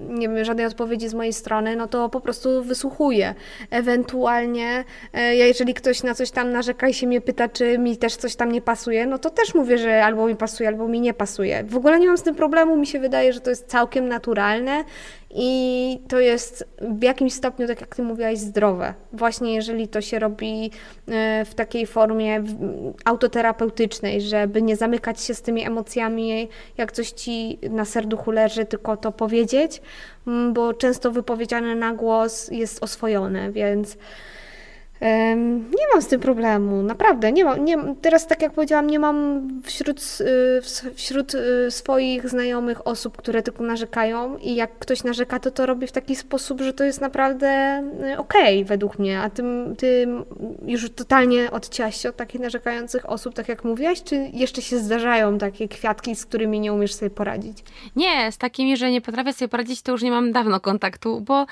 nie 0.09 0.29
wiem, 0.29 0.45
żadnej 0.45 0.65
odpowiedzi 0.65 1.09
z 1.09 1.13
mojej 1.13 1.33
strony, 1.33 1.75
no 1.75 1.87
to 1.87 2.09
po 2.09 2.21
prostu 2.21 2.63
wysłuchuję. 2.63 3.35
Ewentualnie, 3.69 4.83
e, 5.13 5.35
jeżeli 5.35 5.73
ktoś 5.73 6.03
na 6.03 6.13
coś 6.13 6.31
tam 6.31 6.51
narzeka 6.51 6.87
i 6.87 6.93
się 6.93 7.07
mnie 7.07 7.21
pyta, 7.21 7.49
czy 7.49 7.77
mi 7.77 7.97
też 7.97 8.15
coś 8.15 8.35
tam 8.35 8.51
nie 8.51 8.61
pasuje, 8.61 9.05
no 9.05 9.17
to 9.17 9.29
też 9.29 9.55
mówię, 9.55 9.77
że 9.77 10.05
albo 10.05 10.27
mi 10.27 10.35
pasuje, 10.35 10.69
albo 10.69 10.87
mi 10.87 11.01
nie 11.01 11.13
pasuje. 11.13 11.63
W 11.63 11.75
ogóle 11.75 11.99
nie 11.99 12.07
mam 12.07 12.17
z 12.17 12.23
tym 12.23 12.35
problemu, 12.35 12.77
mi 12.77 12.87
się 12.87 12.99
wydaje, 12.99 13.33
że 13.33 13.39
to 13.39 13.49
jest 13.49 13.67
całkiem 13.67 14.07
naturalne 14.07 14.83
i 15.35 15.99
to 16.07 16.19
jest 16.19 16.67
w 16.81 17.03
jakimś 17.03 17.33
stopniu, 17.33 17.67
tak 17.67 17.81
jak 17.81 17.95
Ty 17.95 18.03
mówiłaś, 18.03 18.37
zdrowe. 18.37 18.93
Właśnie 19.13 19.55
jeżeli 19.55 19.87
to 19.87 20.01
się 20.01 20.19
robi 20.19 20.71
e, 21.07 21.45
w 21.45 21.55
takiej 21.55 21.85
formie 21.85 22.43
autoterapeutycznej, 23.05 24.21
żeby 24.21 24.61
nie 24.61 24.75
zamykać 24.75 25.21
się 25.21 25.33
z 25.33 25.41
tymi 25.41 25.65
emocjami, 25.65 26.49
jak 26.77 26.91
coś 26.91 27.11
Ci 27.11 27.59
na 27.69 27.85
serduchu 27.85 28.31
leży, 28.31 28.65
tylko 28.65 28.97
to 28.97 29.11
powiedzieć, 29.11 29.81
bo 30.53 30.73
często 30.73 31.11
wypowiedziane 31.11 31.75
na 31.75 31.93
głos 31.93 32.51
jest 32.51 32.83
oswojone, 32.83 33.51
więc 33.51 33.97
Nie 35.01 35.87
mam 35.93 36.01
z 36.01 36.07
tym 36.07 36.21
problemu, 36.21 36.83
naprawdę. 36.83 37.31
Nie 37.31 37.45
mam, 37.45 37.65
nie, 37.65 37.77
teraz, 38.01 38.27
tak 38.27 38.41
jak 38.41 38.51
powiedziałam, 38.51 38.87
nie 38.87 38.99
mam 38.99 39.47
wśród, 39.63 40.17
y, 40.21 40.91
wśród 40.95 41.33
y, 41.35 41.71
swoich 41.71 42.29
znajomych 42.29 42.87
osób, 42.87 43.17
które 43.17 43.41
tylko 43.41 43.63
narzekają, 43.63 44.37
i 44.37 44.55
jak 44.55 44.79
ktoś 44.79 45.03
narzeka, 45.03 45.39
to 45.39 45.51
to 45.51 45.65
robi 45.65 45.87
w 45.87 45.91
taki 45.91 46.15
sposób, 46.15 46.61
że 46.61 46.73
to 46.73 46.83
jest 46.83 47.01
naprawdę 47.01 47.79
y, 48.13 48.17
okej 48.17 48.57
okay, 48.57 48.65
według 48.65 48.99
mnie. 48.99 49.21
A 49.21 49.29
ty, 49.29 49.43
ty 49.77 50.07
już 50.65 50.89
totalnie 50.89 51.51
odcięłaś 51.51 52.01
się 52.01 52.09
od 52.09 52.15
takich 52.15 52.41
narzekających 52.41 53.09
osób, 53.09 53.33
tak 53.33 53.49
jak 53.49 53.63
mówiłaś, 53.63 54.03
czy 54.03 54.15
jeszcze 54.33 54.61
się 54.61 54.79
zdarzają 54.79 55.37
takie 55.37 55.67
kwiatki, 55.67 56.15
z 56.15 56.25
którymi 56.25 56.59
nie 56.59 56.73
umiesz 56.73 56.93
sobie 56.93 57.09
poradzić? 57.09 57.57
Nie, 57.95 58.31
z 58.31 58.37
takimi, 58.37 58.77
że 58.77 58.91
nie 58.91 59.01
potrafię 59.01 59.33
sobie 59.33 59.49
poradzić, 59.49 59.81
to 59.81 59.91
już 59.91 60.01
nie 60.01 60.11
mam 60.11 60.31
dawno 60.31 60.59
kontaktu, 60.59 61.21
bo 61.21 61.45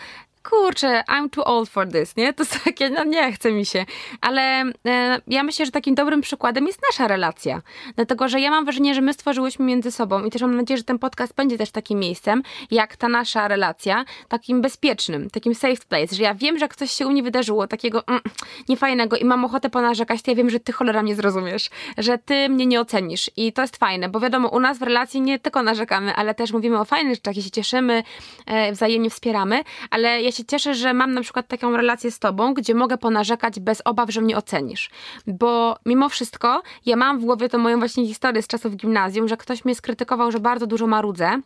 kurczę, 0.44 1.04
I'm 1.08 1.30
too 1.30 1.46
old 1.46 1.70
for 1.70 1.88
this, 1.92 2.16
nie? 2.16 2.34
To 2.34 2.44
jest 2.44 2.64
takie, 2.64 2.90
no 2.90 3.04
nie 3.04 3.32
chce 3.32 3.52
mi 3.52 3.66
się. 3.66 3.86
Ale 4.22 4.64
e, 4.86 5.22
ja 5.28 5.44
myślę, 5.44 5.66
że 5.66 5.72
takim 5.72 5.96
dobrym 5.96 6.22
przykładem 6.22 6.68
jest 6.68 6.80
nasza 6.90 7.08
relacja. 7.08 7.62
Dlatego, 7.96 8.30
że 8.30 8.40
ja 8.40 8.50
mam 8.50 8.66
wrażenie, 8.66 8.96
że 8.96 9.02
my 9.02 9.14
stworzyłyśmy 9.14 9.66
między 9.66 9.92
sobą 9.92 10.26
i 10.26 10.32
też 10.32 10.42
mam 10.42 10.56
nadzieję, 10.56 10.78
że 10.78 10.84
ten 10.84 11.00
podcast 11.00 11.36
będzie 11.36 11.58
też 11.58 11.72
takim 11.72 12.00
miejscem, 12.00 12.44
jak 12.72 12.96
ta 12.96 13.08
nasza 13.08 13.48
relacja, 13.48 14.06
takim 14.28 14.62
bezpiecznym, 14.62 15.30
takim 15.30 15.56
safe 15.56 15.86
place, 15.90 16.16
że 16.16 16.24
ja 16.24 16.36
wiem, 16.36 16.58
że 16.58 16.66
jak 16.66 16.76
coś 16.76 16.92
się 16.92 17.08
u 17.08 17.12
mnie 17.12 17.24
wydarzyło, 17.24 17.68
takiego 17.68 18.08
mm, 18.08 18.22
niefajnego 18.70 19.18
i 19.18 19.26
mam 19.26 19.46
ochotę 19.46 19.70
ponarzekać, 19.70 20.22
to 20.22 20.32
ja 20.32 20.36
wiem, 20.36 20.50
że 20.50 20.60
ty 20.60 20.72
cholera 20.72 21.04
mnie 21.04 21.16
zrozumiesz, 21.16 21.70
że 21.98 22.18
ty 22.18 22.50
mnie 22.50 22.66
nie 22.66 22.82
ocenisz 22.82 23.32
i 23.38 23.54
to 23.54 23.62
jest 23.62 23.78
fajne, 23.78 24.10
bo 24.10 24.20
wiadomo, 24.20 24.50
u 24.50 24.60
nas 24.60 24.78
w 24.78 24.82
relacji 24.82 25.22
nie 25.22 25.40
tylko 25.40 25.64
narzekamy, 25.64 26.16
ale 26.16 26.36
też 26.36 26.52
mówimy 26.52 26.80
o 26.80 26.86
fajnych 26.86 27.16
rzeczach 27.16 27.38
i 27.38 27.44
się 27.44 27.52
cieszymy, 27.52 28.04
e, 28.46 28.72
wzajemnie 28.72 29.10
wspieramy, 29.10 29.64
ale 29.90 30.22
ja 30.22 30.31
się 30.32 30.46
cieszę, 30.46 30.76
że 30.76 30.94
mam 30.94 31.14
na 31.14 31.22
przykład 31.22 31.48
taką 31.48 31.78
relację 31.78 32.12
z 32.12 32.20
tobą, 32.20 32.54
gdzie 32.54 32.76
mogę 32.76 32.98
ponarzekać 32.98 33.60
bez 33.60 33.82
obaw, 33.86 34.10
że 34.10 34.22
mnie 34.22 34.38
ocenisz. 34.38 34.90
Bo 35.28 35.78
mimo 35.86 36.10
wszystko 36.10 36.62
ja 36.86 36.96
mam 36.96 37.20
w 37.20 37.26
głowie 37.26 37.50
to 37.50 37.58
moją 37.58 37.80
właśnie 37.80 38.08
historię 38.08 38.42
z 38.42 38.48
czasów 38.48 38.76
gimnazjum, 38.76 39.28
że 39.28 39.38
ktoś 39.38 39.66
mnie 39.66 39.76
skrytykował, 39.76 40.32
że 40.32 40.40
bardzo 40.40 40.68
dużo 40.68 40.88
marudzę 40.88 41.42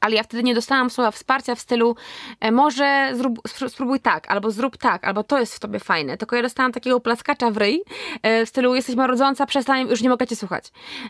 ale 0.00 0.14
ja 0.14 0.22
wtedy 0.22 0.42
nie 0.42 0.54
dostałam 0.54 0.90
słowa 0.90 1.10
wsparcia 1.10 1.54
w 1.54 1.60
stylu 1.60 1.96
e, 2.40 2.52
może 2.52 3.10
zrób, 3.14 3.38
spróbuj 3.68 4.00
tak, 4.00 4.30
albo 4.30 4.50
zrób 4.50 4.76
tak, 4.76 5.04
albo 5.04 5.24
to 5.24 5.40
jest 5.40 5.54
w 5.54 5.58
tobie 5.58 5.80
fajne. 5.80 6.16
Tylko 6.16 6.36
ja 6.36 6.42
dostałam 6.42 6.72
takiego 6.72 7.00
plaskacza 7.00 7.50
w 7.50 7.56
ryj 7.56 7.82
e, 8.22 8.46
w 8.46 8.48
stylu 8.48 8.74
jesteś 8.74 8.96
marudząca, 8.96 9.46
przestań, 9.46 9.88
już 9.88 10.02
nie 10.02 10.08
mogę 10.08 10.26
cię 10.26 10.36
słuchać. 10.36 10.64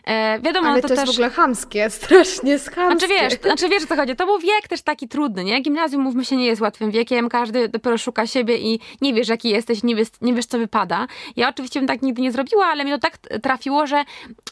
E, 0.05 0.39
wiadomo, 0.39 0.69
ale 0.69 0.81
to, 0.81 0.87
to 0.87 0.93
jest 0.93 1.05
też... 1.05 1.15
w 1.15 1.19
ogóle 1.19 1.29
chamskie, 1.29 1.89
strasznie 1.99 2.59
chamskie. 2.59 2.85
Znaczy 2.85 3.07
wiesz, 3.07 3.33
znaczy 3.41 3.69
wiesz 3.69 3.83
o 3.83 3.87
co 3.87 3.95
chodzi, 3.95 4.15
to 4.15 4.25
był 4.25 4.39
wiek 4.39 4.67
też 4.67 4.81
taki 4.81 5.07
trudny, 5.07 5.43
nie? 5.43 5.61
Gimnazjum, 5.61 6.01
mówmy 6.01 6.25
się, 6.25 6.35
nie 6.35 6.45
jest 6.45 6.61
łatwym 6.61 6.91
wiekiem, 6.91 7.29
każdy 7.29 7.69
dopiero 7.69 7.97
szuka 7.97 8.27
siebie 8.27 8.57
i 8.57 8.79
nie 9.01 9.13
wiesz 9.13 9.27
jaki 9.27 9.49
jesteś, 9.49 9.83
nie 9.83 9.95
wiesz, 9.95 10.07
nie 10.21 10.33
wiesz 10.33 10.45
co 10.45 10.57
wypada. 10.57 11.07
Ja 11.35 11.49
oczywiście 11.49 11.79
bym 11.79 11.87
tak 11.87 12.01
nigdy 12.01 12.21
nie 12.21 12.31
zrobiła, 12.31 12.65
ale 12.65 12.85
mi 12.85 12.91
to 12.91 12.97
tak 12.97 13.17
trafiło, 13.17 13.87
że 13.87 14.03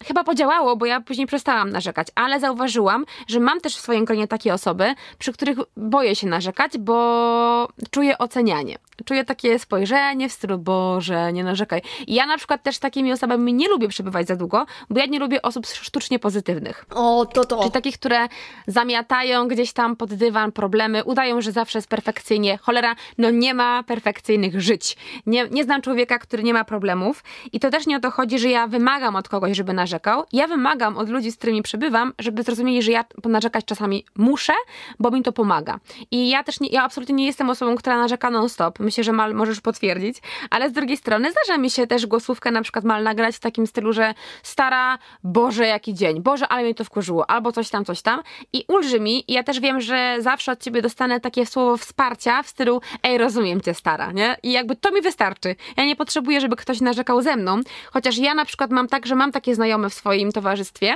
chyba 0.06 0.24
podziałało, 0.24 0.76
bo 0.76 0.86
ja 0.86 1.02
później 1.02 1.28
przestałam 1.28 1.70
narzekać, 1.70 2.08
ale 2.16 2.40
zauważyłam, 2.40 3.06
że 3.28 3.40
mam 3.40 3.62
też 3.62 3.76
w 3.76 3.80
swoim 3.80 4.06
gronie 4.06 4.21
takie 4.28 4.54
osoby, 4.54 4.96
przy 5.20 5.34
których 5.34 5.58
boję 5.78 6.16
się 6.16 6.28
narzekać, 6.28 6.78
bo 6.78 7.68
czuję 7.92 8.18
ocenianie. 8.18 8.78
Czuję 9.06 9.26
takie 9.26 9.60
spojrzenie 9.60 10.30
w 10.30 10.32
stylu, 10.32 10.58
Boże, 10.58 11.34
nie 11.34 11.44
narzekaj. 11.44 11.82
I 12.08 12.14
ja 12.14 12.26
na 12.26 12.38
przykład 12.38 12.64
też 12.64 12.80
takimi 12.80 13.12
osobami 13.12 13.54
nie 13.54 13.70
lubię 13.70 13.88
przebywać 13.88 14.28
za 14.28 14.36
długo, 14.36 14.66
bo 14.90 15.00
ja 15.00 15.06
nie 15.06 15.20
lubię 15.20 15.42
osób 15.42 15.66
sztucznie 15.68 16.20
pozytywnych. 16.20 16.86
O, 16.96 17.26
to 17.26 17.46
to. 17.46 17.60
Czyli 17.60 17.72
takich, 17.72 18.00
które 18.00 18.28
zamiatają 18.68 19.48
gdzieś 19.48 19.74
tam 19.74 19.96
pod 19.96 20.14
dywan 20.14 20.52
problemy, 20.52 21.04
udają, 21.04 21.42
że 21.42 21.52
zawsze 21.52 21.78
jest 21.78 21.88
perfekcyjnie. 21.88 22.58
Cholera, 22.62 22.96
no 23.18 23.30
nie 23.30 23.54
ma 23.54 23.84
perfekcyjnych 23.84 24.62
żyć. 24.62 24.98
Nie, 25.26 25.48
nie 25.52 25.64
znam 25.64 25.82
człowieka, 25.82 26.20
który 26.20 26.44
nie 26.44 26.54
ma 26.54 26.64
problemów. 26.64 27.24
I 27.52 27.60
to 27.60 27.70
też 27.70 27.88
nie 27.88 27.98
o 27.98 28.00
to 28.00 28.12
chodzi, 28.12 28.40
że 28.40 28.50
ja 28.50 28.68
wymagam 28.68 29.16
od 29.16 29.30
kogoś, 29.30 29.58
żeby 29.58 29.74
narzekał. 29.74 30.24
Ja 30.34 30.48
wymagam 30.48 30.98
od 30.98 31.10
ludzi, 31.10 31.32
z 31.32 31.38
którymi 31.38 31.62
przebywam, 31.62 32.14
żeby 32.20 32.44
zrozumieli, 32.44 32.82
że 32.82 32.92
ja 32.92 33.06
narzekać 33.26 33.66
czasami 33.66 34.01
muszę, 34.16 34.54
bo 35.00 35.12
mi 35.12 35.24
to 35.24 35.32
pomaga. 35.32 35.80
I 36.12 36.30
ja 36.30 36.44
też 36.44 36.60
nie, 36.60 36.70
ja 36.70 36.84
absolutnie 36.84 37.16
nie 37.16 37.26
jestem 37.26 37.50
osobą, 37.50 37.76
która 37.76 37.98
narzeka 37.98 38.30
non-stop. 38.30 38.80
Myślę, 38.80 39.04
że 39.04 39.12
mal 39.12 39.34
możesz 39.34 39.62
potwierdzić, 39.62 40.18
ale 40.50 40.70
z 40.70 40.74
drugiej 40.74 40.98
strony 40.98 41.32
zdarza 41.32 41.58
mi 41.58 41.70
się 41.70 41.88
też 41.88 42.06
głosówkę 42.06 42.52
na 42.52 42.62
przykład 42.62 42.86
mal 42.86 43.04
nagrać 43.04 43.36
w 43.36 43.40
takim 43.40 43.68
stylu, 43.68 43.94
że 43.94 44.14
stara, 44.44 44.98
Boże, 45.24 45.68
jaki 45.68 45.94
dzień, 45.94 46.22
Boże, 46.22 46.48
ale 46.48 46.64
mnie 46.64 46.76
to 46.76 46.84
wkurzyło, 46.84 47.30
albo 47.30 47.52
coś 47.52 47.70
tam, 47.70 47.86
coś 47.86 48.02
tam 48.02 48.22
i 48.54 48.66
ulży 48.68 49.00
mi. 49.00 49.24
Ja 49.28 49.44
też 49.44 49.60
wiem, 49.60 49.82
że 49.82 50.16
zawsze 50.20 50.52
od 50.52 50.64
ciebie 50.64 50.82
dostanę 50.82 51.20
takie 51.20 51.46
słowo 51.46 51.78
wsparcia 51.78 52.44
w 52.44 52.48
stylu, 52.48 52.82
ej, 53.04 53.18
rozumiem 53.18 53.62
cię, 53.62 53.74
stara, 53.74 54.12
nie? 54.12 54.38
I 54.44 54.52
jakby 54.52 54.76
to 54.76 54.92
mi 54.92 55.02
wystarczy. 55.02 55.56
Ja 55.78 55.86
nie 55.86 55.96
potrzebuję, 55.96 56.42
żeby 56.42 56.56
ktoś 56.56 56.82
narzekał 56.82 57.22
ze 57.22 57.36
mną, 57.36 57.62
chociaż 57.94 58.18
ja 58.18 58.34
na 58.34 58.46
przykład 58.46 58.72
mam 58.72 58.88
tak, 58.88 59.06
że 59.06 59.16
mam 59.16 59.32
takie 59.32 59.56
znajome 59.56 59.90
w 59.90 59.94
swoim 59.94 60.32
towarzystwie, 60.32 60.96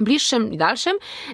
bliższym 0.00 0.52
i 0.52 0.56
dalszym, 0.56 0.92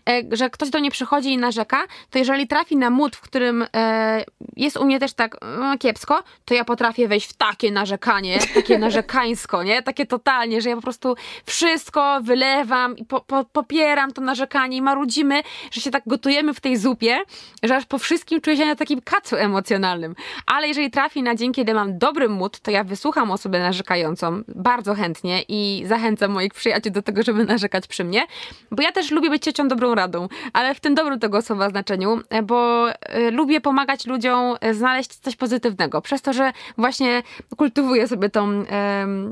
e, 0.09 0.22
że 0.32 0.50
ktoś 0.50 0.70
do 0.70 0.78
niej 0.78 0.90
przychodzi 0.90 1.32
i 1.32 1.38
narzeka, 1.38 1.86
to 2.11 2.18
jeżeli 2.18 2.46
trafi 2.46 2.76
na 2.76 2.90
mód, 2.90 3.16
w 3.16 3.20
którym 3.20 3.66
e, 3.76 4.24
jest 4.57 4.76
u 4.76 4.84
mnie 4.84 5.00
też 5.00 5.12
tak 5.12 5.36
e, 5.74 5.78
kiepsko, 5.78 6.22
to 6.44 6.54
ja 6.54 6.64
potrafię 6.64 7.09
wejść 7.09 7.30
w 7.30 7.32
takie 7.32 7.72
narzekanie, 7.72 8.38
takie 8.54 8.78
narzekańsko, 8.86 9.62
nie? 9.62 9.82
Takie 9.82 10.07
totalnie, 10.07 10.61
że 10.61 10.68
ja 10.68 10.76
po 10.76 10.82
prostu 10.82 11.16
wszystko 11.44 12.20
wylewam 12.22 12.96
i 12.96 13.04
po, 13.04 13.20
po, 13.20 13.44
popieram 13.44 14.12
to 14.12 14.20
narzekanie 14.20 14.76
i 14.76 14.82
marudzimy, 14.82 15.42
że 15.70 15.80
się 15.80 15.90
tak 15.90 16.02
gotujemy 16.07 16.54
w 16.54 16.61
tej 16.61 16.76
zupie, 16.76 17.18
że 17.62 17.76
aż 17.76 17.86
po 17.86 17.98
wszystkim 17.98 18.40
czuję 18.40 18.57
się 18.57 18.66
na 18.66 18.76
takim 18.76 19.00
kacu 19.00 19.36
emocjonalnym. 19.36 20.14
Ale 20.46 20.68
jeżeli 20.68 20.90
trafi 20.90 21.22
na 21.22 21.34
dzień, 21.34 21.52
kiedy 21.52 21.74
mam 21.74 21.98
dobry 21.98 22.28
mód, 22.28 22.61
to 22.61 22.70
ja 22.70 22.84
wysłucham 22.84 23.30
osobę 23.30 23.59
narzekającą 23.59 24.42
bardzo 24.48 24.94
chętnie 24.94 25.42
i 25.48 25.82
zachęcam 25.86 26.30
moich 26.30 26.54
przyjaciół 26.54 26.92
do 26.92 27.02
tego, 27.02 27.22
żeby 27.22 27.44
narzekać 27.44 27.86
przy 27.86 28.04
mnie, 28.04 28.26
bo 28.70 28.82
ja 28.82 28.92
też 28.92 29.11
lubię 29.11 29.30
być 29.30 29.42
ciocią 29.42 29.68
dobrą 29.68 29.94
radą, 29.94 30.28
ale 30.53 30.74
w 30.74 30.80
tym 30.80 30.94
dobrym 30.94 31.20
tego 31.20 31.42
słowa 31.42 31.70
znaczeniu, 31.70 32.20
e, 32.30 32.42
bo 32.42 32.90
e, 32.90 33.30
lubię 33.30 33.61
pomagać 33.61 34.07
ludziom 34.07 34.57
e, 34.61 34.74
znaleźć 34.74 35.14
coś 35.16 35.36
pozytywnego. 35.36 36.03
Przez 36.03 36.22
to, 36.22 36.32
że 36.32 36.53
właśnie 36.78 37.22
kultywuję 37.57 38.09
sobie 38.09 38.30
tą 38.30 38.64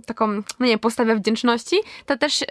taką, 0.06 0.26
no 0.60 0.66
nie 0.66 0.78
postawę 0.78 1.16
wdzięczności, 1.16 1.76
to 2.06 2.18
też 2.18 2.44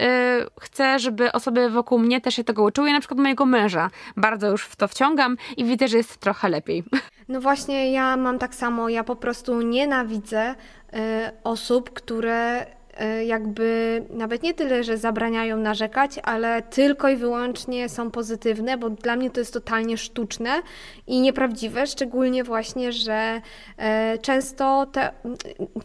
chcę, 0.62 1.00
żeby 1.00 1.32
osoby 1.32 1.70
wokół 1.70 2.00
mnie 2.00 2.22
też 2.22 2.36
się 2.36 2.44
tego 2.44 2.64
uczyły. 2.64 2.88
Ja 2.88 2.94
na 2.94 3.00
przykład 3.00 3.20
mojego 3.20 3.46
męża 3.46 3.90
bardzo 4.18 4.50
już 4.50 4.66
w 4.66 4.76
to 4.76 4.88
wciągam 4.88 5.38
i 5.58 5.66
widzę, 5.66 5.88
że 5.88 5.98
jest 5.98 6.18
trochę 6.18 6.50
lepiej. 6.50 6.84
No 7.28 7.42
właśnie, 7.42 7.92
ja 7.92 8.18
mam 8.18 8.40
tak 8.40 8.56
samo. 8.56 8.90
Ja 8.90 9.04
po 9.04 9.16
prostu 9.16 9.62
nienawidzę 9.62 10.56
osób, 11.44 11.90
które 11.90 12.66
jakby 13.26 14.02
nawet 14.10 14.44
nie 14.44 14.54
tyle, 14.54 14.84
że 14.84 14.98
zabraniają 14.98 15.58
narzekać, 15.58 16.20
ale 16.24 16.62
tylko 16.62 17.10
i 17.10 17.16
wyłącznie 17.16 17.90
są 17.90 18.12
pozytywne, 18.12 18.78
bo 18.78 18.90
dla 18.90 19.16
mnie 19.16 19.30
to 19.30 19.40
jest 19.40 19.54
totalnie 19.54 19.98
sztuczne 19.98 20.62
i 21.08 21.22
nieprawdziwe, 21.22 21.88
szczególnie 21.88 22.44
właśnie, 22.44 22.92
że 22.92 23.42
e, 23.78 24.18
często 24.18 24.86
te, 24.92 25.12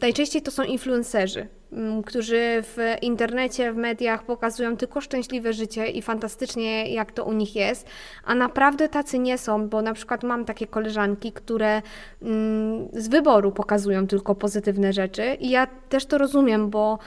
najczęściej 0.01 0.43
to 0.43 0.51
są 0.51 0.63
influencerzy. 0.63 1.58
Mm, 1.73 2.03
którzy 2.03 2.63
w 2.63 2.77
internecie, 3.03 3.73
w 3.73 3.77
mediach 3.77 4.23
pokazują 4.23 4.77
tylko 4.77 5.01
szczęśliwe 5.01 5.53
życie 5.53 5.87
i 5.87 6.03
fantastycznie 6.03 6.93
jak 6.93 7.13
to 7.13 7.25
u 7.25 7.33
nich 7.33 7.57
jest, 7.57 7.87
a 8.25 8.35
naprawdę 8.35 8.89
tacy 8.89 9.19
nie 9.19 9.39
są, 9.39 9.69
bo 9.69 9.83
na 9.83 9.95
przykład 9.95 10.23
mam 10.23 10.45
takie 10.45 10.67
koleżanki, 10.67 11.33
które 11.33 11.83
mm, 12.23 12.89
z 12.93 13.09
wyboru 13.09 13.53
pokazują 13.53 14.07
tylko 14.07 14.35
pozytywne 14.35 14.93
rzeczy. 14.93 15.37
I 15.41 15.51
ja 15.51 15.67
też 15.89 16.07
to 16.07 16.19
rozumiem, 16.19 16.71
bo 16.71 16.99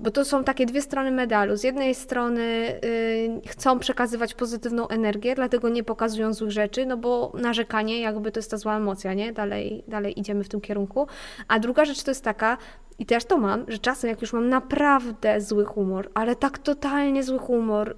bo 0.00 0.10
to 0.10 0.24
są 0.24 0.44
takie 0.44 0.66
dwie 0.66 0.82
strony 0.82 1.10
medalu. 1.10 1.56
Z 1.56 1.64
jednej 1.64 1.94
strony 1.94 2.42
y, 2.84 3.40
chcą 3.46 3.78
przekazywać 3.78 4.34
pozytywną 4.34 4.88
energię, 4.88 5.34
dlatego 5.34 5.68
nie 5.68 5.84
pokazują 5.84 6.32
złych 6.32 6.50
rzeczy, 6.50 6.86
no 6.86 6.96
bo 6.96 7.32
narzekanie, 7.34 8.00
jakby 8.00 8.32
to 8.32 8.38
jest 8.38 8.50
ta 8.50 8.56
zła 8.56 8.76
emocja, 8.76 9.14
nie? 9.14 9.32
Dalej, 9.32 9.84
dalej 9.88 10.20
idziemy 10.20 10.44
w 10.44 10.48
tym 10.48 10.60
kierunku. 10.60 11.06
A 11.48 11.58
druga 11.58 11.84
rzecz 11.84 12.02
to 12.02 12.10
jest 12.10 12.24
taka, 12.24 12.56
i 13.00 13.06
też 13.06 13.24
to 13.24 13.38
mam, 13.38 13.64
że 13.68 13.78
czasem 13.78 14.10
jak 14.10 14.20
już 14.20 14.32
mam 14.32 14.48
naprawdę 14.48 15.40
zły 15.40 15.64
humor, 15.64 16.10
ale 16.14 16.36
tak 16.36 16.58
totalnie 16.58 17.22
zły 17.22 17.38
humor, 17.38 17.96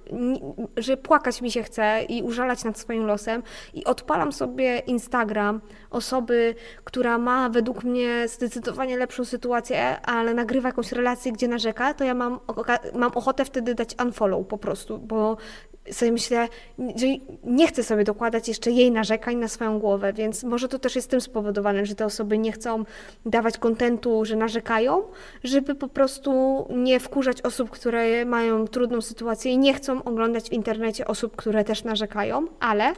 że 0.77 0.97
płakać 0.97 1.41
mi 1.41 1.51
się 1.51 1.63
chce 1.63 2.03
i 2.09 2.23
użalać 2.23 2.63
nad 2.63 2.79
swoim 2.79 3.05
losem 3.05 3.43
i 3.73 3.85
odpalam 3.85 4.31
sobie 4.31 4.79
Instagram 4.79 5.61
osoby, 5.93 6.55
która 6.83 7.17
ma 7.17 7.49
według 7.49 7.83
mnie 7.83 8.27
zdecydowanie 8.27 8.97
lepszą 8.97 9.25
sytuację, 9.25 10.01
ale 10.01 10.33
nagrywa 10.33 10.69
jakąś 10.69 10.91
relację, 10.91 11.31
gdzie 11.31 11.47
narzeka, 11.47 11.93
to 11.93 12.03
ja 12.03 12.13
mam, 12.13 12.39
mam 12.95 13.11
ochotę 13.15 13.45
wtedy 13.45 13.75
dać 13.75 13.95
unfollow 14.01 14.47
po 14.47 14.57
prostu, 14.57 14.97
bo 14.97 15.37
sobie 15.91 16.11
myślę, 16.11 16.47
że 16.79 17.07
nie 17.43 17.67
chcę 17.67 17.83
sobie 17.83 18.03
dokładać 18.03 18.47
jeszcze 18.47 18.71
jej 18.71 18.91
narzekań 18.91 19.35
na 19.35 19.47
swoją 19.47 19.79
głowę, 19.79 20.13
więc 20.13 20.43
może 20.43 20.67
to 20.67 20.79
też 20.79 20.95
jest 20.95 21.09
tym 21.09 21.21
spowodowane, 21.21 21.85
że 21.85 21.95
te 21.95 22.05
osoby 22.05 22.37
nie 22.37 22.51
chcą 22.51 22.83
dawać 23.25 23.57
kontentu, 23.57 24.25
że 24.25 24.35
narzekają, 24.35 25.03
żeby 25.43 25.75
po 25.75 25.87
prostu 25.87 26.65
nie 26.69 26.99
wkurzać 26.99 27.41
osób, 27.41 27.69
które 27.69 28.25
mają 28.25 28.67
trudną 28.67 29.01
sytuację 29.01 29.51
i 29.51 29.57
nie 29.57 29.73
chcą 29.73 30.03
oglądać 30.03 30.49
w 30.49 30.53
internecie 30.53 31.07
osób, 31.07 31.35
które 31.35 31.63
też 31.63 31.83
narzekają, 31.83 32.47
ale 32.59 32.93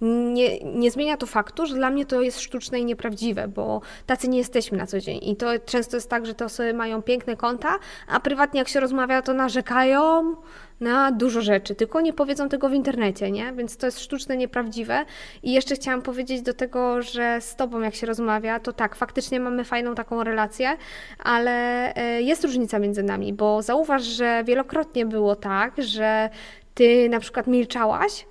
nie, 0.00 0.60
nie 0.60 0.90
zmienia 0.90 1.16
to 1.16 1.26
faktu, 1.26 1.66
że 1.66 1.74
dla 1.74 1.90
mnie 1.90 2.06
to 2.06 2.22
jest 2.22 2.40
sztuczne 2.40 2.80
i 2.80 2.84
nieprawdziwe, 2.84 3.48
bo 3.48 3.80
tacy 4.06 4.28
nie 4.28 4.38
jesteśmy 4.38 4.78
na 4.78 4.86
co 4.86 5.00
dzień. 5.00 5.20
I 5.22 5.36
to 5.36 5.46
często 5.66 5.96
jest 5.96 6.10
tak, 6.10 6.26
że 6.26 6.34
te 6.34 6.44
osoby 6.44 6.74
mają 6.74 7.02
piękne 7.02 7.36
konta, 7.36 7.78
a 8.08 8.20
prywatnie 8.20 8.58
jak 8.58 8.68
się 8.68 8.80
rozmawia, 8.80 9.22
to 9.22 9.34
narzekają 9.34 10.36
na 10.80 11.12
dużo 11.12 11.40
rzeczy, 11.40 11.74
tylko 11.74 12.00
nie 12.00 12.12
powiedzą 12.12 12.48
tego 12.48 12.68
w 12.68 12.74
internecie, 12.74 13.30
nie? 13.30 13.52
Więc 13.52 13.76
to 13.76 13.86
jest 13.86 14.00
sztuczne, 14.00 14.36
nieprawdziwe. 14.36 15.04
I 15.42 15.52
jeszcze 15.52 15.74
chciałam 15.74 16.02
powiedzieć 16.02 16.42
do 16.42 16.54
tego, 16.54 17.02
że 17.02 17.40
z 17.40 17.56
Tobą 17.56 17.80
jak 17.80 17.94
się 17.94 18.06
rozmawia, 18.06 18.60
to 18.60 18.72
tak, 18.72 18.96
faktycznie 18.96 19.40
mamy 19.40 19.64
fajną 19.64 19.94
taką 19.94 20.24
relację, 20.24 20.76
ale 21.18 21.50
e, 21.94 22.22
jest 22.22 22.44
różnica 22.44 22.78
między 22.78 23.02
nami, 23.02 23.32
bo 23.32 23.62
zauważ, 23.62 24.02
że 24.02 24.44
wielokrotnie 24.46 25.06
było 25.06 25.36
tak, 25.36 25.74
że 25.78 26.30
Ty 26.74 27.08
na 27.08 27.20
przykład 27.20 27.46
milczałaś, 27.46 28.26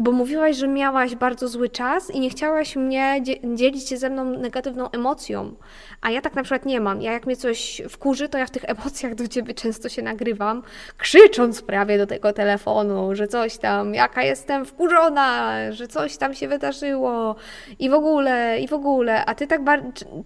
bo 0.00 0.12
mówiłaś, 0.12 0.56
że 0.56 0.68
miałaś 0.68 1.14
bardzo 1.14 1.48
zły 1.48 1.68
czas 1.68 2.10
i 2.10 2.20
nie 2.20 2.30
chciałaś 2.30 2.76
mnie 2.76 3.22
dzielić 3.54 3.88
się 3.88 3.96
ze 3.96 4.10
mną 4.10 4.24
negatywną 4.24 4.90
emocją. 4.90 5.54
A 6.00 6.10
ja 6.10 6.20
tak 6.20 6.34
na 6.34 6.42
przykład 6.42 6.66
nie 6.66 6.80
mam. 6.80 7.02
Ja 7.02 7.12
jak 7.12 7.26
mnie 7.26 7.36
coś 7.36 7.82
wkurzy, 7.88 8.28
to 8.28 8.38
ja 8.38 8.46
w 8.46 8.50
tych 8.50 8.64
emocjach 8.74 9.14
do 9.14 9.28
ciebie 9.28 9.54
często 9.54 9.88
się 9.88 10.02
nagrywam, 10.02 10.62
krzycząc 10.98 11.62
prawie 11.62 11.98
do 11.98 12.06
tego 12.06 12.32
telefonu, 12.32 13.14
że 13.14 13.28
coś 13.28 13.58
tam, 13.58 13.94
jaka 13.94 14.22
jestem 14.22 14.64
wkurzona, 14.64 15.56
że 15.72 15.88
coś 15.88 16.16
tam 16.16 16.34
się 16.34 16.48
wydarzyło 16.48 17.36
i 17.78 17.90
w 17.90 17.94
ogóle, 17.94 18.60
i 18.60 18.68
w 18.68 18.72
ogóle. 18.72 19.24
A 19.24 19.34
ty 19.34 19.46
tak 19.46 19.60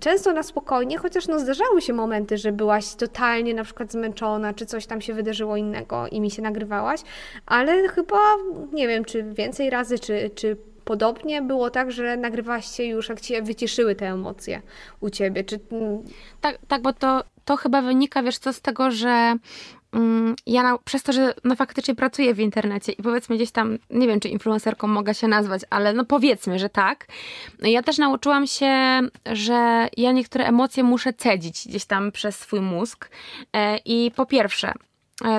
często 0.00 0.32
na 0.32 0.42
spokojnie, 0.42 0.98
chociaż 0.98 1.28
no 1.28 1.38
zdarzały 1.38 1.82
się 1.82 1.92
momenty, 1.92 2.38
że 2.38 2.52
byłaś 2.52 2.94
totalnie 2.94 3.54
na 3.54 3.64
przykład 3.64 3.92
zmęczona, 3.92 4.54
czy 4.54 4.66
coś 4.66 4.86
tam 4.86 5.00
się 5.00 5.14
wydarzyło 5.14 5.56
innego 5.56 6.06
i 6.06 6.20
mi 6.20 6.30
się 6.30 6.42
nagrywałaś, 6.42 7.00
ale 7.46 7.88
chyba 7.88 8.18
nie 8.72 8.88
wiem, 8.88 9.04
czy 9.04 9.22
więcej 9.22 9.59
razy, 9.68 9.98
czy, 9.98 10.30
czy 10.34 10.56
podobnie 10.84 11.42
było 11.42 11.70
tak, 11.70 11.92
że 11.92 12.16
nagrywałaś 12.16 12.76
się 12.76 12.84
już, 12.84 13.08
jak 13.08 13.20
cię 13.20 13.42
wycieszyły 13.42 13.94
te 13.94 14.08
emocje 14.08 14.62
u 15.00 15.11
ciebie? 15.11 15.44
Czy... 15.44 15.61
Tak, 16.40 16.58
tak, 16.68 16.82
bo 16.82 16.92
to, 16.92 17.24
to 17.44 17.56
chyba 17.56 17.82
wynika, 17.82 18.22
wiesz 18.22 18.38
co, 18.38 18.52
z 18.52 18.61
tego, 18.61 18.90
że 18.90 19.34
mm, 19.92 20.36
ja 20.46 20.62
na, 20.62 20.78
przez 20.78 21.02
to, 21.02 21.12
że 21.12 21.34
no 21.44 21.56
faktycznie 21.56 21.94
pracuję 21.94 22.34
w 22.34 22.40
internecie 22.40 22.92
i 22.92 23.02
powiedzmy 23.02 23.36
gdzieś 23.36 23.50
tam, 23.50 23.78
nie 23.90 24.06
wiem 24.06 24.20
czy 24.20 24.28
influencerką 24.28 24.86
mogę 24.86 25.14
się 25.14 25.28
nazwać, 25.28 25.62
ale 25.70 25.92
no 25.92 26.04
powiedzmy, 26.04 26.58
że 26.58 26.68
tak. 26.68 27.06
Ja 27.62 27.82
też 27.82 27.98
nauczyłam 27.98 28.46
się, 28.46 29.00
że 29.32 29.88
ja 29.96 30.12
niektóre 30.12 30.44
emocje 30.46 30.82
muszę 30.82 31.12
cedzić 31.12 31.68
gdzieś 31.68 31.84
tam 31.84 32.12
przez 32.12 32.38
swój 32.38 32.61
mózg. 32.61 33.11
E, 33.52 33.76
I 33.76 34.11
po 34.16 34.26
pierwsze, 34.26 34.72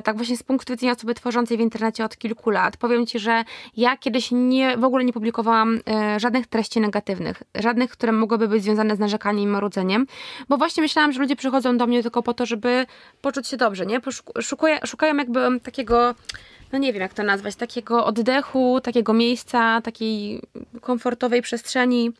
tak 0.04 0.16
właśnie 0.16 0.38
z 0.38 0.44
punktu 0.44 0.74
widzenia 0.74 0.94
osoby 0.94 1.14
tworzącej 1.14 1.58
w 1.58 1.60
internecie 1.60 2.06
od 2.06 2.18
kilku 2.18 2.50
lat, 2.50 2.78
powiem 2.78 3.06
Ci, 3.06 3.20
że 3.20 3.44
ja 3.78 3.98
kiedyś 3.98 4.32
nie, 4.32 4.78
w 4.78 4.84
ogóle 4.84 5.06
nie 5.06 5.14
publikowałam 5.14 5.80
e, 5.90 6.20
żadnych 6.20 6.48
treści 6.48 6.82
negatywnych, 6.82 7.44
żadnych, 7.56 7.92
które 7.92 8.12
mogłyby 8.12 8.48
być 8.48 8.64
związane 8.64 8.96
z 8.96 9.00
narzekaniem 9.00 9.44
i 9.44 9.48
marudzeniem, 9.48 10.08
bo 10.50 10.58
właśnie 10.58 10.84
myślałam, 10.84 11.12
że 11.12 11.20
ludzie 11.20 11.36
przychodzą 11.36 11.78
do 11.78 11.88
mnie 11.88 12.02
tylko 12.02 12.24
po 12.24 12.34
to, 12.34 12.46
żeby 12.46 12.86
poczuć 13.22 13.48
się 13.48 13.58
dobrze, 13.58 13.86
nie? 13.86 14.02
Szukuję, 14.42 14.80
szukają 14.86 15.16
jakby 15.16 15.60
takiego 15.60 16.16
no 16.72 16.80
nie 16.80 16.94
wiem 16.94 17.02
jak 17.02 17.14
to 17.14 17.24
nazwać, 17.24 17.56
takiego 17.56 18.06
oddechu, 18.06 18.82
takiego 18.84 19.14
miejsca, 19.14 19.82
takiej 19.82 20.42
komfortowej 20.82 21.42
przestrzeni, 21.42 22.12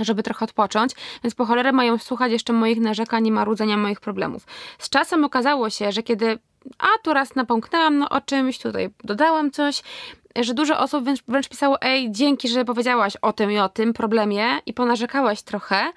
żeby 0.00 0.22
trochę 0.22 0.44
odpocząć, 0.44 0.92
więc 1.24 1.34
po 1.34 1.44
cholerę 1.44 1.72
mają 1.72 1.98
słuchać 1.98 2.32
jeszcze 2.32 2.52
moich 2.52 2.80
narzekań 2.80 3.26
i 3.26 3.32
marudzenia 3.32 3.76
moich 3.76 4.00
problemów. 4.00 4.46
Z 4.78 4.88
czasem 4.88 5.24
okazało 5.24 5.70
się, 5.70 5.92
że 5.92 6.02
kiedy 6.02 6.38
a 6.78 6.86
tu 7.02 7.12
raz 7.14 7.34
napomknęłam 7.34 7.98
no, 7.98 8.08
o 8.08 8.20
czymś, 8.20 8.58
tutaj 8.58 8.90
dodałam 9.04 9.50
coś, 9.50 9.82
że 10.36 10.54
dużo 10.54 10.78
osób 10.78 11.04
wręcz, 11.04 11.20
wręcz 11.28 11.48
pisało, 11.48 11.82
ej, 11.82 12.12
dzięki, 12.12 12.48
że 12.48 12.64
powiedziałaś 12.64 13.16
o 13.22 13.32
tym 13.32 13.52
i 13.52 13.58
o 13.58 13.68
tym 13.68 13.92
problemie 13.92 14.44
i 14.66 14.74
ponarzekałaś 14.74 15.42
trochę, 15.42 15.92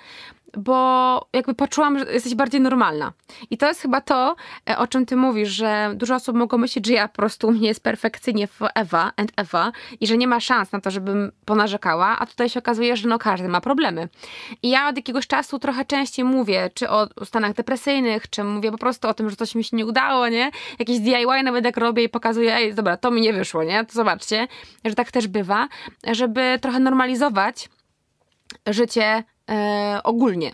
bo 0.57 1.27
jakby 1.33 1.53
poczułam, 1.53 1.99
że 1.99 2.13
jesteś 2.13 2.35
bardziej 2.35 2.61
normalna. 2.61 3.13
I 3.49 3.57
to 3.57 3.67
jest 3.67 3.81
chyba 3.81 4.01
to, 4.01 4.35
e, 4.69 4.77
o 4.77 4.87
czym 4.87 5.05
ty 5.05 5.15
mówisz, 5.15 5.49
że 5.49 5.91
dużo 5.95 6.15
osób 6.15 6.35
mogło 6.35 6.57
myśleć, 6.57 6.87
że 6.87 6.93
ja 6.93 7.07
po 7.07 7.15
prostu 7.15 7.51
mnie 7.51 7.67
jest 7.67 7.83
perfekcyjnie 7.83 8.47
Ewa 8.75 9.11
and 9.17 9.31
Ewa 9.35 9.71
i 9.99 10.07
że 10.07 10.17
nie 10.17 10.27
ma 10.27 10.39
szans 10.39 10.71
na 10.71 10.81
to, 10.81 10.91
żebym 10.91 11.31
ponarzekała, 11.45 12.19
a 12.19 12.25
tutaj 12.25 12.49
się 12.49 12.59
okazuje, 12.59 12.97
że 12.97 13.09
no 13.09 13.19
każdy 13.19 13.47
ma 13.47 13.61
problemy. 13.61 14.09
I 14.63 14.69
ja 14.69 14.89
od 14.89 14.97
jakiegoś 14.97 15.27
czasu 15.27 15.59
trochę 15.59 15.85
częściej 15.85 16.25
mówię, 16.25 16.69
czy 16.73 16.89
o 16.89 17.07
stanach 17.25 17.53
depresyjnych, 17.53 18.29
czy 18.29 18.43
mówię 18.43 18.71
po 18.71 18.77
prostu 18.77 19.07
o 19.07 19.13
tym, 19.13 19.29
że 19.29 19.35
coś 19.35 19.55
mi 19.55 19.63
się 19.63 19.77
nie 19.77 19.85
udało, 19.85 20.27
nie? 20.27 20.51
Jakieś 20.79 20.99
DIY 20.99 21.43
nawet 21.43 21.65
jak 21.65 21.77
robię 21.77 22.03
i 22.03 22.09
pokazuję, 22.09 22.55
ej, 22.55 22.73
dobra, 22.73 22.97
to 22.97 23.11
mi 23.11 23.21
nie 23.21 23.33
wyszło, 23.33 23.63
nie? 23.63 23.85
To 23.85 23.93
zobaczcie, 23.93 24.47
że 24.85 24.95
tak 24.95 25.11
też 25.11 25.27
bywa, 25.27 25.67
żeby 26.11 26.59
trochę 26.61 26.79
normalizować 26.79 27.69
życie 28.67 29.23
e, 29.49 29.99
ogólnie. 30.03 30.51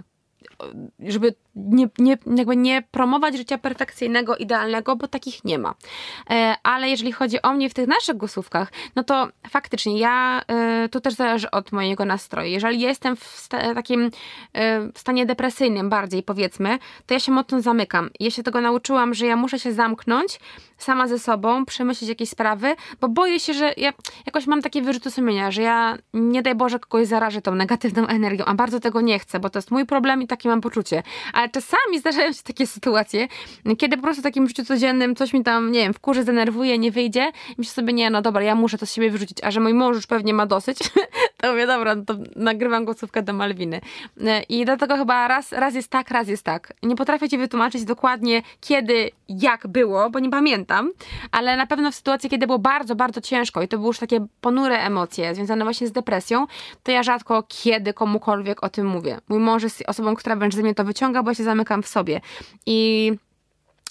Żeby 1.00 1.36
nie, 1.58 1.90
nie, 1.98 2.18
jakby 2.36 2.56
nie 2.56 2.82
promować 2.82 3.38
życia 3.38 3.58
perfekcyjnego, 3.58 4.38
idealnego, 4.38 4.96
bo 4.96 5.08
takich 5.08 5.44
nie 5.44 5.60
ma. 5.60 5.74
E, 6.30 6.56
ale 6.64 6.90
jeżeli 6.90 7.12
chodzi 7.12 7.42
o 7.42 7.54
mnie 7.54 7.70
w 7.70 7.74
tych 7.74 7.88
naszych 7.88 8.18
głosówkach, 8.18 8.72
no 8.96 9.04
to 9.04 9.28
faktycznie 9.50 10.00
ja, 10.00 10.42
e, 10.48 10.90
to 10.90 11.02
też 11.02 11.14
zależy 11.14 11.52
od 11.52 11.72
mojego 11.72 12.06
nastroju. 12.06 12.50
Jeżeli 12.50 12.80
jestem 12.80 13.16
w 13.16 13.48
takim 13.48 14.12
e, 14.54 14.92
w 14.94 15.00
stanie 15.00 15.26
depresyjnym 15.26 15.90
bardziej 15.90 16.24
powiedzmy, 16.24 16.80
to 17.06 17.14
ja 17.14 17.20
się 17.20 17.32
mocno 17.32 17.62
zamykam. 17.62 18.10
Ja 18.20 18.32
się 18.32 18.44
tego 18.44 18.62
nauczyłam, 18.62 19.14
że 19.14 19.26
ja 19.26 19.36
muszę 19.36 19.60
się 19.60 19.74
zamknąć 19.74 20.40
sama 20.78 21.08
ze 21.08 21.20
sobą, 21.20 21.66
przemyśleć 21.66 22.10
jakieś 22.10 22.30
sprawy, 22.30 22.76
bo 23.02 23.10
boję 23.10 23.40
się, 23.40 23.54
że 23.54 23.74
ja 23.78 23.94
jakoś 24.26 24.48
mam 24.48 24.62
takie 24.62 24.82
wyrzuty 24.82 25.12
sumienia, 25.12 25.52
że 25.52 25.62
ja 25.62 25.98
nie 26.14 26.42
daj 26.42 26.56
Boże 26.56 26.80
kogoś 26.80 27.08
zarażę 27.08 27.42
tą 27.42 27.56
negatywną 27.56 28.08
energią, 28.08 28.46
a 28.46 28.54
bardzo 28.54 28.80
tego 28.80 29.02
nie 29.02 29.20
chcę, 29.20 29.40
bo 29.40 29.50
to 29.50 29.60
jest 29.60 29.72
mój 29.72 29.86
problem 29.86 30.22
i 30.22 30.28
takie 30.28 30.50
mam 30.50 30.62
poczucie. 30.62 31.04
Ale 31.34 31.47
czasami 31.50 32.00
zdarzają 32.00 32.34
się 32.34 32.44
takie 32.44 32.68
sytuacje, 32.68 33.28
kiedy 33.78 33.98
po 33.98 34.04
prostu 34.04 34.22
w 34.22 34.24
takim 34.24 34.48
życiu 34.48 34.66
codziennym 34.66 35.16
coś 35.16 35.34
mi 35.34 35.44
tam, 35.44 35.72
nie 35.72 35.80
wiem, 35.80 35.94
w 35.94 36.00
kurze 36.00 36.24
zdenerwuje, 36.24 36.78
nie 36.78 36.92
wyjdzie 36.92 37.32
i 37.50 37.56
myślę 37.58 37.74
sobie, 37.74 37.94
nie, 37.94 38.10
no 38.10 38.22
dobra, 38.22 38.42
ja 38.42 38.56
muszę 38.56 38.78
to 38.78 38.86
z 38.86 38.94
siebie 38.94 39.12
wyrzucić, 39.12 39.38
a 39.44 39.52
że 39.52 39.60
mój 39.60 39.74
mąż 39.74 39.96
już 39.96 40.08
pewnie 40.08 40.34
ma 40.34 40.46
dosyć, 40.46 40.78
to 41.42 41.52
mówię, 41.52 41.68
dobra, 41.68 41.96
no 41.96 42.06
to 42.06 42.16
nagrywam 42.36 42.86
głosówkę 42.86 43.24
do 43.24 43.34
Malwiny. 43.34 43.82
I 44.50 44.66
dlatego 44.66 44.98
chyba 44.98 45.28
raz, 45.28 45.52
raz 45.52 45.76
jest 45.76 45.90
tak, 45.90 46.12
raz 46.12 46.28
jest 46.28 46.44
tak. 46.44 46.74
Nie 46.84 46.96
potrafię 46.96 47.30
ci 47.30 47.38
wytłumaczyć 47.38 47.86
dokładnie 47.86 48.42
kiedy, 48.62 49.12
jak 49.30 49.68
było, 49.68 50.10
bo 50.10 50.20
nie 50.20 50.30
pamiętam, 50.30 50.92
ale 51.32 51.58
na 51.58 51.68
pewno 51.68 51.92
w 51.92 51.96
sytuacji, 51.96 52.30
kiedy 52.30 52.48
było 52.48 52.60
bardzo, 52.60 52.96
bardzo 52.96 53.22
ciężko 53.22 53.62
i 53.62 53.68
to 53.68 53.78
były 53.78 53.88
już 53.88 54.00
takie 54.00 54.28
ponure 54.42 54.80
emocje 54.80 55.36
związane 55.36 55.64
właśnie 55.64 55.88
z 55.88 55.92
depresją, 55.92 56.46
to 56.84 56.92
ja 56.92 57.04
rzadko 57.04 57.44
kiedy 57.48 57.94
komukolwiek 57.94 58.64
o 58.64 58.70
tym 58.70 58.88
mówię. 58.88 59.18
Mój 59.30 59.40
mąż 59.40 59.64
jest 59.64 59.84
osobą, 59.88 60.16
która 60.16 60.36
wręcz 60.36 60.56
ze 60.56 60.62
mnie 60.62 60.76
to 60.76 60.84
wyciąga, 60.84 61.24
bo 61.24 61.34
się 61.34 61.44
zamykam 61.44 61.84
w 61.84 61.88
sobie. 61.88 62.22
I 62.66 63.12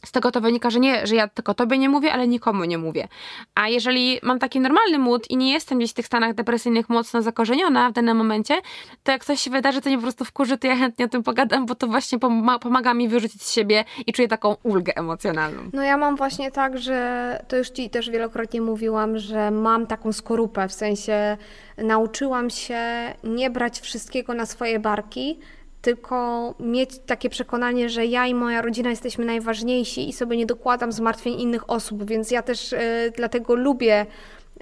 z 0.07 0.13
tego 0.13 0.33
to 0.33 0.41
wynika, 0.41 0.71
że 0.71 0.81
nie, 0.81 1.07
że 1.07 1.15
ja 1.15 1.29
tylko 1.29 1.55
tobie 1.55 1.79
nie 1.79 1.89
mówię, 1.89 2.13
ale 2.13 2.29
nikomu 2.29 2.65
nie 2.65 2.79
mówię. 2.79 3.09
A 3.55 3.69
jeżeli 3.69 4.19
mam 4.23 4.39
taki 4.39 4.61
normalny 4.61 4.99
mód 4.99 5.31
i 5.31 5.37
nie 5.37 5.53
jestem 5.53 5.79
gdzieś 5.79 5.91
w 5.91 5.95
tych 5.95 6.07
stanach 6.07 6.35
depresyjnych 6.35 6.89
mocno 6.89 7.23
zakorzeniona 7.23 7.91
w 7.91 7.93
danym 7.93 8.17
momencie, 8.17 8.55
to 9.03 9.13
jak 9.13 9.25
coś 9.25 9.41
się 9.41 9.51
wydarzy, 9.51 9.81
to 9.81 9.89
mnie 9.89 9.99
po 9.99 10.03
prostu 10.03 10.25
wkurzy, 10.25 10.59
to 10.59 10.67
ja 10.67 10.77
chętnie 10.77 11.05
o 11.05 11.09
tym 11.09 11.23
pogadam, 11.23 11.67
bo 11.67 11.75
to 11.75 11.87
właśnie 11.87 12.19
pomaga 12.61 12.95
mi 12.95 13.09
wyrzucić 13.09 13.43
z 13.43 13.53
siebie 13.53 13.85
i 14.07 14.13
czuję 14.13 14.29
taką 14.29 14.57
ulgę 14.63 14.97
emocjonalną. 14.97 15.63
No 15.73 15.83
ja 15.83 15.97
mam 15.97 16.17
właśnie 16.17 16.51
tak, 16.51 16.79
że 16.79 17.45
to 17.49 17.57
już 17.57 17.71
ci 17.71 17.91
też 17.91 18.11
wielokrotnie 18.11 18.61
mówiłam, 18.61 19.19
że 19.19 19.51
mam 19.51 19.87
taką 19.87 20.13
skorupę, 20.13 20.69
w 20.69 20.73
sensie 20.73 21.37
nauczyłam 21.79 22.51
się 22.51 22.79
nie 23.25 23.51
brać 23.51 23.81
wszystkiego 23.81 24.35
na 24.35 24.47
swoje 24.47 24.79
barki, 24.79 25.39
tylko 25.87 26.55
mieć 26.61 26.99
takie 26.99 27.31
przekonanie, 27.31 27.89
że 27.89 28.07
ja 28.07 28.27
i 28.27 28.35
moja 28.35 28.63
rodzina 28.63 28.91
jesteśmy 28.91 29.25
najważniejsi 29.25 30.09
i 30.09 30.13
sobie 30.13 30.37
nie 30.37 30.47
dokładam 30.47 30.93
zmartwień 30.93 31.41
innych 31.41 31.71
osób, 31.71 32.05
więc 32.05 32.31
ja 32.31 32.43
też 32.43 32.73
y, 32.73 32.79
dlatego 33.17 33.55
lubię 33.55 34.07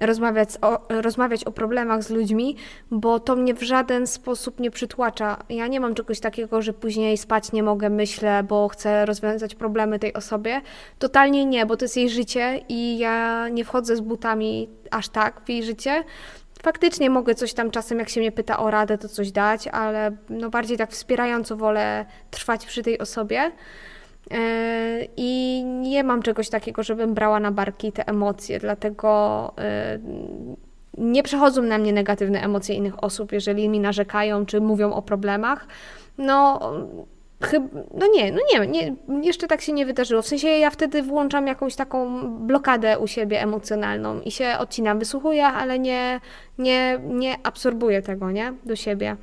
rozmawiać 0.00 0.48
o, 0.62 0.86
rozmawiać 0.88 1.44
o 1.44 1.52
problemach 1.52 2.02
z 2.02 2.10
ludźmi, 2.10 2.56
bo 2.90 3.20
to 3.20 3.36
mnie 3.36 3.54
w 3.54 3.62
żaden 3.62 4.06
sposób 4.06 4.60
nie 4.60 4.70
przytłacza. 4.70 5.36
Ja 5.48 5.66
nie 5.66 5.80
mam 5.80 5.94
czegoś 5.94 6.20
takiego, 6.20 6.62
że 6.62 6.72
później 6.72 7.18
spać 7.18 7.52
nie 7.52 7.62
mogę, 7.62 7.90
myślę, 7.90 8.42
bo 8.42 8.68
chcę 8.68 9.06
rozwiązać 9.06 9.54
problemy 9.54 9.98
tej 9.98 10.14
osobie. 10.14 10.60
Totalnie 10.98 11.44
nie, 11.44 11.66
bo 11.66 11.76
to 11.76 11.84
jest 11.84 11.96
jej 11.96 12.10
życie 12.10 12.60
i 12.68 12.98
ja 12.98 13.48
nie 13.48 13.64
wchodzę 13.64 13.96
z 13.96 14.00
butami 14.00 14.68
aż 14.90 15.08
tak 15.08 15.40
w 15.44 15.48
jej 15.48 15.62
życie, 15.62 16.04
faktycznie 16.64 17.10
mogę 17.10 17.34
coś 17.34 17.54
tam 17.54 17.70
czasem, 17.70 17.98
jak 17.98 18.08
się 18.08 18.20
mnie 18.20 18.32
pyta 18.32 18.58
o 18.58 18.70
radę, 18.70 18.98
to 18.98 19.08
coś 19.08 19.32
dać, 19.32 19.68
ale 19.68 20.16
no 20.28 20.50
bardziej 20.50 20.76
tak 20.76 20.90
wspierająco 20.90 21.56
wolę 21.56 22.04
trwać 22.30 22.66
przy 22.66 22.82
tej 22.82 22.98
osobie. 22.98 23.52
E, 24.30 25.00
I 25.16 25.62
nie 25.64 26.04
mam 26.04 26.22
czegoś 26.22 26.48
takiego, 26.48 26.82
żebym 26.82 27.14
brała 27.14 27.40
na 27.40 27.50
barki 27.50 27.92
te 27.92 28.08
emocje, 28.08 28.58
dlatego 28.58 29.52
e, 29.58 29.98
nie 30.98 31.22
przechodzą 31.22 31.62
na 31.62 31.78
mnie 31.78 31.92
negatywne 31.92 32.42
emocje 32.42 32.74
innych 32.74 33.04
osób, 33.04 33.32
jeżeli 33.32 33.68
mi 33.68 33.80
narzekają 33.80 34.46
czy 34.46 34.60
mówią 34.60 34.92
o 34.92 35.02
problemach. 35.02 35.66
No, 36.18 36.60
Chyba, 37.44 37.66
no 37.94 38.06
nie, 38.06 38.32
no 38.32 38.38
nie, 38.52 38.66
nie, 38.66 38.96
jeszcze 39.22 39.46
tak 39.46 39.60
się 39.60 39.72
nie 39.72 39.86
wydarzyło. 39.86 40.22
W 40.22 40.26
sensie 40.26 40.48
ja 40.48 40.70
wtedy 40.70 41.02
włączam 41.02 41.46
jakąś 41.46 41.76
taką 41.76 42.22
blokadę 42.46 42.98
u 42.98 43.06
siebie 43.06 43.42
emocjonalną 43.42 44.20
i 44.20 44.30
się 44.30 44.54
odcinam, 44.58 44.98
wysłuchuję, 44.98 45.46
ale 45.46 45.78
nie, 45.78 46.20
nie, 46.58 46.98
nie 47.04 47.36
absorbuję 47.42 48.02
tego, 48.02 48.30
nie, 48.30 48.52
do 48.64 48.76
siebie. 48.76 49.16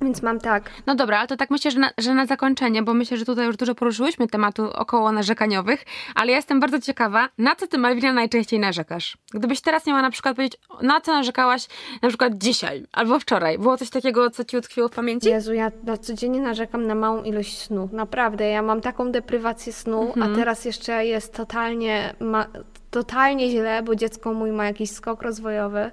Więc 0.00 0.22
mam 0.22 0.40
tak. 0.40 0.70
No 0.86 0.94
dobra, 0.94 1.18
ale 1.18 1.28
to 1.28 1.36
tak 1.36 1.50
myślę, 1.50 1.70
że 1.70 1.78
na, 1.78 1.90
że 1.98 2.14
na 2.14 2.26
zakończenie, 2.26 2.82
bo 2.82 2.94
myślę, 2.94 3.16
że 3.16 3.24
tutaj 3.24 3.46
już 3.46 3.56
dużo 3.56 3.74
poruszyłyśmy 3.74 4.28
tematu 4.28 4.70
około 4.74 5.12
narzekaniowych, 5.12 5.84
ale 6.14 6.30
ja 6.30 6.36
jestem 6.36 6.60
bardzo 6.60 6.80
ciekawa, 6.80 7.28
na 7.38 7.56
co 7.56 7.66
ty, 7.66 7.78
Malwina, 7.78 8.12
najczęściej 8.12 8.60
narzekasz? 8.60 9.16
Gdybyś 9.34 9.60
teraz 9.60 9.86
miała 9.86 10.02
na 10.02 10.10
przykład 10.10 10.36
powiedzieć, 10.36 10.60
na 10.82 11.00
co 11.00 11.12
narzekałaś 11.12 11.66
na 12.02 12.08
przykład 12.08 12.32
dzisiaj 12.38 12.86
albo 12.92 13.18
wczoraj? 13.18 13.58
Było 13.58 13.76
coś 13.76 13.90
takiego, 13.90 14.30
co 14.30 14.44
ci 14.44 14.56
utkwiło 14.56 14.88
w 14.88 14.92
pamięci? 14.92 15.28
Jezu, 15.28 15.54
ja 15.54 15.72
na 15.84 15.96
codziennie 15.96 16.40
narzekam 16.40 16.86
na 16.86 16.94
małą 16.94 17.22
ilość 17.22 17.58
snu. 17.58 17.88
Naprawdę, 17.92 18.48
ja 18.48 18.62
mam 18.62 18.80
taką 18.80 19.12
deprywację 19.12 19.72
snu, 19.72 20.02
Mhm. 20.08 20.32
a 20.32 20.36
teraz 20.36 20.64
jeszcze 20.64 21.04
jest 21.06 21.34
totalnie, 21.34 22.14
ma, 22.20 22.46
totalnie 22.90 23.50
źle, 23.50 23.82
bo 23.82 23.94
dziecko 23.94 24.34
mój 24.34 24.52
ma 24.52 24.66
jakiś 24.66 24.90
skok 24.90 25.22
rozwojowy 25.22 25.90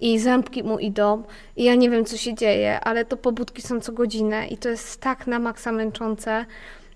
i 0.00 0.18
zębki 0.18 0.62
mu 0.62 0.78
idą 0.78 1.22
i 1.56 1.64
ja 1.64 1.74
nie 1.74 1.90
wiem, 1.90 2.04
co 2.04 2.16
się 2.16 2.34
dzieje, 2.34 2.80
ale 2.80 3.04
to 3.04 3.16
pobudki 3.16 3.62
są 3.62 3.80
co 3.80 3.92
godzinę 3.92 4.46
i 4.46 4.56
to 4.56 4.68
jest 4.68 5.00
tak 5.00 5.26
na 5.26 5.38
maksa 5.38 5.72
męczące, 5.72 6.46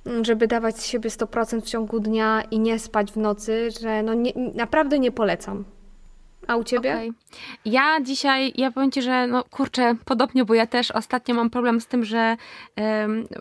mm, 0.06 0.24
żeby 0.24 0.46
dawać 0.46 0.78
z 0.78 0.86
siebie 0.86 1.10
100% 1.10 1.60
w 1.60 1.68
ciągu 1.68 2.00
dnia 2.00 2.42
i 2.50 2.58
nie 2.58 2.78
spać 2.78 3.12
w 3.12 3.16
nocy, 3.16 3.68
że 3.80 4.02
no 4.02 4.14
nie, 4.14 4.32
naprawdę 4.54 4.98
nie 4.98 5.12
polecam. 5.12 5.64
A 6.50 6.56
u 6.56 6.64
ciebie? 6.64 6.94
Okej. 6.94 7.12
Ja 7.64 8.00
dzisiaj, 8.02 8.52
ja 8.56 8.70
powiem 8.70 8.90
Ci, 8.90 9.02
że 9.02 9.26
no 9.26 9.44
kurczę, 9.44 9.94
podobnie, 10.04 10.44
bo 10.44 10.54
ja 10.54 10.66
też 10.66 10.90
ostatnio 10.90 11.34
mam 11.34 11.50
problem 11.50 11.80
z 11.80 11.86
tym, 11.86 12.04
że 12.04 12.36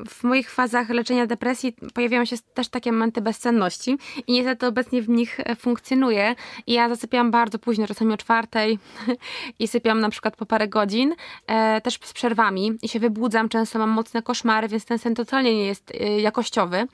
w 0.08 0.24
moich 0.24 0.52
fazach 0.52 0.90
leczenia 0.90 1.28
depresji 1.28 1.76
pojawiają 1.94 2.26
się 2.26 2.36
też 2.54 2.68
takie 2.68 2.92
momenty 2.92 3.22
bezsenności 3.22 3.98
i 4.28 4.34
niestety 4.34 4.68
obecnie 4.68 5.02
w 5.02 5.10
nich 5.10 5.40
e, 5.40 5.56
funkcjonuję 5.56 6.36
i 6.68 6.74
ja 6.74 6.90
zasypiam 6.90 7.32
bardzo 7.32 7.60
późno, 7.60 7.88
czasami 7.88 8.14
o 8.14 8.18
czwartej 8.18 8.80
i 9.60 9.68
sypiam 9.68 10.00
na 10.00 10.10
przykład 10.10 10.36
po 10.36 10.46
parę 10.46 10.68
godzin, 10.68 11.16
e, 11.48 11.82
też 11.82 12.00
z 12.04 12.14
przerwami 12.14 12.78
i 12.82 12.90
się 12.90 13.00
wybudzam, 13.00 13.50
często 13.50 13.80
mam 13.80 13.90
mocne 13.90 14.22
koszmary, 14.22 14.68
więc 14.68 14.86
ten 14.86 15.00
sen 15.00 15.16
totalnie 15.16 15.56
nie 15.56 15.66
jest 15.66 15.92
e, 15.92 16.20
jakościowy, 16.20 16.88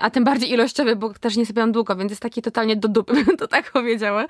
a 0.00 0.10
tym 0.10 0.24
bardziej 0.24 0.50
ilościowy, 0.50 0.96
bo 0.96 1.14
też 1.14 1.36
nie 1.36 1.46
sypiam 1.46 1.72
długo, 1.72 1.96
więc 1.96 2.12
jest 2.12 2.22
taki 2.22 2.42
totalnie 2.42 2.76
do 2.76 2.88
dupy, 2.88 3.14
bym 3.24 3.36
to 3.36 3.48
tak 3.48 3.72
powiedziała. 3.72 4.26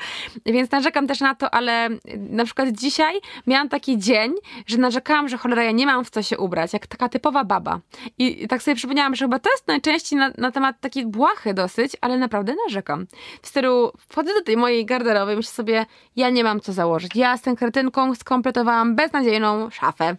Więc 0.46 0.70
narzekam 0.70 1.07
też 1.08 1.20
na 1.20 1.34
to, 1.34 1.54
ale 1.54 1.88
na 2.30 2.44
przykład 2.44 2.68
dzisiaj 2.68 3.20
miałam 3.46 3.68
taki 3.68 3.98
dzień, 3.98 4.32
że 4.66 4.78
narzekałam, 4.78 5.28
że 5.28 5.38
cholera, 5.38 5.62
ja 5.62 5.70
nie 5.70 5.86
mam 5.86 6.04
w 6.04 6.10
co 6.10 6.22
się 6.22 6.38
ubrać, 6.38 6.72
jak 6.72 6.86
taka 6.86 7.08
typowa 7.08 7.44
baba. 7.44 7.80
I, 8.18 8.48
tak 8.48 8.62
sobie 8.62 8.74
przypomniałam, 8.74 9.14
że 9.14 9.24
chyba 9.24 9.38
to 9.38 9.50
jest 9.50 9.68
najczęściej 9.68 10.18
na, 10.18 10.30
na 10.38 10.52
temat 10.52 10.80
taki 10.80 11.06
błahy 11.06 11.54
dosyć, 11.54 11.96
ale 12.00 12.18
naprawdę 12.18 12.54
narzekam. 12.66 13.06
W 13.42 13.46
stylu 13.46 13.92
wchodzę 14.08 14.34
do 14.34 14.42
tej 14.42 14.56
mojej 14.56 14.86
garderoby 14.86 15.32
i 15.32 15.36
myślę 15.36 15.52
sobie, 15.52 15.86
ja 16.16 16.30
nie 16.30 16.44
mam 16.44 16.60
co 16.60 16.72
założyć. 16.72 17.16
Ja 17.16 17.36
z 17.36 17.42
tą 17.42 17.56
kretynką 17.56 18.14
skompletowałam 18.14 18.96
beznadziejną 18.96 19.70
szafę. 19.70 20.16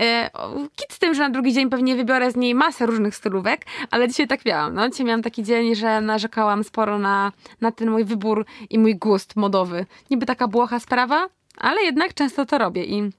E, 0.00 0.30
kit 0.76 0.92
z 0.92 0.98
tym, 0.98 1.14
że 1.14 1.22
na 1.22 1.30
drugi 1.30 1.52
dzień 1.52 1.70
pewnie 1.70 1.96
wybiorę 1.96 2.30
z 2.30 2.36
niej 2.36 2.54
masę 2.54 2.86
różnych 2.86 3.16
stylówek, 3.16 3.66
ale 3.90 4.08
dzisiaj 4.08 4.28
tak 4.28 4.44
miałam. 4.44 4.74
No. 4.74 4.88
Dzisiaj 4.88 5.06
miałam 5.06 5.22
taki 5.22 5.42
dzień, 5.42 5.74
że 5.74 6.00
narzekałam 6.00 6.64
sporo 6.64 6.98
na, 6.98 7.32
na 7.60 7.72
ten 7.72 7.90
mój 7.90 8.04
wybór 8.04 8.46
i 8.70 8.78
mój 8.78 8.96
gust 8.96 9.36
modowy. 9.36 9.86
Niby 10.20 10.26
taka 10.26 10.48
błoha 10.48 10.80
sprawa, 10.80 11.28
ale 11.56 11.82
jednak 11.82 12.14
często 12.14 12.46
to 12.46 12.58
robię 12.58 12.84
i 12.84 13.10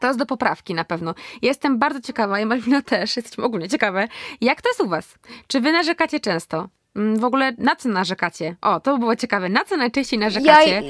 to 0.00 0.06
jest 0.06 0.18
do 0.18 0.26
poprawki 0.26 0.74
na 0.74 0.84
pewno. 0.84 1.14
Jestem 1.42 1.78
bardzo 1.78 2.00
ciekawa, 2.00 2.40
i 2.40 2.46
Malwina 2.46 2.82
też, 2.82 3.16
jesteśmy 3.16 3.44
ogólnie 3.44 3.68
ciekawe, 3.68 4.08
jak 4.40 4.62
to 4.62 4.68
jest 4.68 4.80
u 4.80 4.88
was? 4.88 5.14
Czy 5.46 5.60
wy 5.60 5.72
narzekacie 5.72 6.20
często? 6.20 6.68
Mm, 6.96 7.18
W 7.18 7.24
ogóle 7.24 7.52
na 7.58 7.76
co 7.76 7.88
narzekacie? 7.88 8.56
O, 8.62 8.80
to 8.80 8.92
by 8.92 8.98
było 8.98 9.16
ciekawe. 9.16 9.48
Na 9.48 9.64
co 9.64 9.76
najczęściej 9.76 10.18
narzekacie? 10.18 10.70
Ja 10.72 10.82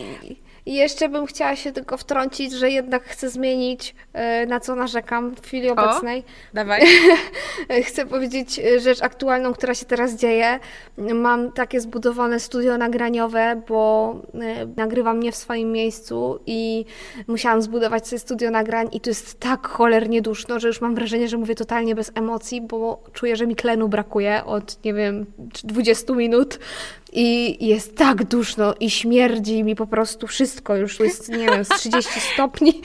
i- 0.66 0.74
jeszcze 0.74 1.08
bym 1.08 1.26
chciała 1.26 1.56
się 1.56 1.72
tylko 1.72 1.96
wtrącić, 1.96 2.52
że 2.52 2.70
jednak 2.70 3.04
chcę 3.04 3.30
zmienić, 3.30 3.94
e, 4.12 4.46
na 4.46 4.60
co 4.60 4.74
narzekam 4.74 5.34
w 5.34 5.40
chwili 5.46 5.70
obecnej. 5.70 6.24
Dawaj. 6.54 6.82
Chcę 7.88 8.06
powiedzieć 8.06 8.58
e, 8.58 8.80
rzecz 8.80 9.02
aktualną, 9.02 9.52
która 9.52 9.74
się 9.74 9.86
teraz 9.86 10.14
dzieje. 10.14 10.58
Mam 11.14 11.52
takie 11.52 11.80
zbudowane 11.80 12.40
studio 12.40 12.78
nagraniowe, 12.78 13.62
bo 13.68 14.14
e, 14.34 14.66
nagrywam 14.76 15.20
nie 15.20 15.32
w 15.32 15.36
swoim 15.36 15.72
miejscu 15.72 16.38
i 16.46 16.84
musiałam 17.26 17.62
zbudować 17.62 18.08
sobie 18.08 18.18
studio 18.20 18.50
nagrań 18.50 18.88
i 18.92 19.00
to 19.00 19.10
jest 19.10 19.40
tak 19.40 19.66
cholernie 19.68 20.22
duszno, 20.22 20.60
że 20.60 20.68
już 20.68 20.80
mam 20.80 20.94
wrażenie, 20.94 21.28
że 21.28 21.36
mówię 21.38 21.54
totalnie 21.54 21.94
bez 21.94 22.12
emocji, 22.14 22.60
bo 22.60 23.02
czuję, 23.12 23.36
że 23.36 23.46
mi 23.46 23.56
tlenu 23.56 23.88
brakuje 23.88 24.44
od, 24.44 24.84
nie 24.84 24.94
wiem, 24.94 25.26
20 25.64 26.12
minut. 26.14 26.58
I 27.18 27.56
jest 27.66 27.96
tak 27.96 28.24
duszno 28.24 28.74
i 28.80 28.90
śmierdzi 28.90 29.64
mi 29.64 29.76
po 29.76 29.86
prostu 29.86 30.26
wszystko. 30.26 30.76
Już 30.76 31.00
jest, 31.00 31.28
nie 31.28 31.46
wiem, 31.46 31.64
z 31.64 31.68
30 31.68 32.20
stopni. 32.32 32.82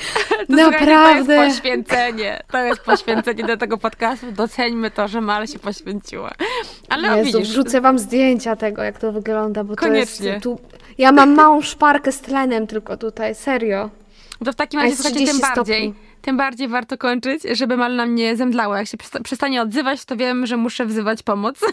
To 0.47 0.55
Naprawdę. 0.55 1.35
To 1.35 1.43
jest 1.43 1.57
poświęcenie. 1.57 2.43
To 2.51 2.57
jest 2.57 2.81
poświęcenie 2.81 3.43
do 3.43 3.57
tego 3.57 3.77
podcastu. 3.77 4.31
Doceńmy 4.31 4.91
to, 4.91 5.07
że 5.07 5.21
Mal 5.21 5.47
się 5.47 5.59
poświęciła. 5.59 6.31
Ale 6.89 7.17
Jezu, 7.17 7.37
widzisz, 7.37 7.51
wrzucę 7.51 7.81
wam 7.81 7.99
zdjęcia 7.99 8.55
tego, 8.55 8.83
jak 8.83 8.99
to 8.99 9.11
wygląda, 9.11 9.63
bo 9.63 9.75
Koniecznie. 9.75 10.25
to 10.25 10.31
jest 10.31 10.43
tu... 10.43 10.59
Ja 10.97 11.11
mam 11.11 11.35
małą 11.35 11.61
szparkę 11.61 12.11
z 12.11 12.21
tlenem 12.21 12.67
tylko 12.67 12.97
tutaj, 12.97 13.35
serio. 13.35 13.89
To 14.45 14.51
w 14.51 14.55
takim 14.55 14.79
razie, 14.79 14.95
słuchajcie, 14.95 15.17
tym 15.17 15.27
30 15.27 15.41
bardziej, 15.55 15.75
stopni. 15.93 16.10
Tym 16.21 16.37
bardziej 16.37 16.67
warto 16.67 16.97
kończyć, 16.97 17.43
żeby 17.51 17.77
mal 17.77 17.95
na 17.95 18.05
mnie 18.05 18.35
zemdlało. 18.35 18.75
Jak 18.75 18.87
się 18.87 18.97
przesta- 18.97 19.21
przestanie 19.23 19.61
odzywać, 19.61 20.05
to 20.05 20.15
wiem, 20.15 20.45
że 20.45 20.57
muszę 20.57 20.85
wzywać 20.85 21.23
pomoc. 21.23 21.59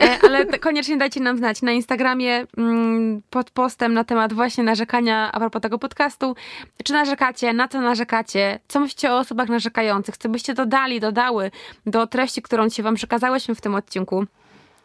E, 0.00 0.18
Ale 0.22 0.46
koniecznie 0.46 0.96
dajcie 0.96 1.20
nam 1.20 1.36
znać 1.36 1.62
na 1.62 1.72
Instagramie 1.72 2.46
mm, 2.56 3.22
pod 3.30 3.50
postem 3.50 3.94
na 3.94 4.04
temat 4.04 4.32
właśnie 4.32 4.64
narzekania 4.64 5.32
a 5.32 5.38
propos 5.40 5.62
tego 5.62 5.78
podcastu. 5.78 6.36
Czy 6.84 6.92
narzekacie, 6.92 7.52
na 7.52 7.68
co 7.68 7.80
narzekacie, 7.80 8.58
co 8.68 8.80
myślicie 8.80 9.12
o 9.12 9.18
osobach 9.18 9.48
narzekających, 9.48 10.16
co 10.16 10.28
byście 10.28 10.54
dodali, 10.54 11.00
dodały 11.00 11.50
do 11.86 12.06
treści, 12.06 12.42
którą 12.42 12.68
dzisiaj 12.68 12.82
wam 12.82 12.94
przekazałyśmy 12.94 13.54
w 13.54 13.60
tym 13.60 13.74
odcinku. 13.74 14.26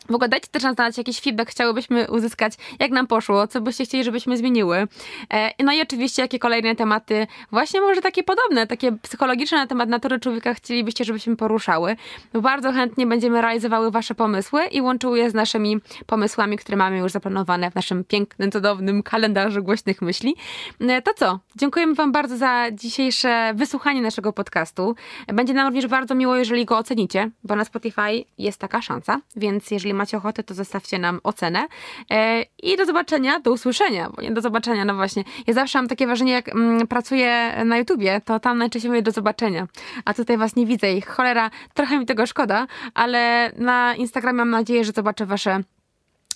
W 0.09 0.15
ogóle 0.15 0.29
dajcie 0.29 0.47
też 0.47 0.63
nam 0.63 0.75
znać 0.75 0.97
jakiś 0.97 1.21
feedback, 1.21 1.51
chciałybyśmy 1.51 2.07
uzyskać, 2.11 2.53
jak 2.79 2.91
nam 2.91 3.07
poszło, 3.07 3.47
co 3.47 3.61
byście 3.61 3.85
chcieli, 3.85 4.03
żebyśmy 4.03 4.37
zmieniły. 4.37 4.87
E, 5.33 5.63
no 5.63 5.73
i 5.73 5.81
oczywiście, 5.81 6.21
jakie 6.21 6.39
kolejne 6.39 6.75
tematy, 6.75 7.27
właśnie 7.51 7.81
może 7.81 8.01
takie 8.01 8.23
podobne, 8.23 8.67
takie 8.67 8.91
psychologiczne 8.91 9.57
na 9.57 9.67
temat 9.67 9.89
natury 9.89 10.19
człowieka 10.19 10.53
chcielibyście, 10.53 11.05
żebyśmy 11.05 11.35
poruszały. 11.35 11.95
Bardzo 12.33 12.71
chętnie 12.71 13.07
będziemy 13.07 13.41
realizowały 13.41 13.91
wasze 13.91 14.15
pomysły 14.15 14.65
i 14.65 14.81
łączyły 14.81 15.19
je 15.19 15.29
z 15.29 15.33
naszymi 15.33 15.77
pomysłami, 16.05 16.57
które 16.57 16.77
mamy 16.77 16.97
już 16.97 17.11
zaplanowane 17.11 17.71
w 17.71 17.75
naszym 17.75 18.03
pięknym, 18.03 18.51
cudownym 18.51 19.03
kalendarzu 19.03 19.63
głośnych 19.63 20.01
myśli. 20.01 20.35
E, 20.79 21.01
to 21.01 21.13
co? 21.13 21.39
Dziękujemy 21.55 21.93
wam 21.93 22.11
bardzo 22.11 22.37
za 22.37 22.65
dzisiejsze 22.71 23.53
wysłuchanie 23.55 24.01
naszego 24.01 24.33
podcastu. 24.33 24.95
Będzie 25.27 25.53
nam 25.53 25.67
również 25.67 25.87
bardzo 25.87 26.15
miło, 26.15 26.35
jeżeli 26.35 26.65
go 26.65 26.77
ocenicie, 26.77 27.31
bo 27.43 27.55
na 27.55 27.65
Spotify 27.65 28.25
jest 28.37 28.59
taka 28.59 28.81
szansa, 28.81 29.21
więc 29.35 29.71
jeżeli 29.71 29.93
macie 29.99 30.17
ochotę, 30.17 30.43
to 30.43 30.53
zostawcie 30.53 30.99
nam 30.99 31.19
ocenę. 31.23 31.67
E, 32.11 32.41
I 32.63 32.77
do 32.77 32.85
zobaczenia, 32.85 33.39
do 33.39 33.51
usłyszenia, 33.51 34.09
bo 34.15 34.21
nie 34.21 34.31
do 34.31 34.41
zobaczenia, 34.41 34.85
no 34.85 34.95
właśnie. 34.95 35.23
Ja 35.47 35.53
zawsze 35.53 35.79
mam 35.79 35.87
takie 35.87 36.07
wrażenie, 36.07 36.31
jak 36.31 36.49
mm, 36.49 36.87
pracuję 36.87 37.61
na 37.65 37.77
YouTubie, 37.77 38.21
to 38.25 38.39
tam 38.39 38.57
najczęściej 38.57 38.91
mówię 38.91 39.01
do 39.01 39.11
zobaczenia, 39.11 39.67
a 40.05 40.13
tutaj 40.13 40.37
was 40.37 40.55
nie 40.55 40.65
widzę 40.65 40.93
i 40.93 41.01
cholera, 41.01 41.49
trochę 41.73 41.99
mi 41.99 42.05
tego 42.05 42.25
szkoda, 42.25 42.67
ale 42.93 43.51
na 43.57 43.95
Instagramie 43.95 44.37
mam 44.37 44.49
nadzieję, 44.49 44.83
że 44.85 44.91
zobaczę 44.91 45.25
wasze 45.25 45.63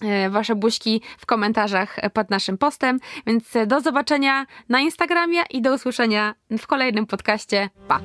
e, 0.01 0.29
Wasze 0.29 0.55
buźki 0.55 1.01
w 1.17 1.25
komentarzach 1.25 1.95
pod 2.13 2.29
naszym 2.29 2.57
postem. 2.57 2.99
Więc 3.27 3.53
do 3.67 3.81
zobaczenia 3.81 4.45
na 4.69 4.79
Instagramie 4.79 5.41
i 5.49 5.61
do 5.61 5.73
usłyszenia 5.73 6.35
w 6.57 6.67
kolejnym 6.67 7.05
podcaście. 7.05 7.69
Pa! 7.87 7.99